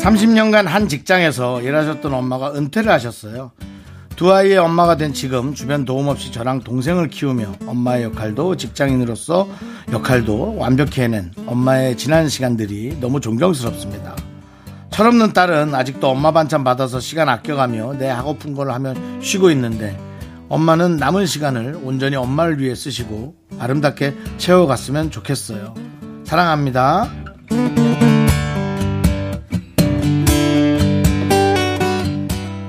30년간 0.07 0.63
한 0.63 0.87
직장에서 0.87 1.61
일하셨던 1.61 2.13
엄마가 2.13 2.53
은퇴를 2.53 2.89
하셨어요. 2.91 3.51
두 4.15 4.33
아이의 4.33 4.57
엄마가 4.57 4.95
된 4.95 5.13
지금 5.13 5.53
주변 5.53 5.83
도움 5.83 6.07
없이 6.07 6.31
저랑 6.31 6.61
동생을 6.61 7.09
키우며 7.09 7.55
엄마의 7.67 8.05
역할도 8.05 8.55
직장인으로서 8.55 9.47
역할도 9.91 10.55
완벽히 10.57 11.01
해낸 11.01 11.31
엄마의 11.45 11.97
지난 11.97 12.29
시간들이 12.29 12.97
너무 13.01 13.19
존경스럽습니다. 13.19 14.15
철없는 14.91 15.33
딸은 15.33 15.75
아직도 15.75 16.07
엄마 16.07 16.31
반찬 16.31 16.63
받아서 16.63 17.01
시간 17.01 17.27
아껴가며 17.27 17.95
내 17.99 18.07
하고픈 18.07 18.55
걸 18.55 18.71
하면 18.71 19.21
쉬고 19.21 19.51
있는데 19.51 19.99
엄마는 20.47 20.95
남은 20.95 21.25
시간을 21.25 21.81
온전히 21.83 22.15
엄마를 22.15 22.59
위해 22.59 22.73
쓰시고 22.73 23.35
아름답게 23.59 24.15
채워갔으면 24.37 25.11
좋겠어요. 25.11 25.75
사랑합니다. 26.23 27.26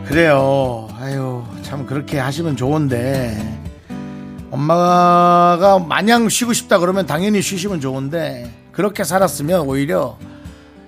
그래요. 0.09 0.89
아유, 0.99 1.45
참 1.63 1.85
그렇게 1.87 2.19
하시면 2.19 2.57
좋은데 2.57 3.61
엄마가 4.51 5.79
마냥 5.81 6.29
쉬고 6.31 6.55
싶다 6.55 6.79
그러면 6.79 7.05
당연히 7.07 7.43
쉬시면 7.43 7.81
좋은데 7.83 8.51
그렇게 8.73 9.05
살았으면 9.05 9.63
오히려 9.63 10.19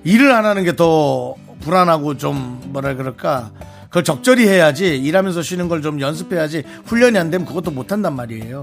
일을 0.04 0.32
안 0.32 0.46
하는 0.46 0.64
게 0.64 0.72
더 0.74 1.34
불안하고 1.60 2.16
좀 2.16 2.58
뭐라 2.68 2.94
그럴까 2.94 3.50
그걸 3.88 4.02
적절히 4.04 4.48
해야지 4.48 4.96
일하면서 4.96 5.42
쉬는 5.42 5.68
걸 5.68 5.82
좀 5.82 6.00
연습해야지 6.00 6.62
훈련이 6.86 7.18
안 7.18 7.30
되면 7.30 7.46
그것도 7.46 7.70
못 7.70 7.92
한단 7.92 8.16
말이에요. 8.16 8.62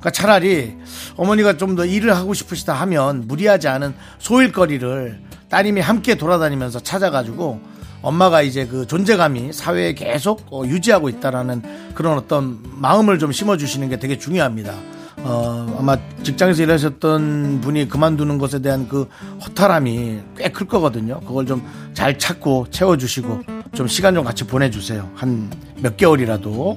그러니까 0.00 0.10
차라리 0.10 0.74
어머니가 1.16 1.58
좀 1.58 1.76
더 1.76 1.84
일을 1.84 2.16
하고 2.16 2.32
싶으시다 2.32 2.72
하면 2.72 3.26
무리하지 3.28 3.68
않은 3.68 3.94
소일거리를 4.18 5.20
따님이 5.50 5.82
함께 5.82 6.14
돌아다니면서 6.14 6.80
찾아가지고 6.80 7.60
엄마가 8.02 8.42
이제 8.42 8.66
그 8.66 8.86
존재감이 8.86 9.52
사회에 9.52 9.94
계속 9.94 10.46
어, 10.50 10.64
유지하고 10.64 11.08
있다라는 11.08 11.62
그런 11.94 12.16
어떤 12.16 12.58
마음을 12.76 13.18
좀 13.18 13.32
심어주시는 13.32 13.88
게 13.88 13.98
되게 13.98 14.18
중요합니다. 14.18 14.74
어, 15.18 15.76
아마 15.78 15.96
직장에서 16.22 16.62
일하셨던 16.62 17.60
분이 17.60 17.88
그만두는 17.88 18.38
것에 18.38 18.60
대한 18.60 18.88
그 18.88 19.08
허탈함이 19.44 20.18
꽤 20.36 20.48
클 20.52 20.66
거거든요. 20.68 21.20
그걸 21.20 21.46
좀 21.46 21.62
잘 21.98 22.16
찾고 22.16 22.68
채워주시고 22.70 23.42
좀 23.74 23.88
시간 23.88 24.14
좀 24.14 24.22
같이 24.22 24.44
보내주세요. 24.46 25.10
한 25.16 25.50
몇 25.80 25.96
개월이라도. 25.96 26.76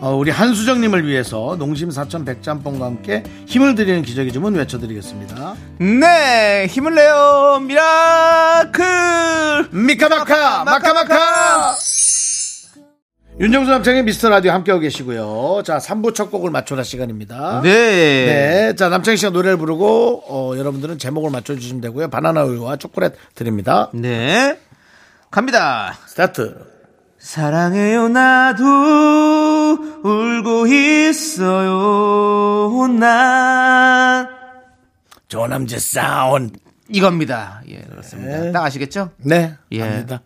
어, 0.00 0.16
우리 0.16 0.30
한수정님을 0.30 1.06
위해서 1.06 1.56
농심 1.58 1.90
사천 1.90 2.24
백짬뽕과 2.24 2.86
함께 2.86 3.22
힘을 3.46 3.74
드리는 3.74 4.00
기적의 4.02 4.32
주문 4.32 4.54
외쳐드리겠습니다. 4.54 5.54
네, 5.78 6.66
힘을 6.68 6.94
내요, 6.94 7.60
miracle! 7.66 9.68
미카마카 9.72 10.64
마카마카 10.64 11.74
윤정수 13.38 13.70
남창희의 13.70 14.02
미스터 14.04 14.28
라디오 14.30 14.52
함께하고 14.52 14.80
계시고요. 14.82 15.62
자, 15.64 15.78
3부 15.78 16.14
첫 16.14 16.30
곡을 16.30 16.50
맞춰라 16.50 16.82
시간입니다. 16.82 17.60
네. 17.62 17.70
네. 17.70 18.74
자, 18.76 18.90
남창희 18.90 19.16
씨가 19.16 19.30
노래를 19.30 19.56
부르고, 19.56 20.24
어, 20.28 20.58
여러분들은 20.58 20.98
제목을 20.98 21.30
맞춰주시면 21.30 21.80
되고요. 21.80 22.08
바나나 22.08 22.44
우유와 22.44 22.76
초콜릿 22.76 23.12
드립니다. 23.34 23.88
네. 23.94 24.58
갑니다. 25.30 25.96
스타트. 26.06 26.79
사랑해요, 27.20 28.08
나도 28.08 28.64
울고 30.02 30.66
있어요, 30.66 31.68
난. 32.88 34.26
조남재 35.28 35.78
사운. 35.78 36.50
이겁니다. 36.88 37.60
예, 37.68 37.82
그렇습니다. 37.82 38.38
네. 38.40 38.50
딱 38.52 38.64
아시겠죠? 38.64 39.10
네. 39.18 39.54
예. 39.72 39.82
압니다. 39.82 40.22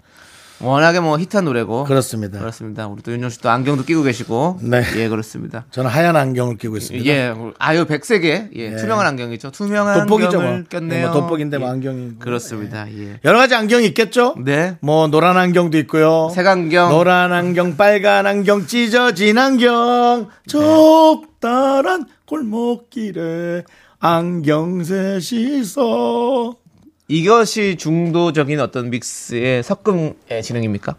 워낙에 0.64 1.00
뭐 1.00 1.18
히트한 1.18 1.44
노래고. 1.44 1.84
그렇습니다. 1.84 2.38
그렇습니다. 2.38 2.86
우리 2.86 3.02
또 3.02 3.12
윤정 3.12 3.30
씨도 3.30 3.48
안경도 3.48 3.84
끼고 3.84 4.02
계시고. 4.02 4.58
네. 4.62 4.82
예, 4.96 5.08
그렇습니다. 5.08 5.66
저는 5.70 5.90
하얀 5.90 6.16
안경을 6.16 6.56
끼고 6.56 6.76
있습니다. 6.76 7.06
예, 7.06 7.34
아유 7.58 7.84
백색의 7.84 8.50
예, 8.54 8.76
투명한 8.76 9.06
안경이죠. 9.06 9.50
투명한 9.50 10.00
돋보기죠, 10.00 10.38
뭐. 10.38 10.40
안경을 10.40 10.64
꼈네요. 10.68 11.10
뭐 11.10 11.20
돋보기인데 11.20 11.58
뭐 11.58 11.68
예. 11.68 11.72
안경이. 11.72 12.18
그렇습니다. 12.18 12.86
예. 12.90 13.20
여러 13.24 13.38
가지 13.38 13.54
안경이 13.54 13.86
있겠죠? 13.88 14.34
네. 14.44 14.76
뭐, 14.80 15.06
노란 15.08 15.36
안경도 15.36 15.78
있고요. 15.78 16.30
색안경. 16.34 16.90
노란 16.90 17.32
안경, 17.32 17.76
빨간 17.76 18.26
안경, 18.26 18.66
찢어진 18.66 19.38
안경, 19.38 20.28
적달한 20.46 22.06
골목길에 22.26 23.64
안경 23.98 24.82
셋이서. 24.84 26.63
이것이 27.08 27.76
중도적인 27.76 28.60
어떤 28.60 28.90
믹스의 28.90 29.62
섞음의 29.62 30.42
지능입니까? 30.42 30.96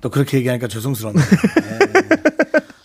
또 0.00 0.08
그렇게 0.08 0.38
얘기하니까 0.38 0.68
죄송스럽네요. 0.68 1.24
예. 1.24 2.12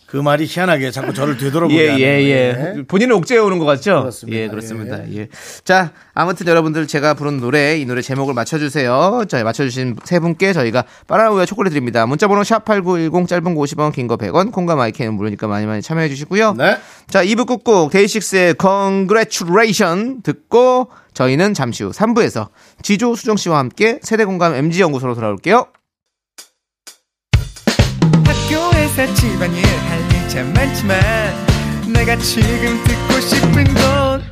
그 0.07 0.15
말이 0.15 0.45
희한하게 0.45 0.91
자꾸 0.91 1.13
저를 1.13 1.35
되돌아보게 1.37 1.83
예, 1.83 1.87
하는 1.89 1.99
예, 2.01 2.05
예. 2.05 2.53
거예요. 2.53 2.83
본인은 2.85 3.15
옥죄어 3.17 3.43
오는 3.43 3.59
것 3.59 3.65
같죠? 3.65 3.99
그렇습니다. 3.99 4.39
예, 4.39 4.47
그렇습니다. 4.47 5.11
예. 5.13 5.27
자, 5.65 5.91
아무튼 6.13 6.47
여러분들 6.47 6.87
제가 6.87 7.13
부른 7.13 7.41
노래, 7.41 7.77
이 7.77 7.85
노래 7.85 8.01
제목을 8.01 8.33
맞춰 8.33 8.57
주세요. 8.57 9.25
자, 9.27 9.43
맞춰 9.43 9.65
주신 9.65 9.97
세 10.05 10.19
분께 10.19 10.53
저희가 10.53 10.85
바나우유와 11.07 11.45
초콜릿 11.45 11.71
드립니다. 11.71 12.05
문자 12.05 12.29
번호 12.29 12.41
샵8910 12.43 13.27
짧은 13.27 13.53
거 13.53 13.61
50원, 13.61 13.91
긴 13.93 14.07
거 14.07 14.15
100원, 14.15 14.53
콩과 14.53 14.77
마이크는 14.77 15.13
무료니까 15.13 15.47
많이 15.47 15.65
많이 15.65 15.81
참여해 15.81 16.07
주시고요. 16.07 16.53
네. 16.53 16.77
자, 17.09 17.23
2부 17.25 17.45
끝곡 17.45 17.91
데이식스의 17.91 18.55
Congratulation 18.61 20.21
듣고 20.23 20.87
저희는 21.17 21.55
잠시 21.55 21.83
후 21.83 21.89
3부에서 21.89 22.49
지조 22.83 23.15
수정 23.15 23.37
씨와 23.37 23.57
함께 23.57 23.99
세대 24.03 24.23
공감 24.23 24.53
MG연구소로 24.53 25.15
돌아올게요. 25.15 25.65
학교에서 28.23 29.11
집안일 29.15 29.65
할일참 29.65 30.53
많지만 30.53 30.99
내가 31.91 32.15
지금 32.17 32.83
듣고 32.83 33.19
싶은 33.19 33.63
건 33.73 34.23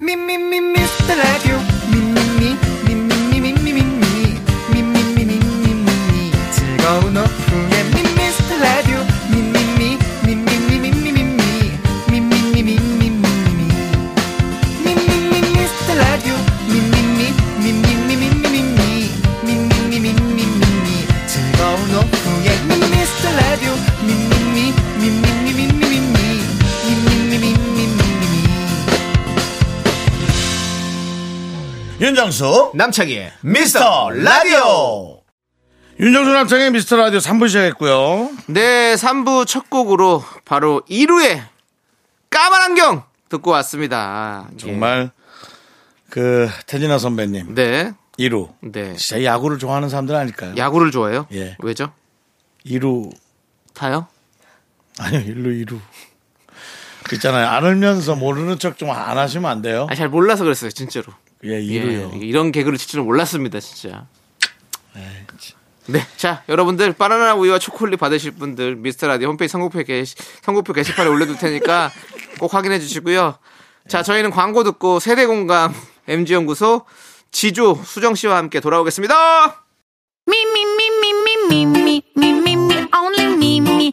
미미미 0.00 0.58
미스터 0.58 1.14
라디오 1.14 1.58
미미미 1.90 2.56
미미미 2.86 3.52
미미미 3.52 4.40
미미미 4.72 5.38
미미미 5.38 6.32
즐거운 6.50 7.14
윤정수. 32.16 32.72
남창희의 32.74 33.32
미스터 33.40 34.10
라디오. 34.10 35.22
윤정수 35.98 36.30
남창의 36.30 36.70
미스터 36.72 36.96
라디오 36.96 37.18
3부 37.20 37.48
시작했고요. 37.48 38.28
네, 38.48 38.94
3부 38.96 39.46
첫 39.46 39.70
곡으로 39.70 40.22
바로 40.44 40.82
1루의 40.90 41.40
까만 42.28 42.60
안경 42.62 43.04
듣고 43.30 43.50
왔습니다. 43.52 44.46
예. 44.52 44.56
정말 44.58 45.10
그 46.10 46.50
태진아 46.66 46.98
선배님 46.98 47.54
네. 47.54 47.92
1루 48.18 48.50
네. 48.60 48.94
진짜 48.96 49.24
야구를 49.24 49.58
좋아하는 49.58 49.88
사람들 49.88 50.14
아닐까요? 50.14 50.52
야구를 50.58 50.90
좋아해요? 50.90 51.26
예. 51.32 51.56
왜죠? 51.60 51.94
2루 52.66 53.10
타요? 53.72 54.06
아니요 54.98 55.20
1루 55.20 55.66
2루 55.66 55.78
있잖아요 57.14 57.46
안 57.48 57.64
울면서 57.64 58.14
모르는 58.16 58.58
척 58.58 58.76
좀 58.76 58.90
안 58.90 59.16
하시면 59.16 59.50
안 59.50 59.62
돼요? 59.62 59.86
아, 59.90 59.94
잘 59.94 60.08
몰라서 60.10 60.44
그랬어요, 60.44 60.70
진짜로. 60.70 61.06
예 61.44 61.60
예, 61.60 61.60
2루요 61.60 62.22
이런 62.22 62.52
개그를 62.52 62.78
칠 62.78 62.88
줄은 62.88 63.04
몰랐습니다, 63.04 63.60
진짜. 63.60 64.06
네, 65.86 66.06
자, 66.16 66.44
여러분들 66.48 66.92
바나나 66.92 67.34
우유와 67.34 67.58
초콜릿 67.58 67.98
받으실 67.98 68.30
분들 68.30 68.76
미스터 68.76 69.08
라디오 69.08 69.28
홈페이지 69.28 69.50
선곡표 69.52 69.82
게시 69.82 70.14
선곡표 70.42 70.72
게시판에 70.72 71.10
올려둘 71.10 71.38
테니까 71.38 71.90
꼭 72.38 72.54
확인해 72.54 72.78
주시고요. 72.78 73.36
자, 73.88 74.02
저희는 74.04 74.30
광고 74.30 74.62
듣고 74.62 75.00
세대 75.00 75.26
공감 75.26 75.74
MG 76.06 76.34
연구소 76.34 76.84
지조 77.32 77.80
수정 77.84 78.14
씨와 78.14 78.36
함께 78.36 78.60
돌아오겠습니다. 78.60 79.64
Me, 80.28 80.38
only 82.94 83.26
me, 83.34 83.92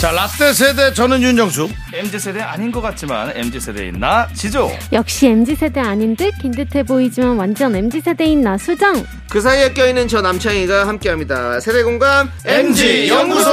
자 0.00 0.12
라떼 0.12 0.54
세대 0.54 0.94
저는 0.94 1.20
윤정수. 1.20 1.68
MZ세대 1.92 2.40
아닌 2.40 2.72
것 2.72 2.80
같지만 2.80 3.32
MZ세대인 3.36 4.00
나 4.00 4.26
지조. 4.32 4.70
역시 4.92 5.26
MZ세대 5.28 5.78
아닌 5.78 6.16
듯 6.16 6.32
긴 6.40 6.52
듯해 6.52 6.84
보이지만 6.84 7.36
완전 7.36 7.76
MZ세대인 7.76 8.40
나 8.40 8.56
수정. 8.56 9.04
그 9.28 9.42
사이에 9.42 9.74
껴있는 9.74 10.08
저 10.08 10.22
남창희가 10.22 10.88
함께합니다. 10.88 11.60
세대 11.60 11.82
공감 11.82 12.30
MG 12.46 13.08
연구소! 13.10 13.50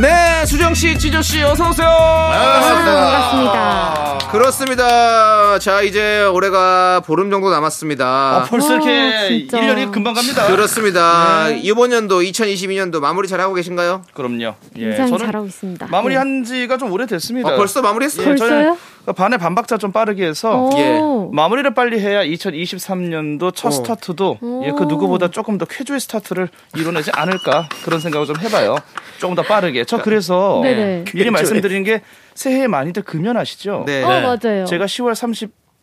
네 0.00 0.08
수정 0.54 0.72
씨 0.72 0.96
지조 0.96 1.20
씨 1.20 1.42
어서 1.42 1.68
오세요 1.68 1.88
반갑습니다. 1.88 4.18
그렇습니다 4.30 5.58
자 5.58 5.82
이제 5.82 6.22
올해가 6.26 7.02
보름 7.04 7.28
정도 7.28 7.50
남았습니다 7.50 8.06
아, 8.06 8.46
벌써 8.48 8.74
어, 8.74 8.76
이렇게 8.76 9.48
진짜. 9.48 9.58
1년이 9.58 9.90
금방 9.90 10.14
갑니다. 10.14 10.46
그렇습니다 10.46 11.48
이번 11.50 11.90
연도 11.90 12.20
2022년도 12.20 13.00
마무리 13.00 13.26
잘하고 13.26 13.52
계신가요? 13.54 14.04
그럼요. 14.14 14.54
예, 14.76 14.80
굉장히 14.80 15.10
저는 15.10 15.26
잘하고 15.26 15.46
있습니다. 15.46 15.88
마무리 15.90 16.14
한 16.14 16.44
지가 16.44 16.78
좀 16.78 16.92
오래됐습니다. 16.92 17.48
어, 17.48 17.56
벌써 17.56 17.82
마무리했어요? 17.82 18.30
예, 18.30 18.34
벌써요? 18.36 18.78
반에 19.12 19.36
반박자 19.36 19.78
좀 19.78 19.92
빠르게 19.92 20.26
해서 20.26 20.66
오. 20.66 20.70
예. 20.78 21.00
마무리를 21.32 21.72
빨리 21.74 22.00
해야 22.00 22.24
2023년도 22.24 23.54
첫 23.54 23.68
어. 23.68 23.70
스타트도 23.70 24.38
예, 24.64 24.70
그 24.72 24.84
누구보다 24.84 25.28
조금 25.28 25.58
더 25.58 25.64
쾌조의 25.64 26.00
스타트를 26.00 26.48
이뤄내지 26.76 27.10
않을까 27.12 27.68
그런 27.84 28.00
생각을 28.00 28.26
좀 28.26 28.38
해봐요. 28.40 28.76
조금 29.18 29.34
더 29.34 29.42
빠르게. 29.42 29.84
저 29.84 29.98
그래서 30.02 30.60
네네. 30.62 31.04
미리 31.14 31.30
말씀드린 31.30 31.84
게 31.84 32.02
새해에 32.34 32.66
많이들 32.66 33.02
금연하시죠. 33.02 33.84
네. 33.86 34.02
어, 34.02 34.08
맞아요. 34.08 34.64
제가 34.66 34.86
10월 34.86 35.14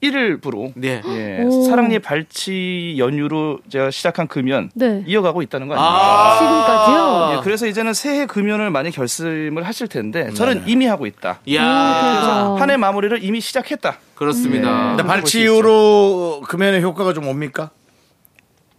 31일부로 0.02 0.72
네. 0.76 1.02
예, 1.06 1.44
오. 1.44 1.64
사랑니 1.64 2.00
발치 2.00 2.96
연휴로 2.98 3.60
제가 3.70 3.92
시작한 3.92 4.28
금연 4.28 4.72
네. 4.74 5.04
이어가고 5.06 5.42
있다는 5.44 5.68
거 5.68 5.76
아닙니까? 5.76 6.38
지금까지요? 6.40 7.38
예, 7.38 7.44
그래서 7.44 7.68
이제는 7.68 7.94
새해 7.94 8.26
금연을 8.26 8.70
많이 8.72 8.92
결심을 8.92 9.64
하실 9.64 9.88
텐데 9.88 10.32
저는 10.34 10.64
이미 10.68 10.86
하고 10.88 11.06
있다. 11.06 11.40
이야 11.46 11.62
대박. 11.62 12.62
한해 12.62 12.78
마무리를 12.78 13.24
이미 13.24 13.40
시작했다. 13.40 13.98
그렇습니다 14.16 14.90
근데 14.90 15.04
발치 15.04 15.42
이후로 15.44 16.42
금연의 16.48 16.84
효과가 16.84 17.14
좀 17.14 17.28
옵니까? 17.28 17.72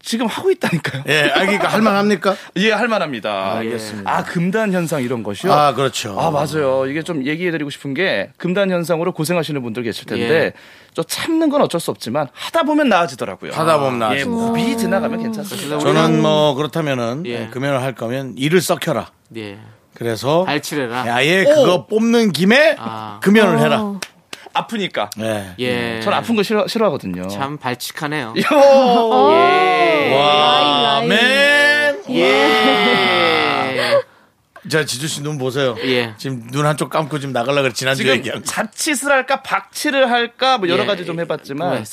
지금 0.03 0.27
하고 0.27 0.51
있다니까요. 0.51 1.05
예, 1.09 1.31
아, 1.33 1.41
그러니까 1.41 1.69
할만합니까? 1.69 2.37
예, 2.57 2.73
할 2.73 2.88
만합니다. 2.88 3.55
알겠습니다. 3.59 4.11
아, 4.11 4.25
금단 4.25 4.73
현상 4.73 5.03
이런 5.03 5.23
것이요? 5.23 5.53
아, 5.53 5.75
그렇죠. 5.75 6.19
아, 6.19 6.31
맞아요. 6.31 6.87
이게 6.87 7.03
좀 7.03 7.25
얘기해드리고 7.25 7.71
싶은 7.71 7.95
게 7.95 8.31
금단 8.37 8.71
현상으로 8.71 9.12
고생하시는 9.12 9.62
분들 9.62 9.85
계실 9.85 10.07
텐데 10.07 10.35
예. 10.35 10.53
저 10.93 11.03
참는 11.03 11.49
건 11.49 11.62
어쩔 11.62 11.81
수 11.81 11.91
없지만 11.93 12.27
하다 12.33 12.65
보면 12.65 12.88
나아지더라고요. 12.88 13.53
하다 13.53 13.79
보면 13.79 13.95
예, 13.95 13.99
나아집니다. 13.99 14.47
무비 14.47 14.77
지나가면 14.77 15.23
괜찮습니다. 15.23 15.79
저는 15.79 16.21
뭐 16.21 16.55
그렇다면은 16.55 17.23
예. 17.27 17.49
금연을 17.53 17.81
할 17.81 17.95
거면 17.95 18.35
이를 18.37 18.61
썩혀라. 18.61 19.11
네. 19.29 19.59
그래서 19.95 20.45
발치래라 20.45 21.05
아예 21.15 21.45
그거 21.45 21.87
뽑는 21.87 22.33
김에 22.33 22.77
아. 22.79 23.21
금연을 23.23 23.61
해라. 23.61 23.95
어. 24.55 24.59
아프니까. 24.61 25.11
예. 25.21 25.55
예. 25.59 26.01
전 26.03 26.12
아픈 26.15 26.37
거 26.37 26.43
싫어, 26.43 26.67
싫어하거든요. 26.67 27.29
참 27.29 27.57
발칙하네요 27.59 28.35
요! 28.37 29.33
예. 29.33 30.15
와, 30.15 30.61
라인, 31.01 31.09
라인. 31.09 31.09
맨. 31.09 32.03
예. 32.11 34.01
자, 34.69 34.85
지주 34.85 35.09
씨 35.09 35.23
눈 35.23 35.38
보세요. 35.38 35.75
예. 35.85 36.15
지금 36.19 36.47
눈 36.51 36.67
한쪽 36.67 36.88
감고 36.91 37.19
지금 37.19 37.33
나가려고 37.33 37.62
그래. 37.62 37.73
지난주에 37.73 38.05
지금 38.05 38.17
얘기한 38.19 38.38
거. 38.41 38.45
자칫을 38.45 39.11
할까 39.11 39.43
박치를 39.43 40.11
할까 40.11 40.59
뭐 40.59 40.69
여러 40.69 40.85
예. 40.85 40.87
가지 40.87 41.05
좀 41.05 41.19
해봤지만 41.21 41.85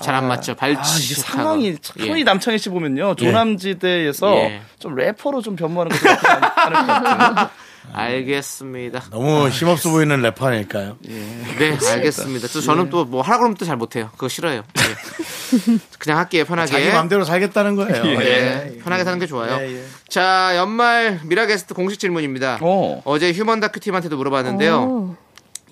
잘안 0.00 0.26
맞죠 0.28 0.52
아, 0.52 0.54
발치 0.56 1.04
이게 1.04 1.14
상황이 1.14 1.76
참이 1.78 2.22
남창희 2.24 2.58
씨 2.58 2.68
보면요 2.70 3.10
예. 3.10 3.14
조남지대에서 3.24 4.34
예. 4.36 4.60
좀 4.78 4.94
래퍼로 4.94 5.42
좀 5.42 5.56
변모하는 5.56 5.94
것도 5.96 6.04
나쁘지 6.10 6.26
않- 6.28 6.42
않을 6.56 6.86
것 6.86 6.86
같아요. 6.86 7.50
알겠습니다 7.92 9.04
너무 9.10 9.48
힘없어 9.48 9.90
보이는 9.90 10.20
래퍼니까요. 10.22 10.96
네, 11.02 11.78
알겠습니다. 11.92 12.48
또 12.48 12.60
저는 12.60 12.90
또 12.90 13.04
뭐 13.06 13.22
하라 13.22 13.38
그러면 13.38 13.56
또 13.56 13.64
잘 13.64 13.76
못해요. 13.76 14.10
그거 14.12 14.28
싫어요. 14.28 14.62
예. 14.78 15.78
그냥 15.98 16.18
할게요, 16.18 16.44
편하게. 16.44 16.70
자기 16.72 16.88
마음대로 16.88 17.24
살겠다는 17.24 17.76
거예요. 17.76 18.04
예, 18.20 18.78
편하게 18.82 19.04
사는 19.04 19.18
게 19.18 19.26
좋아요. 19.26 19.56
예, 19.60 19.76
예. 19.78 19.84
자, 20.08 20.52
연말 20.56 21.20
미라 21.24 21.46
게스트 21.46 21.72
공식 21.74 21.98
질문입니다. 21.98 22.58
어. 22.62 23.00
어제 23.04 23.32
휴먼 23.32 23.60
다큐 23.60 23.80
팀한테도 23.80 24.16
물어봤는데요. 24.16 24.76
오. 24.82 25.16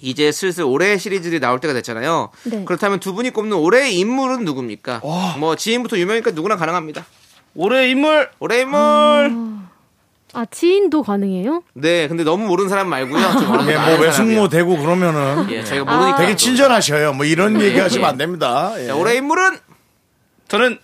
이제 0.01 0.33
슬슬 0.33 0.65
올해 0.65 0.99
시리즈들이 0.99 1.41
나올 1.41 1.61
때가 1.61 1.73
됐잖아요. 1.75 2.31
네. 2.45 2.65
그렇다면 2.65 3.01
두 3.01 3.15
분이 3.15 3.31
꼽는 3.31 3.57
올해의 3.57 3.97
인물은 3.99 4.45
누굽니까? 4.45 5.01
뭐 5.39 5.57
지인부터 5.57 5.97
유명이니까 5.99 6.33
누구나 6.33 6.57
가능합니다. 6.57 7.07
올해 7.55 7.89
인물 7.89 8.29
올해 8.39 8.61
인물. 8.63 9.33
아, 10.35 10.45
지인도 10.51 11.03
가능해요? 11.03 11.63
네, 11.75 12.09
근데 12.09 12.25
너무 12.25 12.47
모르는 12.47 12.69
사람 12.69 12.89
말고요. 12.89 13.21
정도 13.33 13.73
예, 13.73 13.77
뭐 13.77 13.99
외숙모. 14.01 14.49
되고 14.49 14.77
그러면은 14.77 15.49
예, 15.51 15.63
저희가 15.63 15.85
모르니까. 15.85 16.19
되게 16.19 16.33
또. 16.33 16.37
친절하셔요. 16.37 17.13
뭐 17.13 17.25
이런 17.25 17.61
얘기하시면 17.61 18.09
안 18.09 18.17
됩니다. 18.17 18.73
예. 18.79 18.89
자, 18.89 18.97
올해 18.97 19.17
인물은 19.17 19.59
저는 20.49 20.79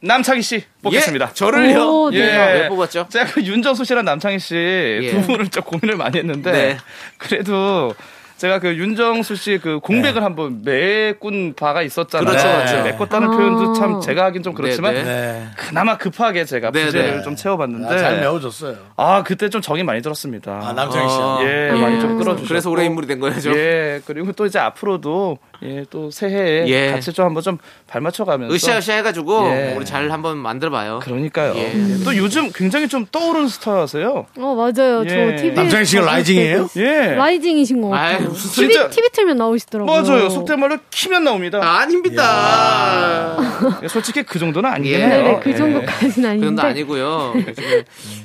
남창희 0.00 0.42
씨 0.42 0.64
뽑겠습니다. 0.82 1.28
예, 1.30 1.34
저를요. 1.34 1.82
오, 1.86 2.10
네. 2.10 2.18
왜 2.18 2.68
뽑았죠? 2.68 3.06
제가 3.08 3.26
그 3.26 3.42
윤정수 3.42 3.84
씨랑 3.84 4.04
남창희 4.04 4.38
씨두 4.38 4.56
예. 5.04 5.22
분을 5.26 5.48
좀 5.48 5.62
고민을 5.62 5.96
많이 5.96 6.18
했는데 6.18 6.50
네. 6.50 6.76
그래도 7.18 7.94
제가 8.42 8.58
그 8.58 8.76
윤정수 8.76 9.36
씨 9.36 9.52
그 9.62 9.78
공백을 9.78 10.24
한번 10.24 10.62
메꾼 10.64 11.54
바가 11.54 11.82
있었잖아요. 11.82 12.26
그렇죠, 12.28 12.48
그렇죠. 12.48 12.82
메꿨다는 12.82 13.28
아. 13.28 13.30
표현도 13.36 13.72
참 13.74 14.00
제가 14.00 14.24
하긴 14.24 14.42
좀 14.42 14.52
그렇지만 14.54 14.94
네, 14.94 15.04
네. 15.04 15.46
그나마 15.56 15.96
급하게 15.96 16.44
제가 16.44 16.72
네, 16.72 16.86
부재를 16.86 17.16
네. 17.18 17.22
좀 17.22 17.36
채워봤는데 17.36 17.86
아, 17.94 17.98
잘 17.98 18.18
메워줬어요. 18.18 18.76
아 18.96 19.22
그때 19.22 19.48
좀 19.48 19.60
정이 19.60 19.84
많이 19.84 20.02
들었습니다. 20.02 20.58
아, 20.60 20.72
남창희 20.72 21.08
씨. 21.08 21.16
어. 21.20 21.38
예, 21.42 21.70
예. 21.72 21.80
많이 21.80 22.00
좀 22.00 22.18
끌어주셨고 22.18 22.48
그래서 22.48 22.70
올해 22.70 22.84
인물이 22.86 23.06
된 23.06 23.20
거죠. 23.20 23.56
예, 23.56 24.00
그리고 24.06 24.32
또 24.32 24.44
이제 24.46 24.58
앞으로도 24.58 25.38
예, 25.64 25.84
또 25.90 26.10
새해에 26.10 26.66
예. 26.66 26.90
같이 26.90 27.12
좀 27.12 27.24
한번 27.24 27.42
좀 27.42 27.58
발맞춰가면서 27.86 28.52
으쌰으쌰 28.52 28.94
해가지고 28.94 29.46
예. 29.50 29.74
우리 29.76 29.84
잘 29.84 30.10
한번 30.10 30.36
만들어봐요. 30.38 30.98
그러니까요. 31.02 31.54
예. 31.54 31.72
예, 31.72 32.04
또 32.04 32.16
요즘 32.16 32.50
굉장히 32.52 32.88
좀 32.88 33.06
떠오르는 33.12 33.46
스타세요. 33.48 34.26
어, 34.38 34.54
맞아요. 34.56 35.04
예. 35.06 35.08
저 35.36 35.42
TV. 35.42 35.52
남창희 35.54 35.84
씨가 35.84 36.04
rising이에요? 36.04 36.68
예. 36.76 37.14
rising이신 37.14 37.80
것 37.80 37.92
아이, 37.94 38.12
같아요. 38.14 38.28
무슨 38.30 38.50
TV, 38.50 38.72
진짜- 38.74 38.90
TV 38.90 39.08
틀면 39.12 39.36
나오시더라고요. 39.36 40.02
맞아요. 40.02 40.28
속된 40.30 40.58
말로 40.58 40.78
키면 40.90 41.22
나옵니다. 41.24 41.60
아 41.62 41.86
닙니다. 41.86 43.36
예, 43.82 43.88
솔직히 43.88 44.22
그 44.24 44.38
정도는 44.38 44.68
예. 44.70 44.74
아니겠네요. 44.74 45.22
네네, 45.24 45.40
그 45.42 45.50
예. 45.50 45.54
정도까지는 45.54 46.28
아닌데. 46.28 46.40
그 46.40 46.46
정도 46.46 46.62
아니고요. 46.62 47.34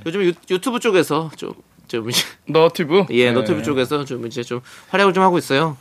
요즘 0.05 0.23
유, 0.23 0.33
유튜브 0.49 0.79
쪽에서 0.79 1.29
좀, 1.35 1.51
좀 1.87 2.09
이제, 2.09 2.23
너튜브. 2.47 3.05
예, 3.11 3.25
네. 3.25 3.31
너튜브 3.31 3.63
쪽에서 3.63 4.05
좀 4.05 4.25
이제 4.25 4.41
좀 4.43 4.61
활약을 4.89 5.13
좀 5.13 5.23
하고 5.23 5.37
있어요. 5.37 5.77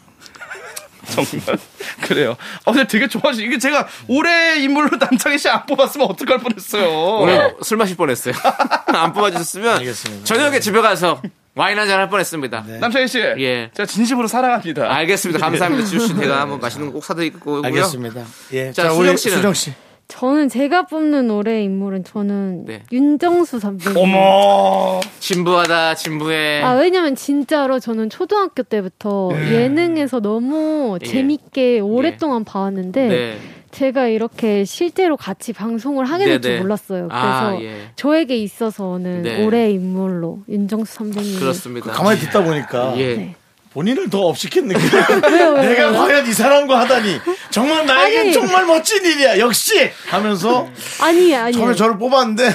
정말 1.14 1.58
그래요. 2.02 2.36
어, 2.64 2.72
근데 2.72 2.86
되게 2.86 3.08
좋아하시. 3.08 3.42
이게 3.44 3.58
제가 3.58 3.86
올해 4.08 4.56
인물로 4.62 4.96
남창희 4.98 5.38
씨 5.38 5.48
안 5.48 5.64
뽑았으면 5.66 6.06
어떡할 6.08 6.38
뻔했어요. 6.38 6.88
오늘 7.20 7.54
술 7.62 7.76
마실 7.78 7.96
뻔했어요. 7.96 8.34
안 8.88 9.12
뽑아주셨으면 9.12 9.78
알겠습니다. 9.78 10.24
저녁에 10.24 10.60
집에 10.60 10.80
가서 10.80 11.20
와인 11.54 11.78
한 11.78 11.88
잔 11.88 11.98
할 12.00 12.08
뻔했습니다. 12.10 12.64
남창희 12.80 13.08
씨. 13.08 13.18
예. 13.18 13.70
제가 13.74 13.86
진심으로 13.86 14.28
사랑합니다. 14.28 14.92
알겠습니다. 14.94 15.40
감사합니다. 15.40 15.84
지우 15.88 16.00
씨, 16.00 16.14
제가 16.14 16.40
한번 16.42 16.60
맛있는 16.60 16.88
거 16.88 16.94
꼭 16.94 17.04
사드릴 17.04 17.32
거고요. 17.34 17.62
알겠습니다. 17.64 18.24
예. 18.52 18.72
자, 18.72 18.82
자, 18.84 18.90
수정 18.90 19.16
씨는? 19.16 19.36
수정 19.36 19.54
씨. 19.54 19.72
저는 20.08 20.48
제가 20.48 20.86
뽑는 20.86 21.30
올해 21.30 21.62
인물은 21.64 22.04
저는 22.04 22.64
네. 22.66 22.82
윤정수 22.92 23.58
선배님. 23.58 23.96
어머. 23.98 25.00
진부하다, 25.18 25.94
진부해. 25.96 26.62
아, 26.62 26.74
왜냐면 26.74 27.16
진짜로 27.16 27.80
저는 27.80 28.08
초등학교 28.08 28.62
때부터 28.62 29.30
예능에서 29.34 30.20
너무 30.20 30.98
예. 31.02 31.06
재밌게 31.06 31.80
오랫동안 31.80 32.44
봐왔는데 32.44 33.08
네. 33.08 33.36
제가 33.72 34.06
이렇게 34.06 34.64
실제로 34.64 35.16
같이 35.16 35.52
방송을 35.52 36.04
하게 36.06 36.24
될줄 36.24 36.50
네네. 36.52 36.62
몰랐어요. 36.62 37.08
그래서 37.08 37.26
아, 37.26 37.58
예. 37.60 37.90
저에게 37.96 38.36
있어서는 38.36 39.22
네. 39.22 39.44
올해의 39.44 39.74
인물로 39.74 40.38
윤정수 40.48 40.94
선배님. 40.94 41.40
그렇습니다. 41.40 41.90
가만히 41.92 42.20
듣다 42.20 42.42
보니까 42.44 42.94
예. 42.98 43.34
네. 43.76 43.94
본인을 43.94 44.08
더 44.10 44.20
업시킨 44.22 44.68
느낌. 44.68 44.88
내가? 44.90 45.92
과연 45.92 46.26
이 46.26 46.32
사람과 46.32 46.80
하다니 46.80 47.20
정말 47.50 47.84
나에겐 47.84 48.20
아니. 48.20 48.32
정말 48.32 48.64
멋진 48.64 49.04
일이야. 49.04 49.38
역시 49.38 49.90
하면서 50.08 50.68
아니 51.00 51.34
아니. 51.36 51.52
처음에 51.52 51.74
저를 51.74 51.98
뽑았는데 51.98 52.48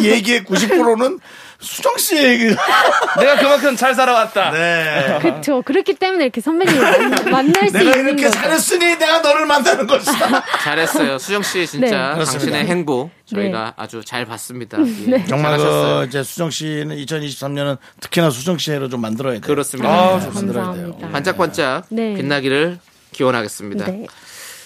이 0.00 0.08
얘기의 0.10 0.44
90%는 0.44 1.18
수정 1.62 1.96
씨의 1.96 2.24
얘기가. 2.24 2.62
내가 3.20 3.36
그만큼 3.38 3.76
잘 3.76 3.94
살아왔다. 3.94 4.50
네. 4.50 5.18
그렇죠. 5.20 5.62
그렇기 5.62 5.94
때문에 5.94 6.24
이렇게 6.24 6.40
선배님을 6.40 6.80
만- 7.08 7.30
만날 7.30 7.68
수 7.70 7.72
내가 7.78 7.90
있는 7.96 8.08
이렇게 8.18 8.24
거죠. 8.24 8.38
잘했으니 8.38 8.96
내가 8.98 9.20
너를 9.20 9.46
만나는 9.46 9.86
것이다. 9.86 10.44
잘했어요. 10.62 11.18
수정 11.18 11.42
씨 11.42 11.66
진짜 11.66 11.86
네. 11.86 11.90
당신의 11.90 12.14
그렇습니다. 12.26 12.58
행보 12.58 13.10
저희가 13.26 13.74
아주 13.76 14.02
잘 14.04 14.24
봤습니다. 14.26 14.78
예. 14.80 15.10
네. 15.10 15.24
정말 15.26 15.56
잘하셨어요. 15.58 16.00
그 16.00 16.06
이제 16.08 16.22
수정 16.22 16.50
씨는 16.50 16.96
2023년은 16.96 17.78
특히나 18.00 18.30
수정 18.30 18.58
씨 18.58 18.72
해로 18.72 18.88
좀 18.88 19.00
만들어야 19.00 19.34
돼요. 19.34 19.40
그렇습니다. 19.42 19.88
아, 19.88 20.18
감사합니다. 20.18 21.08
반짝반짝 21.12 21.86
네. 21.90 22.14
빛나기를 22.14 22.78
기원하겠습니다. 23.12 23.86
네. 23.86 24.06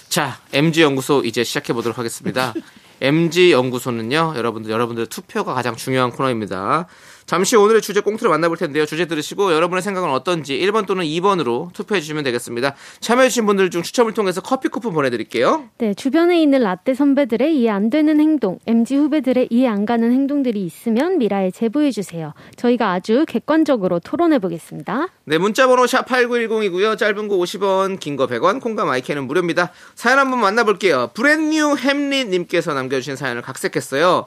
자, 0.09 0.38
MG 0.53 0.82
연구소 0.82 1.22
이제 1.24 1.44
시작해 1.44 1.72
보도록 1.72 1.99
하겠습니다. 1.99 2.55
MG 3.01 3.53
연구소는요, 3.53 4.34
여러분들 4.36 4.70
여러분들 4.70 5.07
투표가 5.07 5.55
가장 5.55 5.76
중요한 5.76 6.11
코너입니다. 6.11 6.86
잠시 7.26 7.56
오늘의 7.56 7.82
주제 7.82 8.00
꽁트를 8.00 8.30
만나볼 8.30 8.56
텐데요. 8.56 8.86
주제 8.86 9.06
들으시고 9.06 9.52
여러분의 9.52 9.82
생각은 9.82 10.08
어떤지 10.10 10.56
1번 10.60 10.86
또는 10.86 11.04
2번으로 11.04 11.72
투표해 11.72 12.00
주시면 12.00 12.22
되겠습니다. 12.22 12.76
참여해주신 13.00 13.46
분들 13.46 13.70
중 13.70 13.82
추첨을 13.82 14.14
통해서 14.14 14.40
커피 14.40 14.68
쿠폰 14.68 14.92
보내드릴게요. 14.92 15.64
네, 15.78 15.92
주변에 15.92 16.40
있는 16.40 16.62
라떼 16.62 16.94
선배들의 16.94 17.56
이해 17.58 17.70
안 17.70 17.90
되는 17.90 18.20
행동, 18.20 18.60
MG 18.68 18.94
후배들의 18.96 19.48
이해 19.50 19.66
안 19.66 19.86
가는 19.86 20.12
행동들이 20.12 20.64
있으면 20.64 21.18
미라에 21.18 21.50
제보해 21.50 21.90
주세요. 21.90 22.32
저희가 22.54 22.92
아주 22.92 23.24
객관적으로 23.26 23.98
토론해 23.98 24.38
보겠습니다. 24.38 25.08
네, 25.24 25.38
문자번호 25.38 25.88
샵 25.88 26.06
8910이고요. 26.06 26.96
짧은 26.96 27.26
거 27.26 27.36
50원, 27.36 27.98
긴 27.98 28.16
거 28.16 28.28
100원, 28.28 28.60
콩과 28.60 28.84
마이크는 28.84 29.26
무료입니다. 29.26 29.72
사연 29.96 30.20
한번 30.20 30.38
만나볼게요. 30.40 31.10
브랜뉴 31.12 31.74
햄리님께서 31.76 32.72
남겨주신 32.72 33.16
사연을 33.16 33.42
각색했어요. 33.42 34.26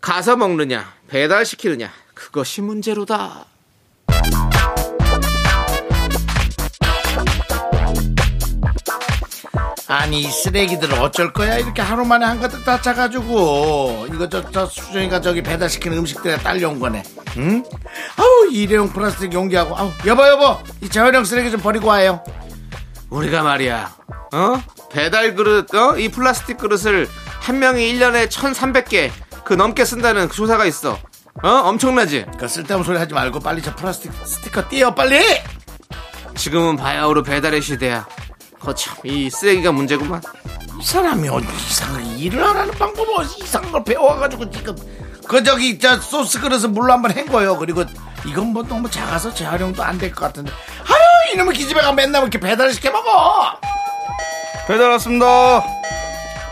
가서 0.00 0.36
먹느냐, 0.36 0.90
배달시키느냐, 1.08 1.90
그것이 2.20 2.60
문제로다. 2.60 3.46
아니 9.88 10.20
이 10.20 10.24
쓰레기들을 10.30 11.00
어쩔 11.00 11.32
거야 11.32 11.58
이렇게 11.58 11.82
하루 11.82 12.04
만에 12.04 12.24
한 12.24 12.38
가득 12.38 12.64
다 12.64 12.80
짜가지고 12.80 14.06
이거 14.12 14.28
저, 14.28 14.48
저 14.50 14.66
수정이가 14.66 15.20
저기 15.20 15.42
배달시키는 15.42 15.98
음식들에 15.98 16.36
딸려온 16.36 16.78
거네 16.78 17.02
응? 17.38 17.64
아우 18.16 18.46
일회용 18.52 18.92
플라스틱 18.92 19.32
용기하고 19.32 19.76
아우 19.76 19.90
여보 20.06 20.24
여보 20.28 20.58
이 20.80 20.88
재활용 20.88 21.24
쓰레기 21.24 21.50
좀 21.50 21.60
버리고 21.60 21.88
와요 21.88 22.22
우리가 23.10 23.42
말이야, 23.42 23.96
어? 24.32 24.62
배달 24.92 25.34
그릇, 25.34 25.74
어? 25.74 25.98
이 25.98 26.08
플라스틱 26.10 26.58
그릇을 26.58 27.08
한 27.40 27.58
명이 27.58 27.92
1년에 27.92 28.28
1,300개 28.28 29.10
그 29.44 29.54
넘게 29.54 29.84
쓴다는 29.84 30.28
그 30.28 30.36
조사가 30.36 30.64
있어. 30.66 30.96
어? 31.42 31.48
엄청나지? 31.48 32.26
그 32.38 32.48
쓸데없는 32.48 32.84
소리 32.84 32.98
하지 32.98 33.14
말고 33.14 33.40
빨리 33.40 33.62
저 33.62 33.74
플라스틱 33.74 34.12
스티커 34.24 34.68
띄어 34.68 34.94
빨리 34.94 35.18
지금은 36.36 36.76
바야흐로 36.76 37.22
배달의 37.22 37.60
시대야. 37.60 38.06
거참, 38.60 38.94
이 39.04 39.28
쓰레기가 39.30 39.72
문제구만. 39.72 40.20
이 40.80 40.84
사람이 40.84 41.28
어디 41.28 41.46
이상하게 41.46 42.04
일을 42.16 42.42
하라는 42.48 42.72
방법을 42.74 43.14
어디 43.18 43.42
이상한 43.42 43.70
걸 43.72 43.84
배워가지고 43.84 44.50
지금 44.50 44.74
그 45.26 45.42
저기 45.42 45.78
저 45.78 45.98
소스 46.00 46.40
그릇을 46.40 46.70
물로 46.70 46.92
한번 46.92 47.12
헹궈요 47.12 47.56
그리고 47.58 47.84
이건 48.24 48.46
뭐 48.48 48.62
너무 48.62 48.90
작아서 48.90 49.32
재활용도 49.32 49.82
안 49.82 49.98
될 49.98 50.10
것 50.14 50.20
같은데 50.26 50.50
아유 50.88 51.34
이놈의 51.34 51.54
기집애가 51.54 51.92
맨날 51.92 52.22
이렇게 52.22 52.40
배달을 52.40 52.72
시켜 52.72 52.90
먹어 52.90 53.58
배달 54.66 54.90
왔습니다. 54.90 55.62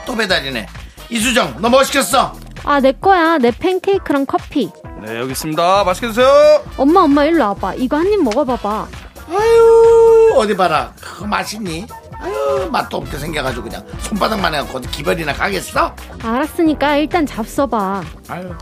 또 0.06 0.14
배달이네 0.14 0.66
이수정 1.08 1.56
너 1.60 1.68
뭐 1.70 1.82
시켰어? 1.84 2.34
아, 2.68 2.80
내 2.80 2.92
거야. 2.92 3.38
내 3.38 3.50
팬케이크랑 3.50 4.26
커피. 4.26 4.70
네, 5.02 5.18
여기 5.18 5.32
있습니다. 5.32 5.84
맛있게 5.84 6.08
드세요. 6.08 6.62
엄마, 6.76 7.00
엄마, 7.00 7.24
일로 7.24 7.44
와봐. 7.44 7.74
이거 7.76 7.96
한 7.96 8.06
입 8.12 8.22
먹어봐봐. 8.22 8.86
아유 9.30 10.32
어디 10.36 10.56
봐라 10.56 10.92
그거 11.02 11.26
맛있니? 11.26 11.86
아유 12.18 12.68
맛도 12.72 12.96
없게 12.96 13.18
생겨가지고 13.18 13.64
그냥 13.64 13.84
손바닥만 14.00 14.54
해갖고 14.54 14.78
어디 14.78 14.88
기별이나 14.90 15.34
가겠어? 15.34 15.94
알았으니까 16.22 16.96
일단 16.96 17.26
잡숴봐. 17.26 18.02
아유 18.28 18.54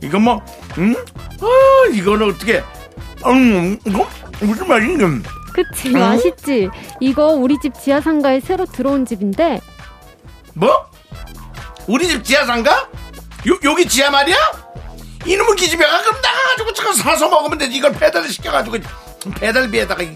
이건 0.00 0.22
뭐 0.22 0.40
응? 0.78 0.94
아 1.40 1.88
이거는 1.92 2.30
어떻게 2.30 2.62
음 3.26 3.76
이거 3.84 4.06
무슨 4.40 4.68
말인가 4.68 5.28
그치, 5.52 5.90
맛있지? 5.90 6.70
이거 7.00 7.28
우리 7.32 7.58
집 7.60 7.74
지하상가에 7.74 8.38
새로 8.40 8.64
들어온 8.66 9.04
집인데, 9.06 9.60
뭐? 10.54 10.68
우리 11.88 12.08
집 12.08 12.24
지하상가? 12.24 12.88
요, 13.48 13.58
여기 13.64 13.86
지하 13.88 14.10
말이야? 14.10 14.36
이놈의 15.26 15.56
기집애가 15.56 16.02
그럼 16.02 16.20
나가가지고 16.20 16.72
저거 16.74 16.92
사서 16.92 17.28
먹으면 17.28 17.58
되지 17.58 17.76
이걸 17.76 17.92
배달을 17.92 18.28
시켜가지고 18.28 18.78
배달비에다가 19.36 20.02
이 20.02 20.14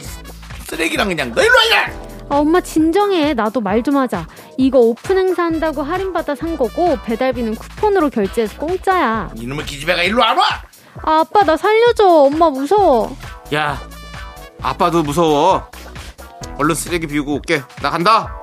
쓰레기랑 0.66 1.08
그냥 1.08 1.32
너 1.34 1.42
일로 1.42 1.54
와야 1.56 2.08
아, 2.30 2.36
엄마 2.36 2.60
진정해. 2.60 3.32
나도 3.32 3.62
말 3.62 3.82
좀 3.82 3.96
하자. 3.96 4.26
이거 4.58 4.80
오픈 4.80 5.16
행사 5.16 5.44
한다고 5.44 5.82
할인받아 5.82 6.34
산 6.34 6.58
거고, 6.58 6.98
배달비는 7.06 7.54
쿠폰으로 7.54 8.10
결제해서 8.10 8.54
공짜야. 8.58 9.30
이놈의 9.34 9.64
기집애가 9.64 10.02
일로 10.02 10.22
안 10.22 10.36
와? 10.36 10.44
아, 11.04 11.20
아빠 11.20 11.42
나 11.42 11.56
살려줘. 11.56 12.06
엄마 12.06 12.50
무서워. 12.50 13.16
야, 13.54 13.80
아빠도 14.60 15.02
무서워. 15.02 15.70
얼른 16.58 16.74
쓰레기 16.74 17.06
비우고 17.06 17.36
올게. 17.36 17.62
나 17.80 17.88
간다. 17.88 18.42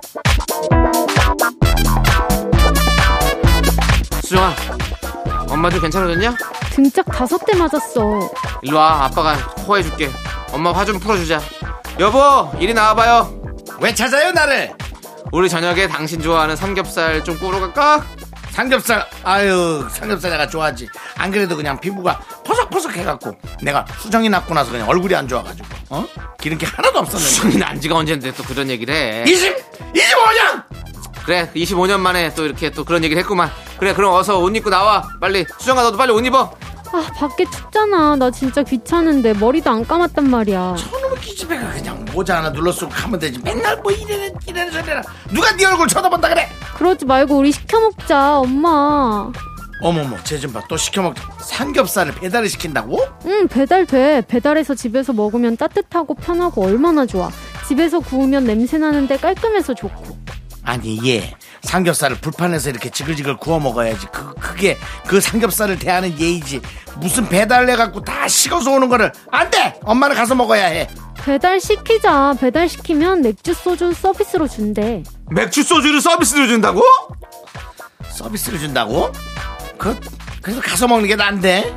수정아, 4.26 4.56
엄마 5.50 5.70
좀 5.70 5.82
괜찮아졌냐? 5.82 6.36
등짝 6.72 7.06
다섯 7.06 7.38
대 7.46 7.56
맞았어. 7.56 8.30
일로 8.64 8.78
와, 8.78 9.06
아빠가 9.06 9.34
호해줄게. 9.36 10.10
엄마 10.52 10.72
화 10.72 10.84
좀 10.84 11.00
풀어주자. 11.00 11.40
여보, 12.00 12.52
이리 12.60 12.74
나와봐요. 12.74 13.40
왜 13.80 13.94
찾아요 13.94 14.32
나를? 14.32 14.74
우리 15.32 15.50
저녁에 15.50 15.88
당신 15.88 16.22
좋아하는 16.22 16.56
삼겹살 16.56 17.24
좀 17.24 17.38
구우러 17.38 17.60
갈까? 17.60 18.06
삼겹살 18.52 19.06
아유 19.24 19.86
삼겹살 19.92 20.32
내가 20.32 20.48
좋아하지 20.48 20.88
안 21.18 21.30
그래도 21.30 21.58
그냥 21.58 21.78
피부가 21.78 22.22
퍼석퍼석 22.46 22.96
해갖고 22.96 23.36
내가 23.62 23.86
수정이 24.00 24.30
났고 24.30 24.54
나서 24.54 24.72
그냥 24.72 24.88
얼굴이 24.88 25.14
안 25.14 25.28
좋아가지고 25.28 25.68
어? 25.90 26.06
기름기 26.40 26.66
하나도 26.66 27.00
없었는데 27.00 27.34
수정이 27.34 27.58
난 27.58 27.82
지가 27.82 27.96
언젠데 27.96 28.32
또 28.34 28.44
그런 28.44 28.70
얘기를 28.70 28.94
해. 28.96 29.26
20 29.28 29.56
25년 29.94 30.64
그래, 31.26 31.50
25년 31.56 32.00
만에 32.00 32.34
또 32.36 32.46
이렇게 32.46 32.70
또 32.70 32.84
그런 32.84 33.04
얘기를 33.04 33.20
했구만. 33.22 33.50
그래, 33.80 33.94
그럼 33.94 34.14
어서 34.14 34.40
옷 34.40 34.56
입고 34.56 34.70
나와. 34.70 35.04
빨리. 35.20 35.46
수정아, 35.58 35.82
너도 35.82 35.98
빨리 35.98 36.12
옷 36.12 36.24
입어. 36.26 36.52
아, 36.94 37.08
밖에 37.18 37.46
춥잖아. 37.46 38.16
나 38.16 38.30
진짜 38.32 38.62
귀찮은데 38.64 39.34
머리도 39.34 39.70
안 39.70 39.86
감았단 39.86 40.30
말이야. 40.30 40.76
저놈의 40.78 41.20
기집애가 41.20 41.72
그냥 41.74 42.06
모자 42.14 42.38
하나 42.38 42.52
눌러 42.54 42.72
쓰고 42.72 42.90
가면 42.92 43.20
되지 43.20 43.40
맨날 43.44 43.76
뭐 43.82 43.92
이래는 43.92 44.34
이래는 44.48 44.72
저래는 44.72 45.02
누가 45.34 45.52
네 45.56 45.66
얼굴 45.66 45.88
쳐다본다 45.88 46.30
그래 46.30 46.48
그러지 46.78 47.06
말고 47.06 47.38
우리 47.38 47.52
시켜 47.52 47.80
먹자, 47.82 48.38
엄마. 48.40 49.30
어머머 49.82 50.16
쟤 50.24 50.40
좀 50.40 50.54
봐 50.54 50.62
또 50.70 50.78
시켜먹 50.78 51.16
삼겹살을 51.42 52.14
배달을 52.16 52.48
시킨다고? 52.48 52.98
응, 53.26 53.48
배달돼. 53.50 54.22
배달해서 54.28 54.74
집에서 54.76 55.12
먹으면 55.12 55.58
따뜻하고 55.58 56.14
편하고 56.14 56.64
얼마나 56.64 57.06
좋아. 57.06 57.30
집에서 57.68 58.00
구우면 58.00 58.46
냄새 58.46 58.78
나는데 58.78 59.18
깔끔해서 59.18 59.74
좋고. 59.74 60.16
아니 60.66 61.00
얘 61.10 61.34
삼겹살을 61.62 62.18
불판에서 62.18 62.70
이렇게 62.72 62.90
지글지글 62.90 63.38
구워 63.38 63.60
먹어야지 63.60 64.08
그 64.12 64.34
그게 64.36 64.78
그 65.08 65.22
삼겹살을 65.22 65.80
대하는 65.80 66.20
예의지 66.20 66.62
무슨 66.98 67.28
배달 67.30 67.70
해갖고 67.70 68.02
다 68.04 68.28
식어서 68.28 68.72
오는 68.72 68.90
거를 68.90 69.12
안돼 69.32 69.80
엄마는 69.84 70.16
가서 70.16 70.36
먹어야 70.36 70.66
해 70.66 70.88
배달 71.26 71.60
시키자. 71.60 72.36
배달 72.40 72.70
시키면 72.70 73.22
맥주 73.24 73.56
소주 73.56 73.94
서비스로 73.94 74.48
준대. 74.48 75.02
맥주 75.32 75.64
소주를 75.64 76.00
서비스로 76.00 76.46
준다고? 76.46 76.84
서비스를 78.12 78.60
준다고? 78.60 79.12
그 79.80 80.00
그래도 80.44 80.62
가서 80.62 80.88
먹는 80.88 81.08
게 81.08 81.16
난데 81.16 81.76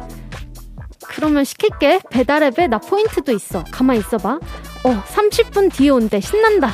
그러면 1.07 1.45
시킬게. 1.45 2.01
배달 2.11 2.43
앱에 2.43 2.67
나 2.67 2.77
포인트도 2.77 3.33
있어. 3.33 3.65
가만 3.71 3.97
있어봐. 3.97 4.39
어, 4.85 5.03
30분 5.15 5.73
뒤에 5.73 5.89
온대. 5.89 6.21
신난다. 6.21 6.71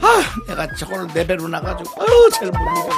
아 0.00 0.22
내가 0.46 0.66
저걸 0.74 1.08
내 1.14 1.26
배로 1.26 1.48
나가지고 1.48 1.90
아유 2.02 2.30
잘못 2.32 2.52
먹어 2.58 2.88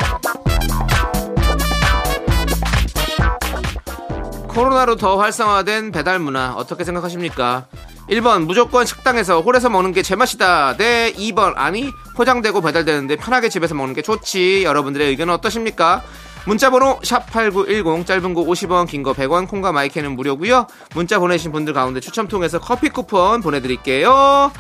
코로나로 4.48 4.96
더 4.96 5.18
활성화된 5.18 5.92
배달 5.92 6.18
문화 6.18 6.54
어떻게 6.54 6.82
생각하십니까? 6.84 7.66
1번 8.08 8.46
무조건 8.46 8.86
식당에서 8.86 9.40
홀에서 9.42 9.68
먹는 9.68 9.92
게 9.92 10.02
제맛이다. 10.02 10.76
네 10.76 11.12
2번 11.12 11.54
아니 11.56 11.90
포장되고 12.14 12.60
배달되는데 12.62 13.16
편하게 13.16 13.48
집에서 13.48 13.74
먹는 13.74 13.94
게 13.94 14.00
좋지. 14.02 14.62
여러분들의 14.64 15.08
의견은 15.08 15.34
어떠십니까? 15.34 16.02
문자번호 16.46 17.00
샵8910 17.00 18.06
짧은 18.06 18.32
거 18.32 18.44
50원 18.44 18.86
긴 18.86 19.02
거 19.02 19.12
100원 19.12 19.48
콩과 19.48 19.72
마이크는 19.72 20.12
무료고요. 20.14 20.68
문자 20.94 21.18
보내신 21.18 21.50
분들 21.52 21.72
가운데 21.74 21.98
추첨 22.00 22.28
통해서 22.28 22.60
커피 22.60 22.88
쿠폰 22.88 23.42
보내드릴게요. 23.42 24.52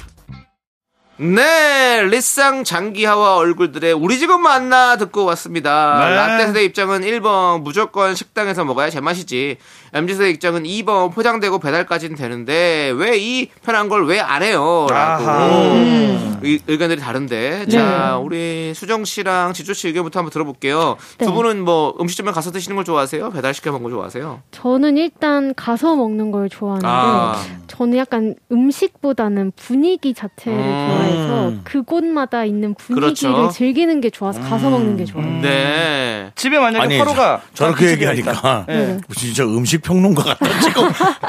네, 1.18 2.02
리쌍 2.02 2.62
장기하와 2.64 3.36
얼굴들의 3.36 3.94
우리 3.94 4.18
집은 4.18 4.38
만나 4.42 4.96
듣고 4.98 5.24
왔습니다. 5.24 5.98
네. 6.10 6.14
라떼 6.14 6.46
세대 6.48 6.64
입장은 6.64 7.00
1번 7.00 7.62
무조건 7.62 8.14
식당에서 8.14 8.64
먹어야 8.66 8.90
제맛이지. 8.90 9.56
MZ 9.94 10.14
세대 10.14 10.30
입장은 10.30 10.64
2번 10.64 11.14
포장되고 11.14 11.58
배달까지는 11.58 12.16
되는데 12.16 12.92
왜 12.94 13.16
이 13.16 13.48
편한 13.64 13.88
걸 13.88 14.04
왜 14.06 14.20
안 14.20 14.42
해요? 14.42 14.86
라고 14.90 15.24
아하. 15.24 16.38
의, 16.42 16.60
의견들이 16.66 17.00
다른데. 17.00 17.66
자, 17.68 18.18
우리 18.22 18.74
수정 18.74 19.06
씨랑 19.06 19.54
지조 19.54 19.72
씨 19.72 19.88
의견부터 19.88 20.20
한번 20.20 20.30
들어볼게요. 20.32 20.96
네. 21.16 21.24
두 21.24 21.32
분은 21.32 21.62
뭐 21.64 21.94
음식점에 21.98 22.30
가서 22.32 22.50
드시는 22.52 22.76
걸 22.76 22.84
좋아하세요? 22.84 23.30
배달 23.30 23.54
시켜 23.54 23.70
먹는 23.72 23.84
걸 23.84 23.92
좋아하세요? 23.92 24.42
저는 24.50 24.98
일단 24.98 25.54
가서 25.54 25.96
먹는 25.96 26.30
걸 26.30 26.50
좋아하는데 26.50 26.86
아. 26.86 27.40
저는 27.68 27.96
약간 27.96 28.34
음식보다는 28.52 29.52
분위기 29.56 30.12
자체를 30.12 30.58
음. 30.58 30.88
좋아해 30.90 31.05
서 31.12 31.52
그곳마다 31.64 32.44
있는 32.44 32.74
분위기를 32.74 33.14
그렇죠. 33.14 33.50
즐기는 33.52 34.00
게 34.00 34.10
좋아서 34.10 34.40
가서 34.40 34.70
먹는 34.70 34.96
게 34.96 35.04
좋아요. 35.04 35.26
네. 35.42 36.30
집에 36.34 36.58
만약에 36.58 36.82
아니, 36.84 36.98
화로가 36.98 37.42
저, 37.54 37.64
저는 37.64 37.74
그 37.74 37.90
얘기하니까 37.90 38.32
있다. 38.32 38.66
예. 38.70 38.98
무슨 39.08 39.20
진짜 39.28 39.44
음식 39.44 39.82
평론가 39.82 40.22
같다. 40.22 40.46
지금 40.60 40.88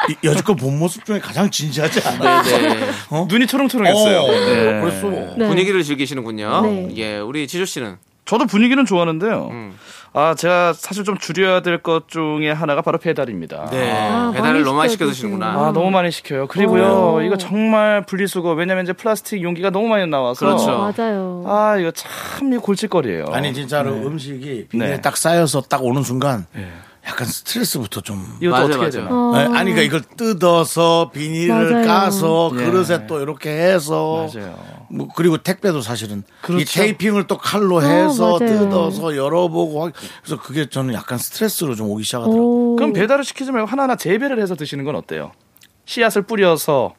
이- 0.09 0.27
여지껏 0.27 0.55
본 0.57 0.79
모습 0.79 1.05
중에 1.05 1.19
가장 1.19 1.49
진지하지 1.49 2.07
않아요? 2.07 2.41
네. 2.43 3.25
눈이 3.27 3.47
초롱초롱했어요. 3.47 4.19
어, 4.19 4.33
예. 4.33 4.79
그랬어. 4.81 5.07
네. 5.37 5.47
분위기를 5.47 5.83
즐기시는군요. 5.83 6.61
네. 6.61 6.89
예, 6.97 7.17
우리 7.19 7.47
지조 7.47 7.65
씨는 7.65 7.97
저도 8.27 8.45
분위기는 8.45 8.85
좋아하는데요. 8.85 9.47
음. 9.51 9.77
아, 10.13 10.33
제가 10.35 10.73
사실 10.73 11.03
좀 11.03 11.17
줄여야 11.17 11.61
될 11.61 11.77
것 11.81 12.07
중에 12.09 12.51
하나가 12.51 12.81
바로 12.81 12.97
배달입니다. 12.97 13.69
네. 13.71 13.91
아, 14.11 14.31
배달을 14.33 14.63
너무 14.63 14.77
많이 14.77 14.89
시켜 14.89 15.05
드시는구나. 15.05 15.47
아, 15.47 15.71
너무 15.73 15.91
많이 15.91 16.11
시켜요. 16.11 16.47
그리고요, 16.47 17.15
오. 17.17 17.21
이거 17.21 17.37
정말 17.37 18.03
분리수거. 18.05 18.53
왜냐면 18.53 18.83
이제 18.83 18.93
플라스틱 18.93 19.41
용기가 19.43 19.69
너무 19.69 19.87
많이 19.87 20.05
나와서. 20.07 20.45
그렇죠. 20.45 20.71
어, 20.71 20.91
맞아요. 20.97 21.43
아, 21.47 21.77
이거 21.77 21.91
참 21.91 22.51
이거 22.51 22.61
골칫거리예요. 22.61 23.25
아니 23.31 23.53
진짜로 23.53 23.91
음식이 23.93 24.67
비닐에 24.69 24.89
네. 24.95 25.01
딱 25.01 25.15
쌓여서 25.17 25.61
딱 25.61 25.83
오는 25.83 26.01
순간 26.03 26.45
예. 26.57 26.67
약간 27.07 27.25
스트레스부터 27.27 28.01
좀. 28.01 28.25
이것도 28.41 28.51
맞아요, 28.51 28.65
어떻게 28.65 28.81
해야. 28.81 28.89
되나? 28.89 29.07
어, 29.11 29.31
네, 29.37 29.43
아니 29.57 29.71
그러니까 29.71 29.81
이걸 29.83 30.01
뜯어서 30.17 31.11
비닐을 31.13 31.71
맞아요. 31.71 31.87
까서 31.87 32.51
예. 32.53 32.65
그릇에 32.65 33.05
또 33.07 33.21
이렇게 33.21 33.49
해서 33.51 34.27
맞아요. 34.33 34.55
뭐 34.89 35.07
그리고 35.15 35.37
택배도 35.37 35.81
사실은 35.81 36.23
그렇죠. 36.41 36.61
이 36.61 36.65
테이핑을 36.65 37.27
또 37.27 37.37
칼로 37.37 37.77
어, 37.77 37.81
해서 37.81 38.37
맞아요. 38.39 38.59
뜯어서 38.59 39.15
열어보고 39.15 39.85
하- 39.85 39.91
그래서 40.23 40.41
그게 40.41 40.69
저는 40.69 40.93
약간 40.93 41.17
스트레스로 41.17 41.75
좀 41.75 41.89
오기 41.89 42.03
시작하더라고요. 42.03 42.43
오. 42.43 42.75
그럼 42.77 42.93
배달을 42.93 43.23
시키지 43.23 43.51
말고 43.51 43.67
하나하나 43.67 43.95
재배를 43.95 44.41
해서 44.41 44.55
드시는 44.55 44.85
건 44.85 44.95
어때요? 44.95 45.31
씨앗을 45.85 46.21
뿌려서 46.23 46.93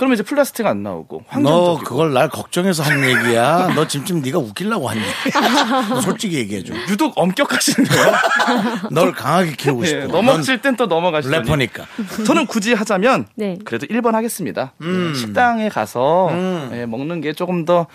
그러면 0.00 0.14
이제 0.14 0.22
플라스틱 0.22 0.64
안 0.66 0.82
나오고 0.82 1.18
너 1.18 1.24
환경적이고 1.28 1.84
그걸 1.84 2.14
날 2.14 2.30
걱정해서 2.30 2.82
한 2.82 3.04
얘기야. 3.04 3.68
너 3.76 3.86
지금 3.86 4.22
네가 4.22 4.38
웃기려고 4.38 4.88
한 4.88 4.96
얘기야. 4.96 5.88
너 5.90 6.00
솔직히 6.00 6.38
얘기해 6.38 6.64
줘. 6.64 6.72
유독 6.88 7.12
엄격하시네요. 7.18 7.90
널 8.92 9.12
강하게 9.12 9.52
키우고 9.56 9.82
예, 9.82 9.86
싶어. 9.88 10.06
넘어질 10.06 10.62
땐또넌 10.62 10.88
넘어가시더니 10.88 11.42
래퍼니까. 11.42 11.84
저는 12.26 12.46
굳이 12.46 12.72
하자면 12.72 13.26
네. 13.34 13.58
그래도 13.62 13.86
1번 13.88 14.12
하겠습니다. 14.12 14.72
음. 14.80 15.12
식당에 15.14 15.68
가서 15.68 16.30
예, 16.72 16.86
먹는 16.86 17.20
게 17.20 17.34
조금 17.34 17.66
더 17.66 17.86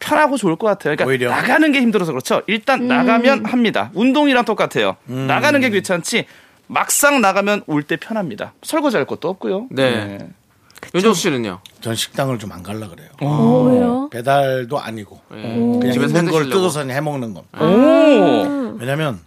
편하고 0.00 0.38
좋을 0.38 0.56
것 0.56 0.66
같아요. 0.68 0.96
그러니까 0.96 1.04
오히려. 1.04 1.28
나가는 1.30 1.70
게 1.70 1.82
힘들어서 1.82 2.12
그렇죠. 2.12 2.40
일단 2.46 2.88
나가면 2.88 3.44
합니다. 3.44 3.90
운동이랑 3.92 4.46
똑같아요. 4.46 4.96
음. 5.10 5.26
나가는 5.26 5.60
게 5.60 5.68
귀찮지 5.68 6.24
막상 6.66 7.20
나가면 7.20 7.64
올 7.66 7.82
때 7.82 7.96
편합니다. 7.96 8.54
설거지 8.62 8.96
할 8.96 9.04
것도 9.04 9.28
없고요. 9.28 9.66
네. 9.70 10.16
윤정수 10.94 11.20
씨는요? 11.20 11.60
전 11.80 11.94
식당을 11.94 12.38
좀 12.38 12.52
안 12.52 12.62
갈라 12.62 12.88
그래요. 12.88 13.08
어, 13.22 13.62
왜요? 13.70 14.08
배달도 14.10 14.78
아니고 14.78 15.20
예. 15.34 15.42
그냥 15.42 15.92
집에서 15.92 16.18
있는 16.18 16.32
걸. 16.32 16.44
뜯어서 16.50 16.80
그냥 16.80 16.96
해먹는 16.96 17.34
건. 17.34 17.44
오. 17.58 18.76
왜냐면 18.78 19.20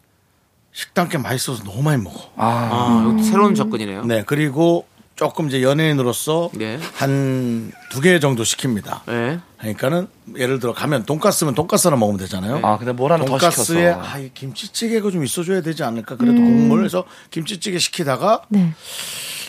식당 0.72 1.08
게 1.10 1.18
맛있어서 1.18 1.64
너무 1.64 1.82
많이 1.82 2.01
먹어. 2.03 2.32
아, 2.36 3.03
이것도 3.08 3.24
새로운 3.24 3.56
접근이네요. 3.56 4.06
네 4.06 4.24
그리고 4.26 4.86
조금 5.16 5.47
이제 5.47 5.61
연예인으로서 5.61 6.49
네. 6.53 6.78
한두 6.93 8.01
개 8.01 8.20
정도 8.20 8.43
시킵니다. 8.43 9.01
네. 9.07 9.39
그러니까는 9.59 10.07
예를 10.38 10.59
들어 10.59 10.74
가면 10.74 11.05
돈가스면 11.05 11.55
돈가스 11.55 11.88
하나 11.88 11.97
먹으면 11.97 12.20
되잖아요. 12.20 12.59
아, 12.63 12.78
근데 12.78 12.91
뭘 12.91 13.13
하나 13.13 13.26
시켰어. 13.26 14.01
아, 14.01 14.20
이 14.20 14.30
김치찌개가 14.34 15.11
좀 15.11 15.24
있어줘야 15.24 15.61
되지 15.61 15.84
않을까? 15.84 16.18
그래도 16.18 16.38
국물에서 16.38 17.05
김치찌개 17.32 17.80
시키다가 17.80 18.41
네. 18.49 18.74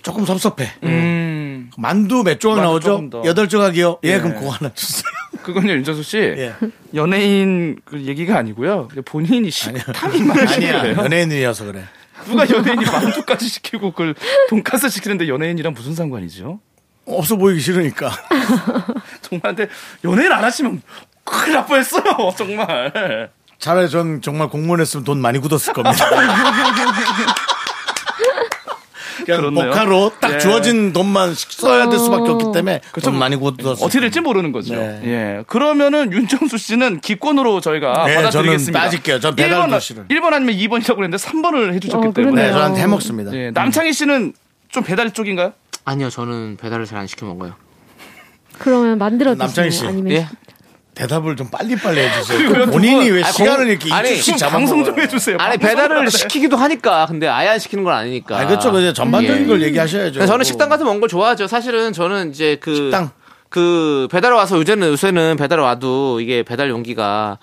조금 0.03 0.25
섭섭해. 0.25 0.73
음. 0.85 1.71
만두 1.77 2.23
몇 2.23 2.39
조각 2.39 2.59
만두 2.63 2.89
나오죠? 2.89 3.29
여덟 3.29 3.49
조각이요. 3.49 3.99
예, 4.05 4.15
예. 4.15 4.19
그럼 4.21 4.37
그거 4.39 4.51
하나 4.51 4.73
주세요. 4.73 5.03
그건요, 5.43 5.73
윤정수 5.73 6.03
씨. 6.05 6.19
예. 6.19 6.55
연예인 6.95 7.81
그 7.85 8.01
얘기가 8.03 8.39
아니고요. 8.39 8.89
본인이 9.05 9.51
식탐이 9.51 10.23
많으신. 10.23 10.61
거예요. 10.61 10.97
연예인이어서 10.97 11.65
그래. 11.65 11.85
누가 12.27 12.49
연예인이 12.49 12.85
만두까지 12.85 13.49
시키고 13.49 13.93
그걸 13.93 14.15
돈가스 14.49 14.89
시키는데 14.89 15.29
연예인이랑 15.29 15.73
무슨 15.75 15.95
상관이죠? 15.95 16.61
없어 17.07 17.37
보이기 17.37 17.61
싫으니까. 17.61 18.11
정말 19.23 19.55
근데 19.55 19.69
연예인 20.05 20.33
안 20.33 20.43
하시면 20.45 20.83
큰일 21.25 21.55
날 21.55 21.67
뻔했어요. 21.67 22.03
정말. 22.37 23.31
차라리 23.59 23.89
전 23.89 24.21
정말 24.21 24.49
공무원 24.49 24.81
했으면 24.81 25.05
돈 25.05 25.21
많이 25.21 25.39
굳었을 25.39 25.73
겁니다. 25.73 26.05
그냥 29.27 29.41
그렇네요. 29.41 29.71
복화로 29.71 30.13
딱 30.21 30.35
예. 30.35 30.39
주어진 30.39 30.93
돈만 30.93 31.35
써야 31.35 31.89
될 31.89 31.99
수밖에 31.99 32.31
없기 32.31 32.45
때문에 32.55 32.81
돈 33.03 33.19
많이 33.19 33.37
굳었을 33.37 33.85
어떻게 33.85 34.01
될지 34.01 34.21
모르는 34.21 34.53
거죠. 34.53 34.75
네. 34.75 35.01
예. 35.05 35.45
그러면은 35.47 36.13
윤정수 36.13 36.57
씨는 36.59 37.01
기권으로 37.01 37.61
저희가 37.61 38.07
네, 38.07 38.15
받아드리겠습니다. 38.15 38.79
저는 38.79 38.85
빠질게요. 38.87 39.21
전 39.21 39.35
배달도 39.37 39.79
싫어요. 39.81 40.07
1번 40.09 40.33
아니면 40.33 40.55
2번이라고 40.57 40.95
그랬는데 40.97 41.17
3번을 41.17 41.75
해주셨기 41.75 42.09
어, 42.09 42.13
때문에. 42.13 42.47
네. 42.47 42.53
저한테 42.53 42.81
해먹습니다. 42.83 43.35
예. 43.35 43.51
남창희 43.51 43.93
씨는 43.93 44.33
좀 44.69 44.85
배달 44.85 45.11
쪽인가요? 45.13 45.53
아니요, 45.85 46.09
저는 46.11 46.57
배달을 46.61 46.87
잘 46.87 46.99
안 46.99 47.07
시켜 47.07 47.27
먹어요. 47.27 47.55
그러면 48.59 48.97
만들어 48.99 49.35
남창희? 49.35 49.71
씨. 49.71 49.87
아니면 49.87 50.13
예? 50.13 50.29
대답을 50.97 51.37
좀 51.37 51.49
빨리빨리 51.51 52.01
해주세요. 52.01 52.67
본인이 52.71 53.05
분- 53.11 53.15
왜 53.17 53.23
아니, 53.23 53.33
시간을 53.33 53.79
공- 53.79 53.89
이렇게 53.89 54.17
좀 54.23 54.37
잡아 54.39 54.53
방송 54.53 54.83
좀? 54.83 54.99
해주세요. 54.99 55.37
아니, 55.39 55.59
배달을. 55.59 56.11
시키기도 56.11 56.57
하니까. 56.57 57.05
근데 57.07 57.29
아예 57.29 57.49
안 57.49 57.59
시키는 57.59 57.85
건 57.85 57.93
아니니까. 57.95 58.41
아, 58.41 58.47
그렇죠. 58.47 58.73
그죠. 58.73 58.93
전반적인 58.95 59.43
예. 59.43 59.47
걸 59.47 59.63
얘기하셔야죠. 59.63 60.15
근데 60.15 60.27
저는 60.27 60.45
식당 60.45 60.71
가서 60.71 60.85
먹는 60.85 61.01
걸 61.01 61.09
좋아하죠. 61.11 61.47
사실은 61.47 61.93
저는 61.93 62.31
이제 62.31 62.57
그. 62.61 62.75
식당. 62.75 63.11
그 63.49 64.09
배달 64.11 64.33
와서 64.33 64.57
요새는 64.59 64.89
요새는 64.89 65.37
배달 65.37 65.61
와도 65.61 66.21
이게 66.21 66.43
배달 66.43 66.69
용기가 66.69 67.39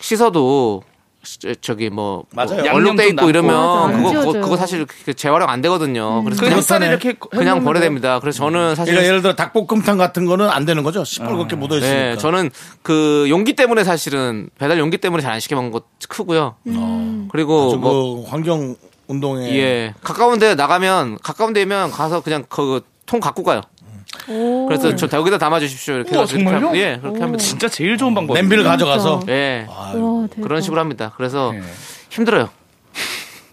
씻어도 0.00 0.82
저- 1.22 1.54
저기 1.60 1.90
뭐, 1.90 2.24
맞아요. 2.32 2.62
뭐 2.62 2.72
얼룩돼 2.72 3.08
좀 3.08 3.12
있고. 3.18 3.28
이러면 3.28 3.92
그거, 4.04 4.10
그거. 4.20 4.32
그거 4.40 4.56
사실 4.56 4.86
그 5.04 5.12
재활용 5.14 5.50
안 5.50 5.60
되거든요. 5.60 6.24
그래서 6.24 6.40
그냥 6.40 6.50
그냥 6.56 6.62
쌀 6.62 6.82
이렇게 6.82 7.12
그냥 7.30 7.62
버려야 7.62 7.82
됩니다. 7.82 8.20
그래서 8.20 8.38
저는 8.38 8.74
사실 8.74 8.94
그러니까 8.94 9.06
예를 9.08 9.22
들어 9.22 9.34
닭볶음탕 9.34 9.98
같은 9.98 10.24
거는 10.24 10.48
안 10.48 10.64
되는 10.64 10.82
거죠. 10.82 11.02
시뻘겋게 11.02 11.56
묻어 11.56 11.76
있으니까. 11.76 11.96
네, 11.96 12.16
저는 12.16 12.50
그 12.82 13.26
용기 13.28 13.54
때문에 13.54 13.84
사실은 13.84 14.48
배달 14.58 14.78
용기 14.78 14.96
때문에 14.98 15.22
잘 15.22 15.30
안 15.32 15.40
시켜 15.40 15.56
먹는 15.56 15.70
것 15.72 15.84
크고요. 16.08 16.56
그리고 17.30 17.76
뭐 17.76 18.22
그 18.24 18.30
환경 18.30 18.76
운동에 19.06 19.54
예, 19.56 19.94
가까운 20.02 20.38
데 20.38 20.54
나가면 20.54 21.18
가까운 21.22 21.52
데면 21.52 21.90
가서 21.90 22.20
그냥 22.20 22.44
그 22.48 22.80
통 23.06 23.18
갖고 23.18 23.42
가요. 23.42 23.60
오. 24.28 24.66
그래서 24.66 24.94
저 24.96 25.08
여기다 25.16 25.38
담아 25.38 25.60
주십시오. 25.60 25.94
이렇게 25.94 26.10
우와, 26.10 26.20
해가지고 26.22 26.40
이렇게 26.40 26.50
정말요? 26.52 26.68
하면- 26.68 26.76
예, 26.82 26.98
그렇게 27.00 27.20
합니다. 27.20 27.42
진짜 27.44 27.68
제일 27.68 27.96
좋은 27.96 28.14
방법. 28.14 28.34
냄비를 28.34 28.64
가져가서 28.64 29.22
예. 29.28 29.66
와. 29.68 29.92
그런 30.42 30.60
식으로 30.62 30.80
합니다. 30.80 31.12
그래서 31.16 31.52
예. 31.54 31.62
힘들어요. 32.10 32.50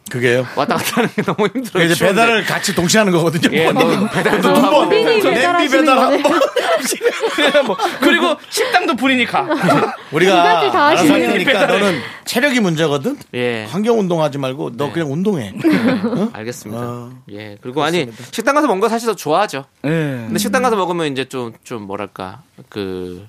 그게요. 0.10 0.46
왔다 0.56 0.76
갔다 0.76 0.98
하는 0.98 1.10
게 1.14 1.22
너무 1.22 1.48
힘들어요. 1.54 1.86
이제 1.86 1.94
추운데. 1.96 2.22
배달을 2.22 2.46
같이 2.46 2.74
동시에 2.76 3.00
하는 3.00 3.14
거거든요. 3.14 3.56
예, 3.58 3.72
뭐 3.72 4.10
배달도 4.10 4.54
두 4.54 4.62
번. 4.62 4.72
본인이 4.90 5.06
냄비 5.22 5.24
배달하시는 5.36 5.82
배달 5.86 5.98
한 5.98 6.22
거네. 6.24 6.24
번. 7.54 7.66
뭐, 7.68 7.78
그리고 8.00 8.36
식당도 8.50 8.96
본인이 8.96 9.26
가. 9.26 9.48
우리가 10.12 10.32
두 10.32 10.44
가지 10.44 10.72
다 10.72 10.88
알아서 10.88 11.02
하시네요. 11.04 11.30
할 11.30 11.38
테니까 11.44 11.66
너는 11.66 12.00
체력이 12.26 12.60
문제거든. 12.60 13.18
예. 13.36 13.66
환경 13.70 14.00
운동하지 14.00 14.38
말고 14.38 14.78
너 14.78 14.92
그냥 14.92 15.12
운동해. 15.12 15.54
알겠습니다. 16.34 16.82
어. 16.82 17.12
예. 17.32 17.58
그리고 17.62 17.84
아니 17.84 18.08
식당 18.32 18.56
가서 18.56 18.68
먹는 18.68 18.82
거 18.82 18.90
사실 18.90 19.08
더 19.08 19.16
좋아하죠. 19.16 19.66
예. 19.86 19.90
근데 19.90 20.38
식당 20.40 20.62
가서 20.64 20.76
먹으면 20.76 21.12
이제 21.12 21.26
좀 21.26 21.54
좀 21.64 21.84
뭐랄까 21.84 22.42
그 22.70 23.28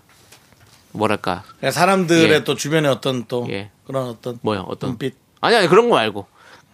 뭐랄까 0.92 1.42
그러니까 1.58 1.70
사람들의 1.78 2.30
예. 2.30 2.44
또 2.44 2.54
주변에 2.54 2.88
어떤 2.88 3.24
또 3.26 3.46
예. 3.50 3.70
그런 3.86 4.06
어떤 4.08 4.38
뭐요 4.42 4.64
어떤 4.68 4.90
눈빛. 4.90 5.14
아니 5.40 5.56
아니 5.56 5.68
그런 5.68 5.88
거 5.88 5.96
말고 5.96 6.26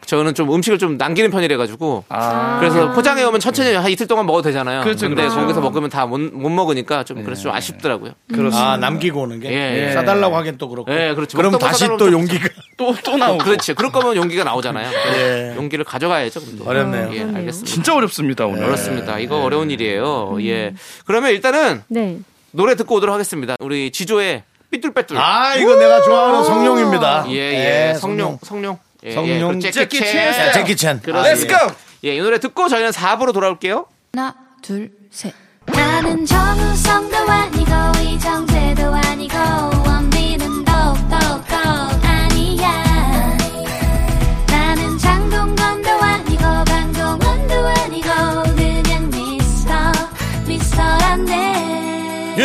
저는 0.07 0.35
좀 0.35 0.53
음식을 0.53 0.79
좀 0.79 0.97
남기는 0.97 1.31
편이라 1.31 1.57
가지고 1.57 2.05
아. 2.09 2.59
그래서 2.61 2.93
포장해 2.93 3.23
오면 3.25 3.41
천천히 3.41 3.73
한 3.75 3.91
이틀 3.91 4.07
동안 4.07 4.27
먹어도 4.27 4.49
되잖아요. 4.49 4.83
그렇죠, 4.83 5.07
근데 5.09 5.23
그렇죠. 5.23 5.41
거기서 5.41 5.61
먹으면 5.61 5.91
다 5.91 6.07
못 6.07 6.21
못 6.33 6.49
먹으니까 6.51 7.05
좀 7.05 7.23
그래서 7.25 7.43
좀 7.43 7.53
아쉽더라고요. 7.53 8.13
아, 8.53 8.77
남기고 8.77 9.21
오는 9.23 9.41
게? 9.41 9.51
예, 9.51 9.89
예. 9.89 9.93
싸달라고 9.93 10.37
하긴 10.37 10.59
또 10.59 10.69
그렇고. 10.69 10.93
예, 10.93 11.15
그렇죠. 11.15 11.37
그럼 11.39 11.53
먹다가 11.53 11.71
다시 11.73 11.81
싸달라고 11.81 11.99
또 11.99 12.05
좀 12.11 12.21
용기가 12.21 12.49
또, 12.77 12.95
또 13.05 13.17
나오고. 13.17 13.45
그렇지. 13.45 13.75
그럴 13.75 13.91
거면 13.93 14.17
용기가 14.17 14.45
나오잖아요. 14.45 14.91
예. 15.17 15.55
용기를 15.57 15.85
가져가야죠. 15.85 16.41
근데. 16.41 16.65
어렵네요. 16.69 17.11
예, 17.15 17.21
알겠습니다. 17.23 17.65
진짜 17.65 17.95
어렵습니다, 17.95 18.47
오늘. 18.47 18.65
그렇습니다. 18.65 19.19
이거 19.19 19.43
어려운 19.43 19.71
일이에요. 19.71 20.37
예. 20.43 20.75
그러면 21.07 21.31
일단은 21.31 21.83
네. 21.89 22.19
노래 22.51 22.75
듣고 22.77 22.97
오도록 22.97 23.13
하겠습니다. 23.15 23.57
우리 23.61 23.91
지조의 23.91 24.43
삐뚤빼뚤. 24.71 25.17
아, 25.17 25.55
이거 25.57 25.77
내가 25.77 26.03
좋아하는 26.03 26.45
성룡입니다. 26.45 27.27
예, 27.29 27.35
예. 27.35 27.91
예, 27.91 27.95
성룡, 27.95 28.39
성룡. 28.43 28.79
예, 29.05 29.13
성룡. 29.13 29.63
예. 29.63 29.71
재키 29.71 30.01
챈. 30.01 30.05
챈. 30.05 30.49
예, 30.49 30.53
재키 30.53 30.75
챈. 30.77 31.03
그렇습니다. 31.03 31.59
Let's 31.59 31.69
go! 31.69 31.77
예, 32.05 32.17
이 32.17 32.21
노래 32.21 32.39
듣고 32.39 32.69
저희는 32.69 32.91
4부로 32.91 33.33
돌아올게요. 33.33 33.87
하나, 34.15 34.35
둘, 34.63 34.91
셋. 35.11 35.33
나는 35.67 36.25
정우성도 36.27 37.17
아니고, 37.17 37.73
이정재도 38.03 38.95
아니고, 38.95 39.37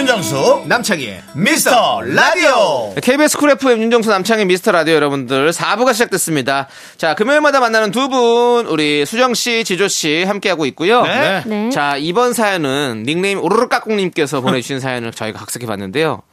윤정수, 0.10 0.64
남창희의 0.66 1.22
미스터 1.36 2.02
라디오. 2.02 2.96
KBS 3.00 3.38
쿨 3.38 3.52
FM 3.52 3.80
윤정수 3.84 4.10
남창희 4.10 4.46
미스터 4.46 4.72
라디오 4.72 4.96
여러분들 4.96 5.52
4부가 5.52 5.94
시작됐습니다. 5.94 6.68
자, 6.98 7.14
금요일마다 7.14 7.60
만나는 7.60 7.92
두 7.92 8.10
분, 8.10 8.66
우리 8.66 9.06
수정씨, 9.06 9.64
지조씨 9.64 10.24
함께하고 10.24 10.66
있고요. 10.66 11.04
네. 11.04 11.44
네. 11.46 11.70
자, 11.70 11.96
이번 11.98 12.34
사연은 12.34 13.04
닉네임 13.06 13.40
오르르까꿍님께서 13.40 14.42
보내주신 14.42 14.80
사연을 14.80 15.12
저희가 15.12 15.38
각색해 15.38 15.68
봤는데요. 15.68 16.24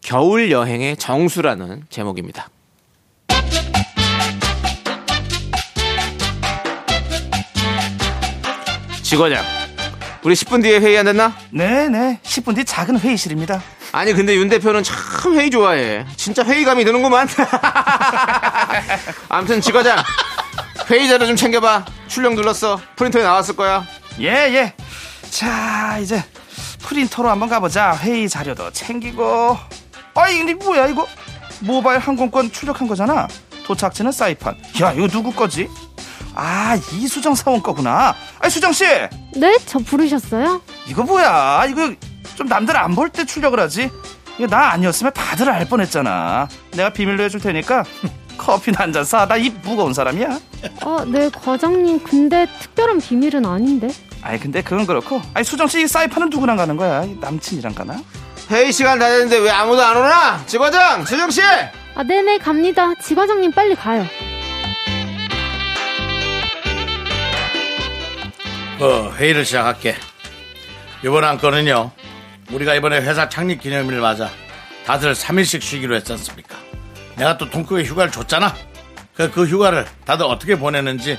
겨울 0.00 0.50
여행의 0.50 0.96
정수라는 0.96 1.84
제목입니다. 1.90 2.48
지과장, 9.02 9.44
우리 10.22 10.34
10분 10.34 10.62
뒤에 10.62 10.78
회의 10.78 10.96
안 10.98 11.04
됐나? 11.06 11.34
네네. 11.50 12.20
10분 12.22 12.54
뒤 12.54 12.64
작은 12.64 12.98
회의실입니다. 13.00 13.60
아니 13.90 14.12
근데 14.12 14.36
윤 14.36 14.48
대표는 14.48 14.82
참 14.84 15.34
회의 15.36 15.50
좋아해. 15.50 16.06
진짜 16.16 16.44
회의감이 16.44 16.84
드는구만. 16.84 17.28
아무튼 19.28 19.60
지과장 19.60 19.96
회의 20.90 21.08
자료 21.08 21.26
좀 21.26 21.34
챙겨봐. 21.34 21.84
출력 22.06 22.34
눌렀어. 22.34 22.80
프린터에 22.96 23.22
나왔을 23.22 23.56
거야. 23.56 23.84
예, 24.20 24.28
예. 24.28 24.74
자, 25.30 25.98
이제 26.00 26.22
프린터로 26.80 27.28
한번 27.28 27.48
가보자. 27.48 27.96
회의 27.96 28.28
자료도 28.28 28.70
챙기고. 28.72 29.58
아이, 30.14 30.38
근데 30.38 30.54
뭐야, 30.54 30.86
이거? 30.86 31.06
모바일 31.60 31.98
항공권 31.98 32.52
출력한 32.52 32.86
거잖아. 32.86 33.26
도착지는 33.64 34.12
사이판. 34.12 34.56
야, 34.82 34.92
이거 34.92 35.08
누구 35.08 35.32
거지? 35.32 35.68
아, 36.34 36.78
이수정 36.92 37.34
사원 37.34 37.62
거구나. 37.62 38.14
아, 38.40 38.48
수정 38.48 38.72
씨! 38.72 38.84
네? 39.36 39.58
저 39.66 39.78
부르셨어요? 39.78 40.62
이거 40.86 41.02
뭐야? 41.02 41.66
이거 41.68 41.92
좀 42.36 42.46
남들 42.46 42.76
안 42.76 42.94
볼 42.94 43.08
때 43.10 43.24
출력을 43.24 43.58
하지? 43.60 43.90
이거 44.38 44.46
나 44.46 44.70
아니었으면 44.72 45.12
다들 45.12 45.50
알 45.50 45.66
뻔했잖아. 45.68 46.48
내가 46.72 46.90
비밀로 46.90 47.22
해줄 47.24 47.40
테니까 47.40 47.84
커피나 48.38 48.80
한잔 48.80 49.04
사. 49.04 49.26
나이 49.26 49.50
무거운 49.62 49.92
사람이야. 49.92 50.38
어, 50.84 51.04
네, 51.06 51.28
과장님. 51.30 52.02
근데 52.04 52.46
특별한 52.60 52.98
비밀은 52.98 53.44
아닌데. 53.44 53.88
아이 54.22 54.38
근데 54.38 54.62
그건 54.62 54.86
그렇고. 54.86 55.20
아니 55.34 55.44
수정 55.44 55.66
씨이 55.68 55.86
사이판은 55.86 56.30
누구랑 56.30 56.56
가는 56.56 56.76
거야? 56.76 57.04
이 57.04 57.16
남친이랑 57.20 57.74
가나? 57.74 58.00
회의 58.50 58.72
시간 58.72 58.98
다 58.98 59.08
됐는데 59.08 59.38
왜 59.38 59.50
아무도 59.50 59.82
안 59.82 59.96
오나? 59.96 60.42
지과장, 60.46 61.04
수정 61.04 61.30
씨. 61.30 61.42
아, 61.94 62.02
네네, 62.02 62.38
갑니다. 62.38 62.94
지과장님 63.02 63.52
빨리 63.52 63.74
가요. 63.74 64.04
그 68.82 69.14
회의를 69.14 69.44
시작할게. 69.44 69.94
이번 71.04 71.22
안건은요. 71.22 71.92
우리가 72.50 72.74
이번에 72.74 72.96
회사 72.96 73.28
창립 73.28 73.60
기념일을 73.60 74.00
맞아 74.00 74.28
다들 74.84 75.12
3일씩 75.12 75.62
쉬기로 75.62 75.94
했지 75.94 76.10
않습니까? 76.14 76.56
내가 77.16 77.38
또돈 77.38 77.64
크게 77.64 77.84
휴가를 77.84 78.10
줬잖아. 78.10 78.52
그, 79.14 79.30
그 79.30 79.44
휴가를 79.46 79.86
다들 80.04 80.26
어떻게 80.26 80.56
보내는지 80.56 81.16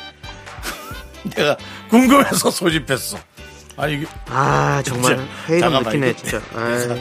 내가 1.24 1.56
궁금해서 1.90 2.52
소집했어. 2.52 3.18
아니 3.78 3.94
이게 3.94 4.08
아 4.28 4.82
정말 4.84 5.26
잠깐만, 5.48 5.84
느끼네 5.84 6.16
진짜. 6.18 6.42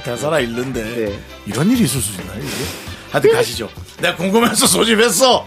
대사라 0.04 0.38
읽는데 0.38 0.82
네. 0.84 1.20
이런 1.44 1.68
일이 1.72 1.82
있을 1.82 2.00
수 2.00 2.20
있나요 2.20 2.38
이게? 2.38 2.64
하여튼 3.10 3.32
가시죠. 3.32 3.68
내가 3.98 4.14
궁금해서 4.14 4.68
소집했어. 4.68 5.44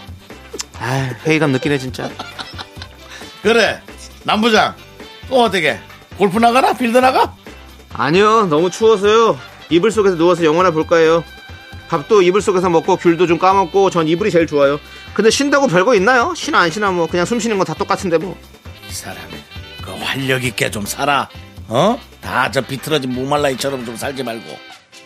아, 0.78 1.10
회의감 1.26 1.54
느끼네 1.54 1.78
진짜. 1.78 2.10
그래 3.42 3.82
남부장 4.24 4.76
또 5.30 5.44
어떻게 5.44 5.80
골프 6.18 6.40
나가나 6.40 6.74
필드 6.74 6.98
나가? 6.98 7.34
아니요, 7.94 8.46
너무 8.48 8.70
추워서요. 8.70 9.40
이불 9.70 9.92
속에서 9.92 10.16
누워서 10.16 10.44
영화나 10.46 10.72
볼까요? 10.72 11.24
밥도 11.88 12.22
이불 12.22 12.42
속에서 12.42 12.70
먹고 12.70 12.98
귤도 12.98 13.28
좀 13.28 13.38
까먹고 13.38 13.90
전 13.90 14.08
이불이 14.08 14.32
제일 14.32 14.48
좋아요. 14.48 14.80
근데 15.14 15.30
쉰다고 15.30 15.68
별거 15.68 15.96
있나요? 15.96 16.34
쉬나 16.36 16.60
안 16.60 16.72
쉬나 16.72 16.92
뭐 16.92 17.08
그냥 17.08 17.26
숨 17.26 17.40
쉬는 17.40 17.58
건 17.58 17.66
다 17.66 17.74
똑같은데 17.74 18.18
뭐. 18.18 18.38
이 18.90 18.94
사람이 18.94 19.34
그 19.82 19.92
활력 19.92 20.44
있게 20.44 20.72
좀 20.72 20.86
살아. 20.86 21.30
어? 21.68 22.00
다 22.22 22.50
저 22.52 22.62
비틀어진 22.62 23.12
무말라이처럼 23.12 23.86
좀 23.86 23.96
살지 23.96 24.24
말고 24.24 24.58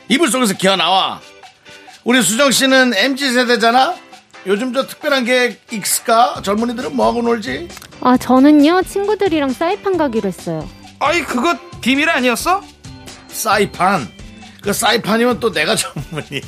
이불 0.07 0.29
속에서 0.29 0.53
기어 0.55 0.75
나와. 0.75 1.19
우리 2.03 2.21
수정 2.21 2.49
씨는 2.51 2.93
mz 2.95 3.33
세대잖아. 3.33 3.95
요즘 4.45 4.73
저 4.73 4.87
특별한 4.87 5.25
계획 5.25 5.61
있을까? 5.71 6.41
젊은이들은 6.43 6.95
뭐 6.95 7.07
하고 7.07 7.21
놀지? 7.21 7.67
아, 8.01 8.17
저는요, 8.17 8.83
친구들이랑 8.83 9.51
사이판 9.51 9.97
가기로 9.97 10.27
했어요. 10.27 10.67
아이 10.99 11.21
그거 11.21 11.55
비밀 11.81 12.09
아니었어? 12.09 12.61
사이판. 13.27 14.07
그 14.61 14.73
사이판이면 14.73 15.39
또 15.39 15.51
내가 15.51 15.75
전문이야. 15.75 16.41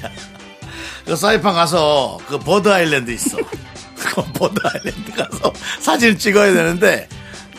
그 1.06 1.16
사이판 1.16 1.54
가서 1.54 2.18
그 2.28 2.39
버드 2.39 2.70
아일랜드 2.70 3.12
있어. 3.12 3.38
그 3.96 4.24
버드 4.34 4.60
아일랜드 4.64 5.12
가서 5.14 5.54
사진 5.80 6.18
찍어야 6.18 6.54
되는데 6.54 7.08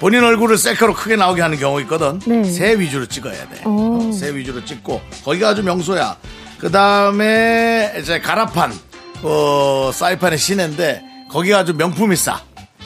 본인 0.00 0.24
얼굴을 0.24 0.58
셀카로 0.58 0.94
크게 0.94 1.16
나오게 1.16 1.40
하는 1.42 1.58
경우 1.58 1.80
있거든. 1.82 2.18
네. 2.26 2.42
새 2.44 2.78
위주로 2.78 3.06
찍어야 3.06 3.48
돼. 3.48 3.62
오. 3.64 4.08
어, 4.08 4.12
새 4.12 4.34
위주로 4.34 4.64
찍고 4.64 5.00
거기가 5.24 5.50
아주 5.50 5.62
명소야. 5.62 6.16
그 6.58 6.70
다음에 6.70 7.94
이제 8.00 8.20
가라판, 8.20 8.72
어, 9.22 9.90
사이판의 9.94 10.38
시내인데 10.38 11.02
거기가 11.30 11.58
아주 11.58 11.74
명품이 11.74 12.16
싸. 12.16 12.40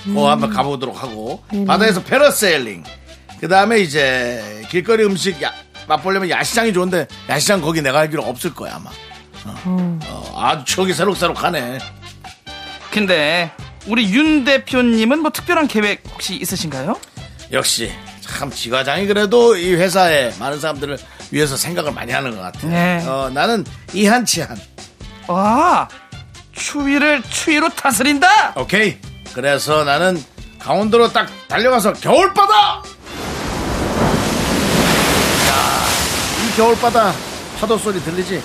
그거 0.04 0.30
한번 0.30 0.50
가보도록 0.50 1.02
하고 1.02 1.42
바다에서 1.66 2.02
패러세일링. 2.02 2.84
그 3.40 3.48
다음에 3.48 3.80
이제 3.80 4.64
길거리 4.70 5.04
음식 5.04 5.42
야- 5.42 5.52
맛보려면 5.88 6.30
야시장이 6.30 6.72
좋은데 6.72 7.06
야시장 7.28 7.60
거기 7.60 7.82
내가 7.82 8.00
알기로 8.00 8.22
없을 8.22 8.54
거야 8.54 8.76
아마. 8.76 8.90
어, 9.44 9.98
어, 10.06 10.40
아주 10.42 10.64
추억이 10.64 10.92
새록새록하네. 10.92 11.78
근데 12.90 13.50
우리 13.86 14.12
윤 14.12 14.44
대표님은 14.44 15.20
뭐 15.20 15.30
특별한 15.30 15.68
계획 15.68 16.02
혹시 16.12 16.34
있으신가요? 16.36 16.98
역시 17.52 17.92
참 18.20 18.50
지과장이 18.50 19.06
그래도 19.06 19.56
이 19.56 19.74
회사에 19.74 20.32
많은 20.38 20.58
사람들을 20.60 20.98
위해서 21.30 21.56
생각을 21.56 21.92
많이 21.92 22.12
하는 22.12 22.34
것 22.34 22.40
같아. 22.42 22.66
네. 22.66 23.04
어, 23.06 23.30
나는 23.32 23.64
이한치한. 23.92 24.56
아 25.28 25.86
추위를 26.56 27.22
추위로 27.22 27.68
다스린다. 27.70 28.54
오케이. 28.56 28.96
그래서 29.34 29.84
나는 29.84 30.22
강원도로 30.58 31.12
딱 31.12 31.28
달려가서 31.48 31.92
겨울바다. 31.94 32.54
야, 35.48 35.84
이 36.44 36.56
겨울바다 36.56 37.12
파도 37.60 37.76
소리 37.78 38.00
들리지? 38.02 38.42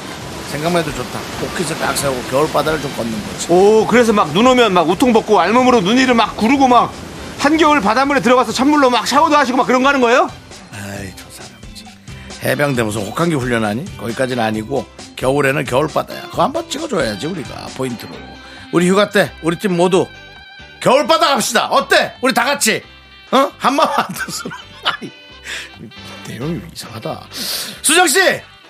생각만 0.51 0.81
해도 0.81 0.93
좋다. 0.93 1.19
옷깃을 1.43 1.79
딱 1.79 1.97
세우고 1.97 2.21
겨울바다를 2.29 2.81
좀 2.81 2.93
걷는 2.95 3.11
거지. 3.25 3.47
오, 3.51 3.87
그래서 3.87 4.11
막 4.11 4.27
눈 4.33 4.45
오면 4.47 4.73
막 4.73 4.89
우통 4.89 5.13
벗고 5.13 5.39
알몸으로 5.39 5.79
눈이를 5.81 6.13
막 6.13 6.35
구르고 6.35 6.67
막 6.67 6.91
한겨울 7.39 7.79
바닷물에 7.81 8.19
들어가서 8.19 8.51
찬물로 8.51 8.89
막 8.89 9.07
샤워도 9.07 9.35
하시고 9.37 9.57
막 9.57 9.65
그런 9.65 9.81
거 9.81 9.87
하는 9.87 10.01
거예요? 10.01 10.29
해병대 12.43 12.83
무슨 12.83 13.05
혹한기 13.05 13.35
훈련하니? 13.35 13.97
거기까지는 13.97 14.43
아니고 14.43 14.85
겨울에는 15.15 15.63
겨울바다야. 15.63 16.29
그거 16.29 16.43
한번 16.43 16.67
찍어줘야지 16.69 17.27
우리가 17.27 17.67
포인트로. 17.77 18.11
우리 18.71 18.89
휴가 18.89 19.09
때 19.09 19.31
우리 19.43 19.59
팀 19.59 19.75
모두 19.75 20.07
겨울바다 20.81 21.27
갑시다. 21.27 21.67
어때? 21.67 22.15
우리 22.21 22.33
다 22.33 22.43
같이 22.43 22.81
어 23.31 23.51
한마음 23.57 23.89
한 23.89 24.05
뜻으로. 24.13 24.49
아이, 24.83 25.11
내용이 26.27 26.59
이상하다. 26.73 27.27
수정 27.81 28.07
씨 28.07 28.19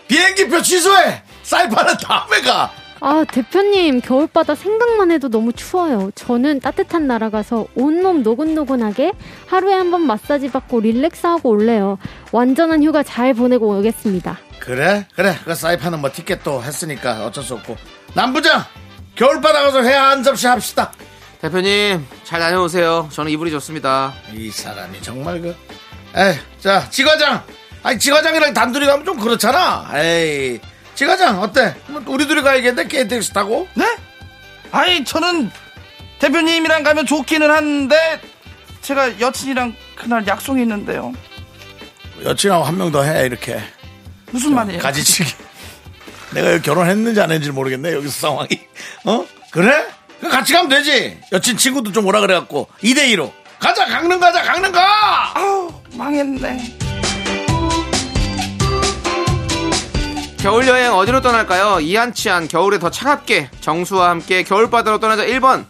비행기표 0.07 0.61
취소해. 0.61 1.23
사이판은 1.43 1.97
다음에 1.97 2.41
가. 2.41 2.73
아, 3.03 3.25
대표님, 3.31 4.01
겨울바다 4.01 4.53
생각만 4.53 5.09
해도 5.11 5.27
너무 5.27 5.51
추워요. 5.53 6.11
저는 6.13 6.59
따뜻한 6.59 7.07
나라 7.07 7.29
가서 7.31 7.65
온몸 7.73 8.21
노곤노곤하게 8.21 9.13
하루에 9.47 9.73
한 9.73 9.89
번 9.91 10.05
마사지 10.05 10.51
받고 10.51 10.79
릴렉스하고 10.81 11.49
올래요. 11.49 11.97
완전한 12.31 12.83
휴가 12.83 13.01
잘 13.03 13.33
보내고 13.33 13.75
오겠습니다. 13.79 14.37
그래? 14.59 15.07
그래. 15.15 15.35
그 15.43 15.55
사이판은 15.55 15.99
뭐 15.99 16.11
티켓도 16.11 16.61
했으니까 16.63 17.25
어쩔 17.25 17.43
수 17.43 17.55
없고. 17.55 17.75
남부장! 18.13 18.63
겨울바다 19.15 19.63
가서 19.63 19.83
회 19.83 19.93
한 19.93 20.21
접시 20.23 20.45
합시다. 20.47 20.91
대표님 21.41 22.05
잘 22.23 22.39
다녀오세요. 22.39 23.09
저는 23.11 23.31
이불이 23.31 23.49
좋습니다. 23.51 24.13
이 24.33 24.51
사람이 24.51 25.01
정말 25.01 25.41
그. 25.41 25.55
에이, 26.15 26.35
자, 26.59 26.87
지과장! 26.91 27.41
아니, 27.83 27.97
지과장이랑 27.97 28.53
단둘이 28.53 28.85
가면 28.85 29.05
좀 29.05 29.17
그렇잖아. 29.19 29.89
에이. 29.95 30.59
지과장, 31.01 31.41
어때? 31.41 31.73
뭐 31.87 31.99
우리 32.05 32.27
둘이 32.27 32.43
가야겠는데, 32.43 32.87
KTX 32.87 33.31
타고? 33.33 33.67
네? 33.73 33.85
아이 34.71 35.03
저는 35.03 35.49
대표님이랑 36.19 36.83
가면 36.83 37.07
좋기는 37.07 37.49
한데 37.49 38.21
제가 38.83 39.19
여친이랑 39.19 39.73
그날 39.95 40.27
약속이 40.27 40.61
있는데요. 40.61 41.11
여친하고 42.23 42.63
한 42.63 42.75
명 42.75 42.91
더 42.91 43.01
해, 43.01 43.25
이렇게. 43.25 43.59
무슨 44.29 44.53
말이에요? 44.53 44.79
가지치기. 44.79 45.33
내가 46.35 46.61
결혼했는지 46.61 47.19
안 47.19 47.31
했는지 47.31 47.49
모르겠네, 47.51 47.93
여기서 47.93 48.11
상황이. 48.27 48.49
어? 49.05 49.25
그래? 49.49 49.87
그 50.19 50.29
같이 50.29 50.53
가면 50.53 50.69
되지. 50.69 51.19
여친 51.31 51.57
친구도 51.57 51.91
좀 51.93 52.05
오라 52.05 52.19
그래갖고. 52.21 52.67
2대 52.83 53.07
2로. 53.15 53.31
가자, 53.59 53.85
강릉 53.87 54.19
가자, 54.19 54.43
강릉 54.43 54.71
가! 54.71 55.31
아우 55.33 55.73
망했네. 55.95 56.77
겨울 60.41 60.67
여행 60.67 60.93
어디로 60.93 61.21
떠날까요? 61.21 61.79
이한치한 61.81 62.47
겨울에 62.47 62.79
더 62.79 62.89
차갑게 62.89 63.51
정수와 63.61 64.09
함께 64.09 64.43
겨울바다로 64.43 64.99
떠나자 64.99 65.23
1번 65.25 65.65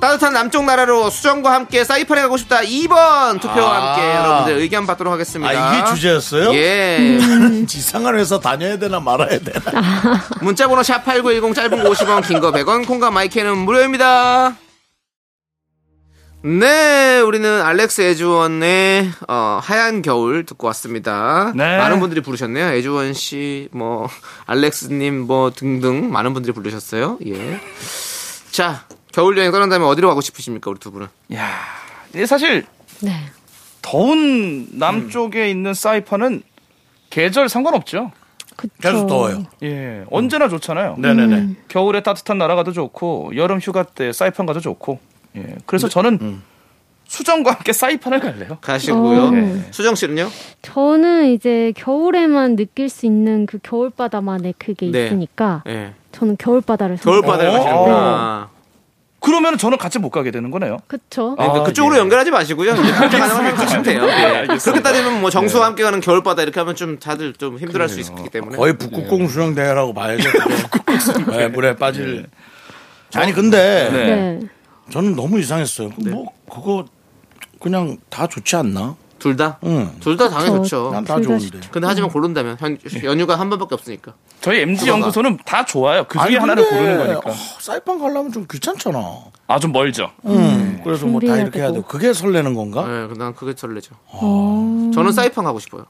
따뜻한 0.00 0.32
남쪽 0.32 0.64
나라로 0.64 1.10
수정과 1.10 1.52
함께 1.52 1.82
사이판에 1.84 2.20
가고 2.22 2.36
싶다 2.36 2.60
2번 2.60 3.40
투표와 3.40 3.72
아. 3.76 3.92
함께 3.94 4.14
여러분들 4.14 4.58
의견 4.62 4.86
받도록 4.86 5.12
하겠습니다. 5.12 5.50
아, 5.50 5.74
이게 5.78 5.94
주제였어요? 5.94 6.54
예. 6.54 7.18
이상한 7.74 8.16
회사 8.16 8.38
다녀야 8.38 8.78
되나 8.78 9.00
말아야 9.00 9.40
되나? 9.40 9.60
문자번호 10.42 10.82
샵8910 10.82 11.54
짧은 11.54 11.82
거 11.82 11.90
50원 11.90 12.24
긴 12.28 12.40
거 12.40 12.52
100원 12.52 12.86
콩과 12.86 13.10
마이크는 13.10 13.58
무료입니다. 13.58 14.54
네, 16.42 17.18
우리는 17.18 17.62
알렉스 17.62 18.00
에주원의 18.00 19.10
어, 19.26 19.58
하얀 19.60 20.02
겨울 20.02 20.46
듣고 20.46 20.68
왔습니다. 20.68 21.52
네. 21.56 21.76
많은 21.78 21.98
분들이 21.98 22.20
부르셨네요. 22.20 22.68
에주원 22.74 23.12
씨, 23.12 23.68
뭐 23.72 24.08
알렉스님, 24.46 25.22
뭐 25.22 25.50
등등 25.50 26.12
많은 26.12 26.34
분들이 26.34 26.52
부르셨어요. 26.52 27.18
예. 27.26 27.60
자, 28.52 28.84
겨울 29.12 29.36
여행 29.36 29.50
떠난다면 29.50 29.88
어디로 29.88 30.06
가고 30.08 30.20
싶으십니까, 30.20 30.70
우리 30.70 30.78
두 30.78 30.92
분은? 30.92 31.08
야, 31.34 31.48
사실 32.26 32.64
네. 33.00 33.12
더운 33.82 34.68
남쪽에 34.78 35.50
있는 35.50 35.74
사이판은 35.74 36.42
계절 37.10 37.48
상관없죠. 37.48 38.12
그쵸. 38.54 38.74
계속 38.80 39.06
더워요. 39.06 39.44
예, 39.64 40.04
언제나 40.10 40.48
좋잖아요. 40.48 40.96
네네네. 40.98 41.56
겨울에 41.68 42.02
따뜻한 42.02 42.38
나라 42.38 42.54
가도 42.54 42.72
좋고 42.72 43.32
여름 43.36 43.58
휴가 43.58 43.82
때 43.82 44.12
사이판 44.12 44.46
가도 44.46 44.60
좋고. 44.60 45.00
예, 45.38 45.56
그래서 45.66 45.88
저는 45.88 46.40
수정과 47.06 47.52
함께 47.52 47.72
사이판을 47.72 48.20
갈래요. 48.20 48.58
가시고요. 48.60 49.22
어. 49.22 49.30
네. 49.30 49.64
수정 49.70 49.94
씨는요? 49.94 50.28
저는 50.62 51.32
이제 51.32 51.72
겨울에만 51.76 52.56
느낄 52.56 52.88
수 52.90 53.06
있는 53.06 53.46
그 53.46 53.58
겨울바다만의 53.62 54.54
그게 54.58 54.90
네. 54.90 55.06
있으니까 55.06 55.62
예. 55.68 55.92
저는 56.12 56.36
겨울바다를 56.38 56.96
겨울바다를 56.98 57.48
어. 57.50 57.52
가시는구나. 57.52 58.50
그러면 59.20 59.58
저는 59.58 59.78
같이 59.78 59.98
못 59.98 60.10
가게 60.10 60.30
되는 60.30 60.50
거네요. 60.50 60.76
그쵸. 60.86 61.34
네, 61.38 61.44
그- 61.46 61.58
아, 61.58 61.62
그쪽으로 61.64 61.96
예. 61.96 61.98
연결하지 61.98 62.30
마시고요. 62.30 62.70
가능하면 63.10 63.54
가시면 63.56 63.82
돼요. 63.82 64.04
예. 64.06 64.46
그렇게 64.62 64.80
따지면 64.80 65.20
뭐 65.20 65.28
정수와 65.30 65.66
함께 65.66 65.82
가는 65.82 66.00
겨울바다 66.00 66.42
이렇게 66.42 66.60
하면 66.60 66.76
좀 66.76 66.98
다들 66.98 67.32
좀 67.32 67.58
힘들어할 67.58 67.88
수 67.88 67.98
있기 68.00 68.28
때문에. 68.30 68.56
거의 68.56 68.76
북극공 68.78 69.26
수영 69.28 69.54
대회라고 69.54 69.92
봐야죠. 69.94 70.28
네, 71.32 71.48
물에 71.48 71.74
빠질. 71.74 72.26
아니 73.14 73.32
근데 73.32 73.88
네. 73.90 74.06
네. 74.06 74.40
저는 74.90 75.14
너무 75.16 75.38
이상했어요. 75.40 75.90
뭐 76.10 76.26
그거 76.50 76.84
그냥 77.60 77.96
다 78.08 78.26
좋지 78.26 78.56
않나? 78.56 78.96
둘 79.18 79.34
다? 79.36 79.58
응. 79.64 79.90
둘 79.98 80.16
다 80.16 80.28
당연히 80.28 80.48
저- 80.50 80.62
좋죠. 80.62 80.90
난다 80.92 81.16
둘다 81.16 81.38
좋은데. 81.38 81.60
근데 81.72 81.88
하지만 81.88 82.08
고른다면 82.08 82.56
현, 82.60 82.78
연휴가 83.02 83.34
한 83.38 83.50
번밖에 83.50 83.74
없으니까. 83.74 84.14
저희 84.40 84.60
MG 84.60 84.82
그거가. 84.84 84.98
연구소는 85.00 85.38
다 85.44 85.64
좋아요. 85.64 86.04
그 86.04 86.18
중에 86.18 86.22
아니, 86.26 86.36
하나를 86.36 86.64
고르는 86.68 86.98
거니까. 86.98 87.30
어, 87.30 87.34
사이판 87.58 87.98
가려면 87.98 88.30
좀 88.30 88.46
귀찮잖아. 88.48 88.98
아 89.48 89.58
좀 89.58 89.72
멀죠. 89.72 90.12
음, 90.24 90.80
그래서 90.84 91.06
뭐 91.06 91.20
다 91.20 91.36
이렇게 91.36 91.58
해야 91.58 91.68
되고. 91.72 91.78
되고. 91.82 91.86
그게 91.88 92.12
설레는 92.12 92.54
건가? 92.54 92.86
네, 92.86 93.08
난 93.18 93.34
그게 93.34 93.54
설레죠. 93.56 93.96
어. 94.06 94.90
저는 94.94 95.10
사이판 95.10 95.44
가고 95.44 95.58
싶어요. 95.58 95.86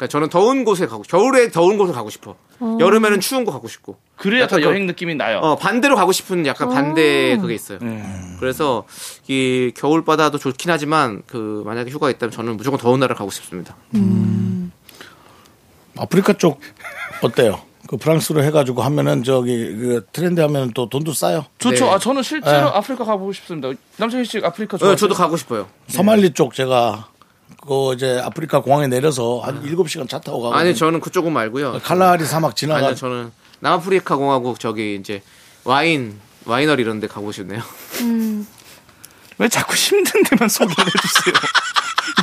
그러니까 0.00 0.06
저는 0.06 0.30
더운 0.30 0.64
곳에 0.64 0.86
가고 0.86 1.02
겨울에 1.02 1.50
더운 1.50 1.76
곳에 1.76 1.92
가고 1.92 2.08
싶어. 2.08 2.34
어. 2.60 2.78
여름에는 2.80 3.20
추운 3.20 3.44
곳 3.44 3.52
가고 3.52 3.68
싶고. 3.68 3.98
그래야 4.16 4.46
더 4.46 4.62
여행 4.62 4.86
느낌이 4.86 5.14
나요. 5.14 5.38
어, 5.40 5.56
반대로 5.56 5.94
가고 5.94 6.10
싶은 6.10 6.46
약간 6.46 6.70
반대 6.70 7.36
그게 7.36 7.54
있어요. 7.54 7.78
네. 7.82 8.02
그래서 8.38 8.84
이 9.28 9.72
겨울 9.76 10.02
바다도 10.02 10.38
좋긴 10.38 10.70
하지만 10.70 11.22
그 11.26 11.62
만약에 11.66 11.90
휴가 11.90 12.08
있다면 12.08 12.30
저는 12.30 12.56
무조건 12.56 12.80
더운 12.80 13.00
나라 13.00 13.14
가고 13.14 13.30
싶습니다. 13.30 13.76
아프리카 15.98 16.32
쪽 16.32 16.60
어때요? 17.22 17.60
그 17.86 17.98
프랑스로 17.98 18.42
해가지고 18.44 18.82
하면은 18.82 19.22
저기 19.22 19.76
그 19.76 20.06
트렌드 20.12 20.40
하면 20.40 20.70
또 20.72 20.88
돈도 20.88 21.12
싸요. 21.12 21.44
좋죠. 21.58 21.84
네. 21.84 21.90
아 21.90 21.98
저는 21.98 22.22
실제로 22.22 22.70
네. 22.70 22.76
아프리카 22.76 23.04
가보고 23.04 23.34
싶습니다. 23.34 23.70
남창희 23.98 24.24
씨 24.24 24.38
아프리카 24.38 24.76
어, 24.76 24.78
좋아하세요? 24.78 24.96
저도 24.96 25.14
가고 25.14 25.36
싶어요. 25.36 25.68
소말리 25.88 26.30
쪽 26.32 26.54
제가 26.54 27.09
그 27.70 27.92
이제 27.94 28.20
아프리카 28.20 28.58
공항에 28.62 28.88
내려서 28.88 29.38
한 29.44 29.62
7시간 29.62 30.08
차 30.08 30.18
타고 30.18 30.40
가고 30.40 30.56
아니 30.56 30.74
저는 30.74 30.98
그쪽은 30.98 31.32
말고요. 31.32 31.78
칼라하리 31.84 32.24
사막 32.24 32.56
지나가 32.56 32.80
아니요 32.80 32.96
저는 32.96 33.30
남아프리카 33.60 34.16
공화국 34.16 34.58
저기 34.58 34.96
이제 34.96 35.22
와인 35.62 36.18
와이너리 36.46 36.82
이런 36.82 36.98
데 36.98 37.06
가고 37.06 37.30
싶네요. 37.30 37.62
왜 39.38 39.48
자꾸 39.48 39.76
힘든 39.76 40.20
데만 40.24 40.48
소개를 40.48 40.84
해주세요. 40.84 41.34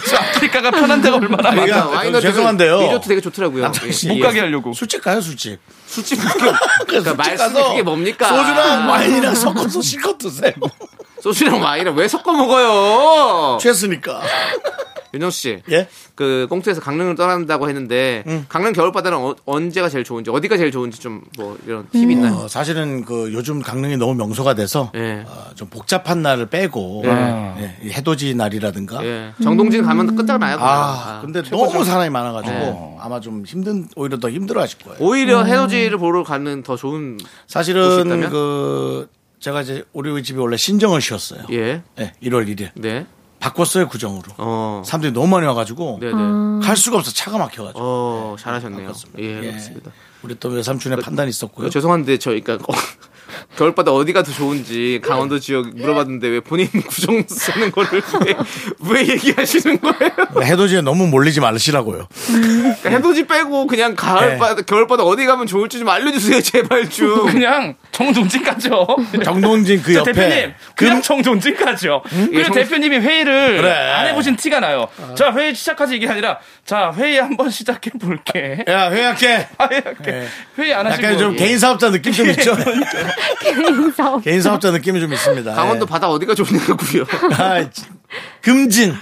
저 0.09 0.17
아프리카가 0.19 0.69
편한 0.71 1.01
데가 1.01 1.15
얼마나 1.15 1.43
많아. 1.51 1.61
야, 1.61 1.65
그러니까 1.65 1.87
와이너리 1.97 2.21
죄송한데요. 2.23 2.81
리조트 2.81 3.07
되게 3.07 3.21
좋더라고요. 3.21 3.63
남창희 3.63 3.93
씨. 3.93 4.07
예, 4.07 4.11
못 4.11 4.17
예. 4.17 4.21
가게 4.23 4.39
하려고. 4.41 4.73
술집 4.73 5.01
가요 5.01 5.21
술집. 5.21 5.61
술집 5.85 6.19
그러니까 6.87 7.13
술집 7.13 7.15
말씀이 7.15 7.63
그게 7.69 7.83
뭡니까? 7.83 8.27
소주랑 8.27 8.89
와인이랑 8.89 9.33
섞어서 9.33 9.81
실컷 9.81 10.17
드세요. 10.17 10.51
소주랑 11.21 11.61
와인을 11.61 11.93
왜 11.93 12.05
섞어 12.09 12.33
먹어요? 12.33 13.57
취했으니까. 13.61 14.21
윤정 15.13 15.29
씨, 15.31 15.61
예? 15.71 15.87
그 16.15 16.47
꽁트에서 16.49 16.81
강릉을 16.81 17.15
떠난다고 17.15 17.67
했는데 17.69 18.23
강릉 18.49 18.73
겨울바다는 18.73 19.17
어, 19.17 19.35
언제가 19.45 19.89
제일 19.89 20.03
좋은지 20.03 20.29
어디가 20.29 20.57
제일 20.57 20.71
좋은지 20.71 20.99
좀 20.99 21.21
뭐 21.37 21.57
이런 21.65 21.87
팁이 21.91 22.13
있나요? 22.13 22.33
어, 22.35 22.47
사실은 22.47 23.03
그 23.05 23.31
요즘 23.33 23.61
강릉이 23.61 23.97
너무 23.97 24.15
명소가 24.15 24.55
돼서 24.55 24.91
예. 24.95 25.23
어, 25.27 25.45
좀 25.55 25.67
복잡한 25.69 26.21
날을 26.21 26.47
빼고 26.47 27.03
예. 27.05 27.53
예, 27.59 27.77
이 27.83 27.91
해돋이 27.91 28.33
날이라든가 28.33 29.05
예. 29.05 29.33
정동진 29.43 29.83
가면 29.83 30.15
끝장나요. 30.15 30.57
아, 30.57 31.17
아. 31.17 31.21
근데 31.21 31.41
너무 31.43 31.83
사람이 31.83 32.09
많아가지고 32.09 32.97
아마 33.01 33.19
좀 33.19 33.43
힘든 33.45 33.87
오히려 33.95 34.17
더 34.19 34.29
힘들어하실 34.29 34.79
거예요. 34.79 34.97
오히려 34.99 35.43
해돋이를 35.43 35.97
보러 35.97 36.23
가는 36.23 36.63
더 36.63 36.75
좋은 36.75 37.17
사실은 37.47 38.05
있다면? 38.05 38.29
그 38.29 39.07
제가 39.39 39.61
이제 39.61 39.83
우리 39.93 40.21
집이 40.23 40.39
원래 40.39 40.57
신정을 40.57 41.01
쉬었어요. 41.01 41.43
예. 41.51 41.81
예, 41.99 42.13
1월 42.23 42.47
1일 42.47 42.69
네. 42.75 43.05
바꿨어요 43.39 43.87
구정으로. 43.87 44.33
어. 44.37 44.81
사람들이 44.85 45.11
너무 45.13 45.27
많이 45.27 45.45
와가지고 45.45 45.99
네네. 46.01 46.65
갈 46.65 46.75
수가 46.75 46.97
없어 46.97 47.11
차가 47.11 47.37
막혀가지고. 47.37 47.79
어, 47.79 48.35
잘하셨네요. 48.39 48.87
바꿨습니다. 48.87 49.21
예, 49.21 49.37
예. 49.45 49.51
그렇습니다. 49.51 49.91
우리 50.23 50.35
또 50.39 50.49
외삼촌의 50.49 50.99
판단이 50.99 51.29
있었고요. 51.29 51.67
어, 51.67 51.69
죄송한데 51.69 52.17
저 52.17 52.31
그러니까 52.31 52.55
어, 52.55 52.75
겨울바다 53.57 53.91
어디가 53.91 54.23
더 54.23 54.31
좋은지 54.31 54.99
강원도 55.03 55.39
지역 55.39 55.67
물어봤는데 55.75 56.27
왜 56.27 56.39
본인 56.39 56.67
구정 56.69 57.23
쓰는 57.27 57.71
거를 57.71 58.01
왜, 58.25 58.35
왜 58.89 59.07
얘기하시는 59.07 59.79
거예요? 59.79 60.43
해돋이에 60.43 60.81
너무 60.81 61.07
몰리지 61.07 61.39
말으시라고요. 61.41 62.07
그러니까 62.27 62.89
해돋이 62.89 63.25
빼고 63.27 63.67
그냥 63.67 63.95
가을바다 63.95 64.61
겨울바다 64.63 65.03
어디 65.03 65.25
가면 65.25 65.47
좋을지 65.47 65.79
좀 65.79 65.89
알려주세요 65.89 66.41
제발 66.41 66.89
좀. 66.89 67.25
그냥 67.31 67.75
정동진 67.91 68.43
가죠. 68.43 68.85
정동진 69.23 69.81
그저 69.81 69.99
옆에 69.99 70.13
대표님 70.13 70.53
그냥 70.75 71.01
정동진 71.01 71.55
가죠. 71.55 72.01
예, 72.13 72.25
그리고 72.27 72.43
정- 72.45 72.53
대표님이 72.53 72.97
회의를 72.97 73.57
그래. 73.61 73.71
안 73.71 74.07
해보신 74.07 74.35
티가 74.35 74.59
나요. 74.59 74.87
자 75.15 75.31
회의 75.33 75.53
시작하지 75.55 75.95
이게 75.95 76.07
아니라 76.07 76.37
자 76.65 76.91
회의 76.95 77.17
한번 77.19 77.49
시작해 77.49 77.89
볼게. 77.91 78.63
야 78.67 78.91
회약해. 78.91 79.47
아, 79.57 79.65
이렇게 79.71 80.27
회의 80.59 80.73
안 80.73 80.85
하시고 80.85 81.03
약간 81.03 81.17
좀 81.17 81.33
예. 81.33 81.37
개인 81.37 81.57
사업자 81.59 81.89
느낌 81.91 82.11
좀 82.11 82.27
있죠. 82.29 82.55
개인 83.39 83.91
사업. 83.91 84.23
개인 84.23 84.41
사업자 84.41 84.71
느낌이 84.71 84.99
좀 84.99 85.13
있습니다. 85.13 85.53
강원도 85.53 85.85
예. 85.85 85.89
바다 85.89 86.09
어디가 86.09 86.35
좋냐고요? 86.35 87.05
아, 87.37 87.69
진- 87.69 87.85
금진. 88.41 88.93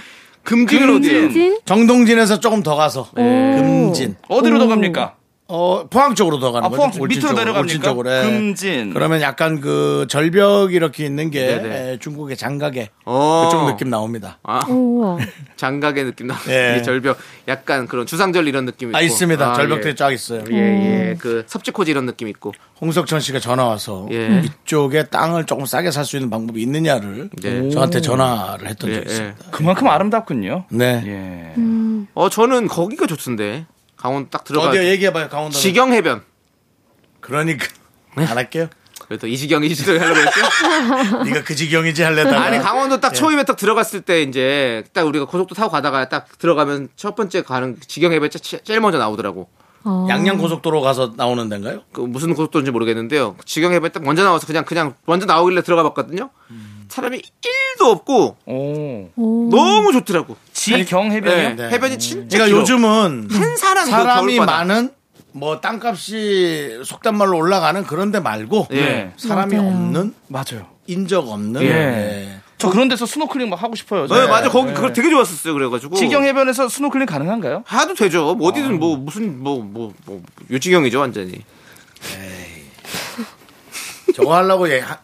금진은 0.44 0.96
어디예요? 0.96 1.30
진? 1.32 1.58
정동진에서 1.64 2.38
조금 2.40 2.62
더 2.62 2.76
가서 2.76 3.08
네. 3.16 3.56
금진. 3.56 4.16
어디로 4.28 4.58
더 4.58 4.68
갑니까? 4.68 5.16
어, 5.48 5.86
포항 5.88 6.14
쪽으로 6.16 6.40
더 6.40 6.50
가는 6.50 6.66
아, 6.66 6.68
거죠. 6.68 6.76
포항 6.76 6.90
쪽 6.92 7.02
울진 7.02 7.18
밑으로 7.20 7.32
내려갑니까? 7.34 7.60
울진 7.60 7.82
쪽으로. 7.82 8.10
예. 8.10 8.22
금진. 8.24 8.92
그러면 8.92 9.20
약간 9.20 9.60
그 9.60 10.06
절벽 10.08 10.72
이렇게 10.74 11.04
있는 11.06 11.30
게 11.30 11.46
네네. 11.46 11.92
예, 11.92 11.98
중국의 12.00 12.36
장각에 12.36 12.90
어. 13.04 13.44
그쪽 13.44 13.66
느낌 13.66 13.88
나옵니다. 13.88 14.38
아, 14.42 14.66
우와. 14.68 15.18
장각의 15.56 16.04
느낌 16.04 16.26
나. 16.26 16.36
예. 16.48 16.78
이 16.78 16.82
절벽 16.82 17.18
약간 17.46 17.86
그런 17.86 18.06
주상절 18.06 18.48
이런 18.48 18.64
느낌 18.64 18.88
있고. 18.88 18.98
아, 18.98 19.00
있습니다. 19.00 19.52
아, 19.52 19.54
절벽들이 19.54 19.90
예. 19.90 19.94
쫙 19.94 20.10
있어요. 20.10 20.42
예, 20.50 20.56
예. 20.56 21.16
그 21.18 21.44
섭지코지 21.46 21.92
이런 21.92 22.06
느낌 22.06 22.26
있고. 22.28 22.52
홍석천 22.80 23.20
씨가 23.20 23.38
전화 23.38 23.66
와서 23.66 24.08
예. 24.10 24.42
이쪽에 24.44 25.04
땅을 25.04 25.46
조금 25.46 25.64
싸게 25.64 25.90
살 25.92 26.04
수 26.04 26.16
있는 26.16 26.28
방법이 26.30 26.60
있느냐를 26.62 27.30
네. 27.42 27.68
저한테 27.70 28.00
전화를 28.00 28.68
했던 28.68 28.90
예, 28.90 28.94
적이 28.96 29.06
예. 29.08 29.12
있습니다. 29.12 29.36
그만큼 29.50 29.88
아름답군요. 29.88 30.64
네. 30.70 31.02
예. 31.06 31.54
어, 32.14 32.28
저는 32.28 32.66
거기가 32.68 33.06
좋던데. 33.06 33.66
강원 34.06 34.30
딱 34.30 34.44
들어가. 34.44 34.68
어디요? 34.68 34.84
얘기해봐요, 34.84 35.28
강원도. 35.28 35.56
지경 35.58 35.92
해변. 35.92 36.22
그러니까. 37.20 37.66
네. 38.16 38.24
안 38.24 38.36
할게요. 38.38 38.68
그래도 39.08 39.26
이지경이 39.26 39.74
지도 39.74 39.98
하려고 39.98 40.16
했죠? 40.20 41.24
네가 41.24 41.42
그 41.44 41.54
지경이지 41.56 42.02
할래다가. 42.02 42.40
아니 42.40 42.58
강원도 42.58 42.96
예. 42.96 43.00
딱 43.00 43.12
초입에 43.12 43.42
딱 43.42 43.56
들어갔을 43.56 44.00
때 44.02 44.22
이제 44.22 44.84
딱 44.92 45.06
우리가 45.06 45.24
고속도 45.26 45.54
타고 45.56 45.70
가다가 45.70 46.08
딱 46.08 46.26
들어가면 46.38 46.88
첫 46.96 47.14
번째 47.16 47.42
가는 47.42 47.76
지경 47.86 48.12
해변 48.12 48.30
제- 48.30 48.60
제일 48.62 48.80
먼저 48.80 48.98
나오더라고. 48.98 49.48
어. 49.84 50.06
양양 50.08 50.38
고속도로 50.38 50.80
가서 50.80 51.12
나오는 51.16 51.48
데인가요? 51.48 51.82
그 51.92 52.00
무슨 52.00 52.34
고속도로인지 52.34 52.70
모르겠는데요. 52.70 53.36
지경 53.44 53.72
해변 53.72 53.90
딱 53.92 54.02
먼저 54.04 54.22
나와서 54.24 54.46
그냥 54.46 54.64
그냥 54.64 54.94
먼저 55.04 55.26
나오길래 55.26 55.62
들어가 55.62 55.82
봤거든요. 55.84 56.30
사람이 56.88 57.20
1도 57.78 57.86
없고 57.90 58.36
오. 58.46 59.10
오. 59.16 59.48
너무 59.50 59.92
좋더라고. 59.92 60.36
지경 60.52 61.12
해변이요? 61.12 61.54
네, 61.56 61.68
해변이 61.70 61.98
진짜 61.98 62.36
그러니까 62.38 62.46
길어. 62.46 62.58
요즘은 62.60 63.28
한산한 63.30 63.84
그 63.84 63.90
사람이 63.90 64.36
겨울바다. 64.36 64.52
많은 64.58 64.90
뭐 65.32 65.60
땅값이 65.60 66.80
속된 66.84 67.16
말로 67.16 67.36
올라가는 67.36 67.82
그런 67.84 68.10
데 68.10 68.20
말고 68.20 68.68
예. 68.72 69.12
사람이 69.16 69.56
맞아요. 69.56 69.68
없는 69.68 70.14
맞아요. 70.28 70.66
인적 70.86 71.28
없는 71.28 71.62
예. 71.62 71.66
예. 71.68 72.40
저 72.58 72.70
그런 72.70 72.88
데서 72.88 73.04
스노클링 73.04 73.50
막 73.50 73.62
하고 73.62 73.74
싶어요. 73.74 74.06
네, 74.06 74.26
맞아. 74.28 74.48
거기 74.48 74.72
그거 74.72 74.90
되게 74.94 75.10
좋았었어요. 75.10 75.52
그래가지고 75.52 75.96
지경 75.96 76.24
해변에서 76.24 76.70
스노클링 76.70 77.04
가능한가요? 77.04 77.64
해도 77.70 77.92
되죠. 77.94 78.34
뭐 78.34 78.48
어디든 78.48 78.78
뭐 78.78 78.96
무슨 78.96 79.42
뭐뭐 79.42 79.92
뭐 80.06 80.22
요지경이죠 80.50 81.00
완전히. 81.00 81.42
저거 84.14 84.34
하려고 84.36 84.70
얘 84.70 84.80
하- 84.80 84.98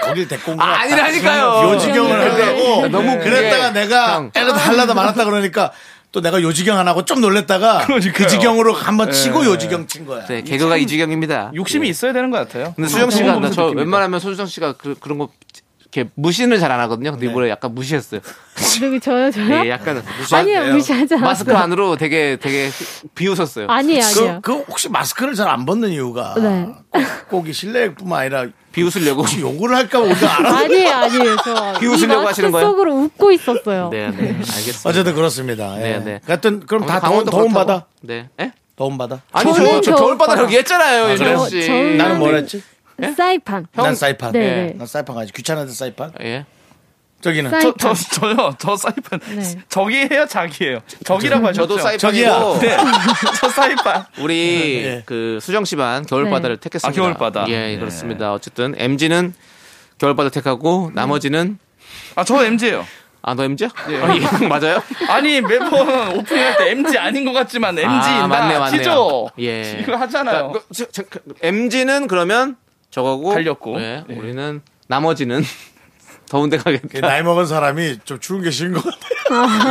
거길 0.00 0.28
데리고 0.28 0.52
온거 0.52 0.64
아, 0.64 0.80
아니라니까요. 0.80 1.72
요지경을 1.72 2.20
하려고 2.32 2.88
너무 2.88 3.18
그랬다가 3.18 3.70
내가 3.72 4.14
형. 4.14 4.30
애를 4.34 4.56
하려다 4.56 4.94
말았다 4.94 5.24
그러니까 5.24 5.72
또 6.12 6.20
내가 6.20 6.42
요지경 6.42 6.76
안 6.78 6.88
하고 6.88 7.04
좀 7.04 7.20
놀랬다가 7.20 7.86
그러니까요. 7.86 8.12
그 8.12 8.26
지경으로 8.26 8.72
한번 8.74 9.12
치고 9.12 9.44
요지경 9.44 9.86
친 9.86 10.06
거야. 10.06 10.26
네, 10.26 10.42
개그가 10.42 10.76
이 10.76 10.86
지경입니다. 10.86 11.52
욕심이 11.54 11.88
있어야 11.88 12.12
되는 12.12 12.30
것 12.30 12.38
같아요. 12.38 12.72
근데 12.74 12.88
수정 12.88 13.08
그런 13.08 13.18
씨가 13.18 13.34
거나 13.34 13.50
저. 13.50 13.66
웬만하면 13.66 14.18
손수정 14.18 14.46
씨가 14.46 14.72
그, 14.72 14.96
그런 14.98 15.18
거 15.18 15.28
이렇게 15.92 16.10
무시는 16.14 16.58
잘안 16.58 16.78
하거든요. 16.80 17.12
근데 17.12 17.26
이번에 17.26 17.48
약간 17.48 17.74
무시했어요. 17.74 18.20
누구 18.80 18.98
저요 19.00 19.30
저요? 19.30 19.64
예, 19.64 19.70
약간 19.70 20.02
아니요 20.32 20.72
무시하지 20.72 21.14
않았어요. 21.14 21.20
마스크 21.20 21.56
안으로 21.56 21.96
되게 21.96 22.36
되게 22.40 22.70
비웃었어요. 23.14 23.66
아니에요 23.68 24.00
그, 24.14 24.20
아니에요. 24.20 24.40
그 24.42 24.52
혹시 24.68 24.88
마스크를 24.88 25.34
잘 25.34 25.48
안 25.48 25.64
벗는 25.66 25.90
이유가 25.90 26.34
네. 26.38 26.68
꼭 27.28 27.46
이 27.48 27.52
실내뿐만 27.52 28.20
아니라 28.20 28.46
비웃으려고. 28.72 29.22
혹시 29.22 29.40
욕을 29.40 29.74
할까 29.74 29.98
봐 30.00 30.04
우리가 30.06 30.38
알아. 30.38 30.58
아니에요 30.58 30.90
아니에요 30.90 31.36
저. 31.44 31.72
비웃으려고 31.80 32.22
이 32.22 32.26
하시는 32.26 32.50
거예요? 32.52 32.68
속으로 32.68 32.94
웃고 32.94 33.32
있었어요. 33.32 33.88
네, 33.90 34.10
네. 34.10 34.28
알겠습니다. 34.28 34.88
어쨌든 34.88 35.14
그렇습니다. 35.14 35.76
예. 35.78 35.98
네, 35.98 36.04
네. 36.04 36.20
하여튼 36.26 36.60
그럼 36.66 36.86
다 36.86 37.00
도움, 37.00 37.24
도움. 37.24 37.52
받아. 37.52 37.84
네. 38.02 38.28
예? 38.40 38.52
도움 38.76 38.96
받아. 38.96 39.20
아니, 39.32 39.52
저, 39.52 39.56
저는 39.62 39.82
저 39.82 39.94
겨울 39.94 40.16
바다 40.16 40.34
겨울바다. 40.34 40.42
얘기했잖아요, 40.44 41.04
아? 41.04 41.10
윤정 41.10 41.48
씨. 41.48 41.60
저는- 41.60 41.96
나는 41.96 42.18
뭘 42.18 42.34
했지? 42.36 42.62
사이판. 43.16 43.66
난 43.74 43.94
사이판. 43.94 44.32
네, 44.32 44.38
예. 44.38 44.42
네. 44.44 44.74
난 44.76 44.86
사이판 44.86 45.16
가지. 45.16 45.32
귀찮은데 45.32 45.72
사이판. 45.72 46.12
예. 46.22 46.44
저기는 47.20 47.50
사이- 47.50 47.60
저, 47.62 47.74
저, 47.78 47.94
저요, 47.94 48.54
저 48.58 48.76
사이판. 48.76 49.20
네. 49.36 49.58
저기예요, 49.68 50.26
자기예요. 50.26 50.80
저기라고 51.04 51.46
하죠. 51.48 51.62
저도 51.62 51.78
사이판이고 51.78 51.98
저기요. 51.98 52.58
네. 52.62 52.76
저 53.40 53.48
사이판. 53.50 54.04
우리 54.20 54.82
예. 54.84 55.02
그 55.04 55.38
수정 55.42 55.64
씨반 55.64 56.06
겨울바다를 56.06 56.56
네. 56.56 56.60
택했습니다. 56.60 56.88
아, 56.88 57.04
겨울바다. 57.04 57.44
예, 57.48 57.72
네. 57.72 57.78
그렇습니다. 57.78 58.32
어쨌든 58.32 58.74
MG는 58.76 59.34
겨울바다 59.98 60.30
택하고 60.30 60.90
나머지는 60.94 61.58
아, 62.16 62.24
저 62.24 62.42
MG예요. 62.44 62.86
아, 63.22 63.34
너 63.34 63.44
MG야? 63.44 63.68
예. 63.90 63.98
맞아요? 64.48 64.82
아니, 65.08 65.42
매번 65.42 66.16
오프닝할 66.16 66.56
때 66.56 66.70
MG 66.70 66.96
아닌 66.96 67.26
것 67.26 67.34
같지만 67.34 67.78
MG인다. 67.78 68.24
아, 68.24 68.26
맞네, 68.26 68.58
맞네요. 68.58 68.78
티죠? 68.78 69.28
예. 69.40 69.78
이거 69.82 69.94
하잖아요. 69.96 70.52
그, 70.52 70.62
저, 70.74 70.86
저, 70.86 71.02
그, 71.02 71.20
MG는 71.42 72.06
그러면 72.06 72.56
저거고 72.90 73.34
달렸고. 73.34 73.78
예, 73.78 74.04
네. 74.08 74.14
우리는 74.16 74.62
나머지는 74.86 75.44
더운 76.30 76.48
데 76.48 76.56
가겠다. 76.56 77.00
나이 77.00 77.22
먹은 77.24 77.44
사람이 77.46 77.98
좀 78.04 78.20
추운 78.20 78.40
게 78.40 78.50
싫은 78.52 78.72
것 78.72 78.84
같아요. 78.84 79.19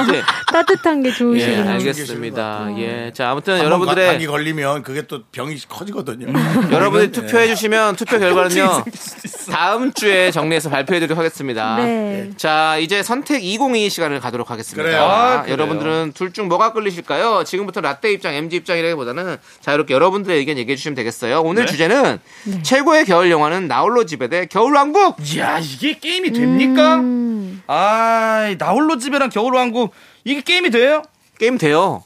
이제 0.10 0.22
따뜻한 0.52 1.04
게 1.04 1.10
예, 1.10 1.14
좋으시구나. 1.14 1.72
알겠습니다. 1.74 2.68
예. 2.78 3.12
자, 3.14 3.30
아무튼 3.32 3.54
한번 3.54 3.66
여러분들의 3.66 4.08
감기 4.08 4.28
걸리면 4.28 4.84
그게 4.84 5.04
또 5.04 5.24
병이 5.32 5.58
커지거든요. 5.68 6.28
여러분들이 6.72 7.12
투표해 7.12 7.48
주시면 7.48 7.96
투표 7.96 8.18
결과는요. 8.20 8.84
다음 9.52 9.92
주에 9.94 10.32
정리해서 10.32 10.70
발표해 10.70 11.00
드리도록 11.00 11.18
하겠습니다. 11.20 11.78
네. 11.78 12.30
자, 12.38 12.78
이제 12.78 13.02
선택 13.04 13.44
202 13.44 13.90
시간을 13.90 14.20
가도록 14.20 14.52
하겠습니다. 14.52 14.84
그래요. 14.84 15.02
아, 15.04 15.42
그래요. 15.42 15.54
여러분들은 15.54 16.12
둘 16.16 16.30
중 16.32 16.48
뭐가 16.48 16.74
끌리실까요? 16.74 17.44
지금부터 17.44 17.82
라떼 17.82 18.12
입장, 18.12 18.36
MG 18.36 18.58
입장이라기보다는 18.58 19.38
자유롭게 19.62 19.96
여러분들의 19.96 20.38
의견 20.38 20.60
얘기해 20.60 20.76
주시면 20.76 20.94
되겠어요. 20.96 21.42
오늘 21.42 21.66
네. 21.66 21.72
주제는 21.72 22.20
최고의 22.62 23.06
겨울 23.06 23.32
영화는 23.32 23.68
나홀로 23.68 24.06
집에 24.06 24.28
대 24.28 24.46
겨울왕국. 24.46 25.16
이야, 25.34 25.58
이게 25.58 25.98
게임이 25.98 26.32
됩니까? 26.34 26.98
음, 26.98 27.64
아, 27.66 28.54
나홀로 28.60 29.00
집에랑 29.00 29.30
겨울 29.30 29.49
왕국. 29.56 29.92
이게 30.24 30.42
게임이 30.42 30.70
돼요? 30.72 31.04
게임 31.40 31.58
돼요. 31.58 32.04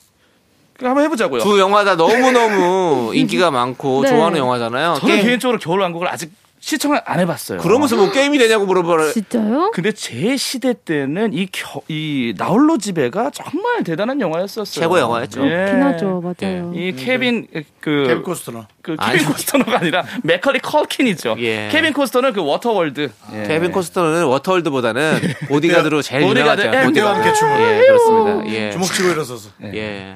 그럼 0.78 0.92
한번 0.92 1.06
해보자고요. 1.06 1.42
두 1.44 1.60
영화 1.60 1.84
다 1.84 1.96
너무 1.96 2.32
너무 2.32 3.12
인기가 3.16 3.52
많고 3.52 4.02
네. 4.04 4.10
좋아하는 4.10 4.38
영화잖아요. 4.40 4.96
저는 5.00 5.16
게임- 5.16 5.26
개인적으로 5.28 5.60
겨울왕국을 5.60 6.08
아직 6.08 6.32
시청을 6.64 7.02
안 7.04 7.20
해봤어요. 7.20 7.60
그러면서 7.60 7.98
뭐 7.98 8.10
게임이 8.10 8.38
되냐고 8.38 8.66
물어봐라. 8.66 9.12
진짜요? 9.12 9.72
근데 9.74 9.92
제 9.92 10.38
시대 10.38 10.74
때는 10.74 11.34
이, 11.34 11.46
겨, 11.52 11.82
이 11.90 12.34
나홀로 12.38 12.78
집에가 12.78 13.32
정말 13.32 13.84
대단한 13.84 14.22
영화였었어요. 14.22 14.82
최고 14.82 14.98
영화였죠. 14.98 15.46
예. 15.46 15.72
기나죠 15.72 16.22
맞아요. 16.24 16.72
이 16.74 16.94
케빈 16.96 17.48
그 17.82 18.06
케빈 18.08 18.24
코스트너. 18.24 18.66
그 18.82 18.96
아니. 18.98 19.18
케빈 19.18 19.34
코스터너가 19.34 19.80
아니라 19.80 20.06
맥컬리 20.24 20.60
컬킨이죠. 20.60 21.36
예. 21.40 21.68
케빈 21.70 21.92
코스터는 21.92 22.32
그 22.32 22.42
워터월드. 22.42 23.12
예. 23.34 23.44
케빈 23.46 23.74
코스터는 23.74 24.24
워터월드보다는 24.24 25.20
보디가드로 25.50 26.02
제일 26.02 26.22
보디가드, 26.28 26.62
유명하죠. 26.62 26.80
예, 26.80 26.86
늑대와 26.86 27.16
함께 27.16 27.34
춤을. 27.34 27.60
예, 27.60 27.86
그렇습니다. 27.88 28.54
예. 28.54 28.72
주먹 28.72 28.86
치고 28.88 29.10
일어서서. 29.10 29.50
예. 29.74 30.16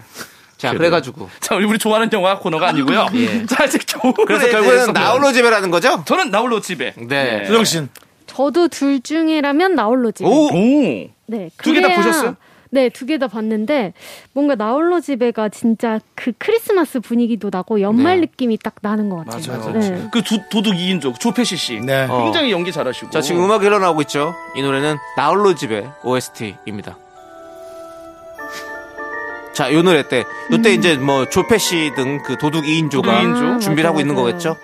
자, 0.58 0.72
그래가지고. 0.74 1.30
자, 1.40 1.56
우리 1.56 1.66
우리 1.66 1.78
좋아하는 1.78 2.10
영화 2.14 2.40
코너가 2.40 2.70
아니고요. 2.70 3.08
예. 3.14 3.46
자, 3.48 3.66
이제 3.66 3.78
그래서 4.26 4.46
결국에는 4.48 4.62
대해서는 4.64 4.94
나홀로 4.94 5.32
집에라는 5.32 5.72
거죠? 5.72 6.04
저는 6.06 6.32
나홀로 6.32 6.60
집에. 6.62 6.94
네. 6.98 7.46
수정 7.46 7.64
씨는 7.64 7.90
저도 8.26 8.68
둘 8.68 9.02
중이라면 9.02 9.76
나홀로 9.76 10.12
집. 10.12 10.26
오! 10.26 10.48
오. 10.48 10.52
네. 11.28 11.50
두 11.62 11.74
개다 11.74 11.88
그래야- 11.88 11.96
보셨어요? 11.98 12.36
네, 12.70 12.90
두 12.90 13.06
개 13.06 13.18
다 13.18 13.28
봤는데 13.30 13.94
뭔가 14.34 14.56
나홀로 14.56 15.00
집에가 15.00 15.48
진짜 15.48 16.00
그 16.16 16.34
크리스마스 16.38 17.00
분위기도 17.00 17.50
나고 17.50 17.80
연말 17.80 18.16
네. 18.20 18.22
느낌이 18.28 18.58
딱 18.62 18.76
나는 18.82 19.08
것 19.10 19.26
같아요. 19.26 19.58
맞아요. 19.58 19.80
네. 19.80 20.08
그 20.12 20.22
두, 20.22 20.38
도둑 20.52 20.74
2인조 20.74 21.18
조페시 21.18 21.56
씨. 21.56 21.80
네. 21.80 22.06
어. 22.10 22.24
굉장히 22.26 22.52
연기 22.52 22.74
잘하시고. 22.74 23.10
자, 23.12 23.22
지금 23.22 23.46
음악이 23.46 23.64
흘러나오고 23.66 24.02
있죠? 24.02 24.36
이 24.58 24.62
노래는 24.62 24.98
나홀로 25.16 25.56
집의 25.56 25.88
OST입니다. 26.04 26.98
자, 29.58 29.74
요 29.74 29.82
노래 29.82 30.08
때, 30.08 30.24
요때 30.52 30.72
이제 30.76 30.98
뭐 30.98 31.28
조페시 31.28 31.94
등그 31.96 32.38
도둑 32.38 32.64
2인조가 32.66 32.92
도둑 32.92 33.06
2인조? 33.06 33.56
아, 33.56 33.58
준비를 33.58 33.90
하고 33.90 34.00
있는. 34.00 34.14
거겠죠? 34.14 34.56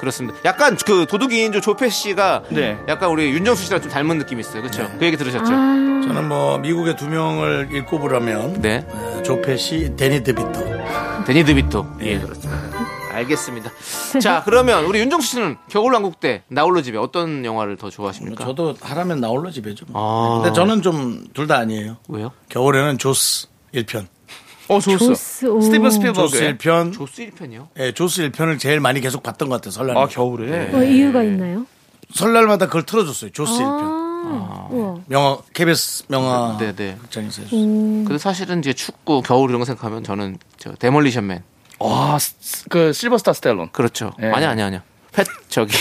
그렇습니다. 0.00 0.36
약간 0.44 0.76
그 0.84 1.06
도둑 1.08 1.30
2인조 1.30 1.62
조페시가 1.62 2.42
네. 2.50 2.76
약간 2.88 3.10
우리 3.10 3.30
윤정수 3.30 3.64
씨랑 3.66 3.80
좀 3.80 3.92
닮은 3.92 4.18
느낌이 4.18 4.40
있어요. 4.40 4.62
그렇죠? 4.62 4.90
그 4.98 5.06
얘기 5.06 5.16
들으셨죠? 5.16 5.44
아, 5.44 6.02
저는 6.04 6.26
뭐 6.28 6.58
미국의 6.58 6.96
두 6.96 7.06
명을 7.08 7.68
읽고 7.72 8.00
보라면 8.00 8.60
네. 8.60 8.84
어, 8.90 9.22
조페 9.24 9.56
씨, 9.56 9.94
데니 9.96 10.24
드비터. 10.24 11.24
데니 11.26 11.44
드비토. 11.44 11.86
예, 12.02 12.18
그렇습니다. 12.18 12.58
알겠습니다. 13.12 13.70
자, 14.20 14.42
그러면 14.44 14.84
우리 14.86 14.98
윤정수 14.98 15.28
씨는 15.28 15.56
겨울왕국 15.70 16.18
때 16.18 16.42
나홀로 16.48 16.82
집에 16.82 16.98
어떤 16.98 17.44
영화를 17.44 17.76
더 17.76 17.88
좋아하십니까? 17.88 18.44
저도 18.44 18.74
하라면 18.80 19.20
나홀로 19.20 19.52
집에죠. 19.52 19.86
뭐. 19.88 20.40
아. 20.40 20.42
근데 20.42 20.52
저는 20.52 20.82
좀 20.82 21.28
둘 21.32 21.46
다 21.46 21.58
아니에요. 21.58 21.98
왜요? 22.08 22.32
겨울에는 22.48 22.98
조스 22.98 23.46
1편. 23.72 24.06
어, 24.68 24.80
좋았어. 24.80 24.98
조스, 25.06 25.46
오. 25.46 25.60
스티븐 25.60 25.90
조스 25.90 25.96
스필버그의 25.96 26.54
1편. 26.56 26.92
조스 26.92 27.30
1편이요? 27.30 27.68
예, 27.78 27.92
조스 27.92 28.30
1편을 28.30 28.58
제일 28.58 28.80
많이 28.80 29.00
계속 29.00 29.22
봤던 29.22 29.48
것 29.48 29.56
같아요. 29.56 29.70
설날. 29.72 29.96
아, 29.98 30.06
겨울에. 30.06 30.70
어, 30.72 30.82
이유가 30.82 31.22
있나요? 31.22 31.66
설날마다 32.14 32.66
그걸 32.66 32.84
틀어줬어요. 32.84 33.30
조스 33.32 33.58
1편. 33.60 33.64
아, 34.26 34.68
우와. 34.70 34.96
명화, 35.06 35.38
KBS 35.52 36.04
명화 36.08 36.56
네, 36.58 36.74
네. 36.74 36.96
극장에서 37.00 37.42
해줬어요. 37.42 37.60
음, 37.60 38.04
근데 38.06 38.18
사실은 38.18 38.60
이제 38.60 38.72
축구, 38.72 39.20
겨울 39.22 39.50
이런 39.50 39.58
거 39.60 39.66
생각하면 39.66 40.02
저는 40.02 40.38
저 40.56 40.72
데몰리션맨. 40.76 41.42
와, 41.80 42.18
스- 42.18 42.64
그 42.70 42.92
실버스타 42.94 43.34
스텔론. 43.34 43.70
그렇죠. 43.72 44.12
예. 44.22 44.28
아니 44.28 44.46
아니 44.46 44.62
아니요. 44.62 44.80
펫 45.12 45.26
저기 45.48 45.74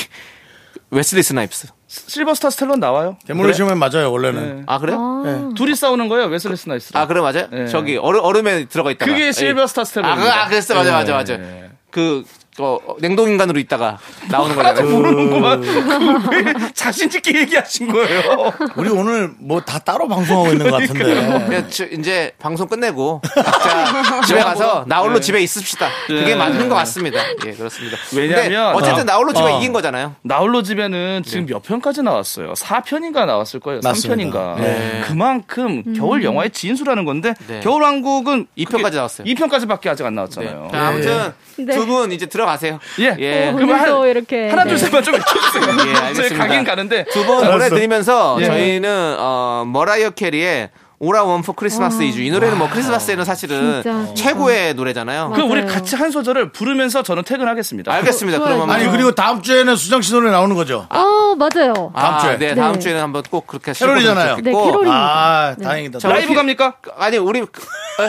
웨슬리 0.92 1.24
스나이프스. 1.24 1.68
실버스타 1.94 2.50
스텔론 2.50 2.80
나와요. 2.80 3.18
데몰리션맨 3.28 3.78
맞아요 3.78 4.12
원래는. 4.12 4.56
네. 4.58 4.64
아 4.66 4.80
그래요? 4.80 4.98
아, 5.00 5.50
둘이 5.56 5.76
싸우는 5.76 6.10
거예요, 6.10 6.26
웨슬리 6.26 6.58
스나이스. 6.58 6.92
아 6.96 7.06
그래 7.06 7.22
맞아요. 7.22 7.48
예. 7.54 7.68
저기 7.68 7.98
얼음 7.98 8.22
얼음에 8.24 8.66
들어가 8.66 8.90
있다가 8.90 9.12
그게 9.12 9.28
예. 9.28 9.32
실버스타 9.32 9.84
스텔론. 9.84 10.10
아, 10.12 10.16
그, 10.16 10.28
아 10.28 10.48
그랬어 10.48 10.74
맞아 10.74 10.92
맞아 10.92 11.14
맞아. 11.14 11.34
예. 11.36 11.70
그 11.92 12.24
어, 12.60 12.78
냉동 13.00 13.30
인간으로 13.30 13.60
있다가 13.60 13.98
나오는 14.30 14.56
거잖아요. 14.56 14.88
모르는구만. 14.90 15.62
그왜 15.62 16.54
자신 16.76 17.10
있게 17.14 17.40
얘기하신 17.40 17.92
거예요? 17.92 18.54
우리 18.76 18.90
오늘 18.90 19.32
뭐 19.40 19.60
다 19.64 19.80
따로 19.80 20.08
방송하고 20.08 20.50
있는 20.52 20.70
것 20.70 20.78
같은데. 20.82 21.68
저- 21.70 21.86
이제 21.86 22.32
방송 22.38 22.68
끝내고 22.68 23.22
각자 23.24 24.22
집에 24.28 24.42
가서 24.44 24.84
나홀로 24.88 25.20
집에 25.20 25.40
있읍시다. 25.42 25.88
그게 26.08 26.36
맞는 26.36 26.68
것 26.70 26.76
같습니다. 26.76 27.20
예, 27.46 27.52
그렇습니다. 27.54 27.98
왜냐면- 28.14 28.76
어쨌든 28.76 29.06
나홀로 29.06 29.34
집에 29.34 29.46
어. 29.52 29.58
이긴 29.58 29.72
거잖아요. 29.74 30.16
나홀로 30.22 30.62
집에는 30.64 31.24
지금 31.26 31.46
몇 31.48 31.64
편까지 31.64 32.04
나왔어요? 32.04 32.54
4편인가 32.54 33.26
나왔을 33.26 33.60
거예요. 33.62 33.80
맞습니다. 33.84 34.16
3편인가. 34.32 34.60
네. 34.62 35.02
그만큼 35.08 35.94
겨울 35.96 36.24
영화의 36.24 36.50
진수라는 36.52 37.06
건데 37.06 37.34
네. 37.48 37.62
겨울 37.64 37.82
왕국은 37.84 38.48
2편까지 38.58 38.96
나왔어요. 38.96 39.26
2편까지밖에 39.28 39.88
아직 39.88 40.06
안 40.06 40.14
네. 40.14 40.16
나왔잖아요. 40.18 40.70
자, 40.72 40.88
아무튼 40.88 41.34
네. 41.58 41.76
두분 41.76 42.12
이제 42.12 42.26
들어 42.26 42.43
가세요. 42.46 42.80
예. 43.00 43.16
예. 43.20 43.50
어, 43.50 43.54
그러면 43.56 43.76
오늘도 43.80 44.02
한- 44.02 44.10
이렇게 44.10 44.50
하나 44.50 44.64
둘 44.64 44.74
네. 44.74 44.78
셋만 44.78 45.04
좀 45.04 45.16
해주세요. 45.16 45.90
예, 45.90 45.94
저희 45.94 46.06
알겠습니다. 46.08 46.48
가긴 46.48 46.64
가는데 46.64 47.06
두번 47.06 47.46
노래 47.50 47.70
들으면서 47.70 48.38
예. 48.42 48.46
저희는 48.46 49.16
어, 49.20 49.64
머라이어 49.68 50.12
캐리의 50.12 50.70
오라 51.00 51.24
원포 51.24 51.52
크리스마스 51.54 52.02
이주 52.04 52.22
이 52.24 52.32
노래는 52.32 52.58
뭐 52.58 52.70
크리스마스에는 52.70 53.26
사실은 53.26 53.82
진짜. 53.84 54.14
최고의 54.14 54.74
노래잖아요. 54.76 55.34
그 55.36 55.42
우리. 55.42 55.66
같이 55.66 55.98
한 55.98 56.12
소절을 56.12 56.54
부르면서 56.54 57.04
저는 57.04 57.24
퇴근하겠습니다. 57.24 57.92
알겠습니다. 57.92 58.38
좋아요. 58.40 58.56
그러면 58.56 58.74
아니 58.74 58.90
그리고 58.90 59.12
다음 59.14 59.42
주에는 59.42 59.76
수정 59.76 60.02
씨 60.02 60.14
노래 60.14 60.32
나오는 60.32 60.56
거죠. 60.56 60.88
어, 60.90 61.36
맞아요. 61.36 61.92
아, 61.94 62.02
다음 62.02 62.20
주에. 62.22 62.38
네, 62.38 62.56
다음 62.56 62.74
네. 62.74 62.80
주에는 62.80 63.02
한번 63.02 63.24
꼭 63.30 63.48
그렇게 63.48 63.74
캐롤이잖아요. 63.74 64.38
네, 64.44 64.52
캐롤이- 64.54 64.88
아 64.90 65.56
네. 65.58 65.64
다행이다. 65.66 66.00
자, 66.00 66.08
라이브 66.08 66.28
우리- 66.30 66.36
갑니까? 66.36 66.76
아니 66.98 67.18
우리 67.18 67.42
그- 67.42 67.62
에, 68.02 68.08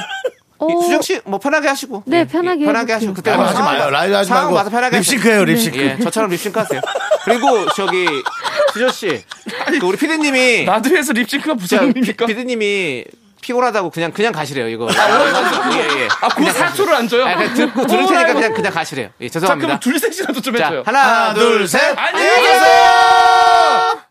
어, 0.73 0.81
수정 0.83 1.03
씨 1.03 1.21
뭐 1.25 1.39
편하게 1.39 1.69
하시고 1.69 2.03
네, 2.07 2.21
예, 2.21 2.25
편하게 2.25 2.63
예, 2.63 2.67
편하게 2.67 2.93
해볼게요. 2.93 2.97
하시고 2.97 3.15
그때 3.15 3.31
라이브 3.31 3.45
한번 3.45 3.63
하지 3.65 3.73
마요. 3.77 3.85
봐- 3.85 3.91
라이브 3.91 4.15
하지 4.15 4.29
상황 4.29 4.45
말고 4.45 4.57
봐서 4.59 4.71
편하게 4.71 4.97
하세요. 4.97 4.99
립싱크예요 5.01 5.45
립싱크. 5.45 5.79
예, 5.79 5.99
저처럼 6.03 6.31
립싱크 6.31 6.59
하세요. 6.59 6.81
그리고 7.25 7.67
저기 7.75 8.07
수저 8.73 8.89
씨, 8.91 9.23
그 9.81 9.87
우리 9.87 9.97
피디님이 9.97 10.65
라디오에서 10.67 11.13
립싱크가 11.13 11.55
무슨 11.55 11.79
저 11.79 11.85
의미입니까? 11.85 12.27
피디님이 12.27 13.05
피곤하다고 13.41 13.91
그냥 13.91 14.11
그냥 14.13 14.33
가시래요 14.33 14.69
이거. 14.69 14.89
예, 14.91 16.01
예. 16.03 16.09
아, 16.23 16.29
그 16.29 16.51
사초를 16.51 16.95
안 16.95 17.07
줘요? 17.09 17.27
아, 17.27 17.37
그냥 17.37 17.55
듣고 17.55 17.87
들을 17.87 18.07
테니까 18.07 18.33
그냥 18.35 18.55
그냥 18.55 18.73
가시래요. 18.73 19.11
예, 19.21 19.29
자, 19.29 19.39
죄송합니다. 19.41 19.67
그럼 19.79 19.81
둘 19.81 19.99
셋이라도 19.99 20.41
좀 20.41 20.57
자, 20.57 20.65
해줘요. 20.67 20.83
하나, 20.87 20.99
하나, 21.29 21.35
둘. 21.35 21.69
셋. 21.69 21.81
안녕히 21.97 22.41
계세요! 22.43 24.04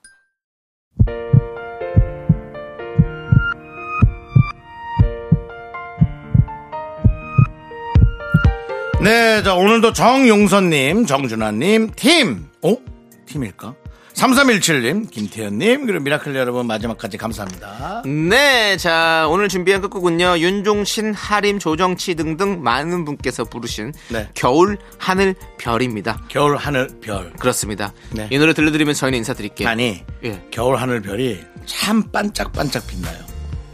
네, 9.03 9.43
자 9.43 9.53
오늘도 9.53 9.91
정용선님, 9.91 11.05
정준하님, 11.05 11.91
팀, 11.97 12.47
어? 12.61 12.77
팀일까? 13.25 13.75
3317님, 14.13 15.11
김태현님, 15.11 15.87
그리고 15.87 16.01
미라클 16.05 16.33
여러분 16.37 16.65
마지막까지 16.67 17.17
감사합니다. 17.17 18.03
네, 18.05 18.77
자 18.77 19.27
오늘 19.29 19.49
준비한 19.49 19.81
끝곡은요 19.81 20.37
윤종신, 20.37 21.13
하림, 21.13 21.59
조정치 21.59 22.15
등등 22.15 22.63
많은 22.63 23.03
분께서 23.03 23.43
부르신 23.43 23.91
네. 24.07 24.29
겨울 24.35 24.77
하늘 24.97 25.35
별입니다. 25.57 26.21
겨울 26.29 26.55
하늘 26.55 26.87
별. 27.01 27.33
그렇습니다. 27.33 27.91
네. 28.11 28.29
이 28.31 28.37
노래 28.37 28.53
들려드리면 28.53 28.93
저희는 28.93 29.17
인사드릴게요. 29.17 29.67
아니, 29.67 30.01
예. 30.23 30.41
겨울 30.49 30.77
하늘 30.77 31.01
별이 31.01 31.41
참 31.65 32.03
반짝반짝 32.09 32.87
빛나요. 32.87 33.17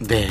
네. 0.00 0.28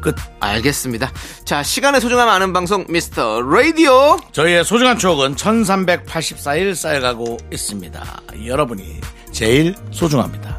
끝. 0.00 0.14
알겠습니다. 0.40 1.12
자, 1.44 1.62
시간의 1.62 2.00
소중함 2.00 2.28
아는 2.28 2.52
방송 2.52 2.84
미스터 2.88 3.40
라디오. 3.42 4.18
저희의 4.32 4.64
소중한 4.64 4.98
추억은 4.98 5.36
1384일 5.36 6.74
쌓여가고 6.74 7.36
있습니다. 7.52 8.22
여러분이 8.46 9.00
제일 9.32 9.74
소중합니다. 9.90 10.58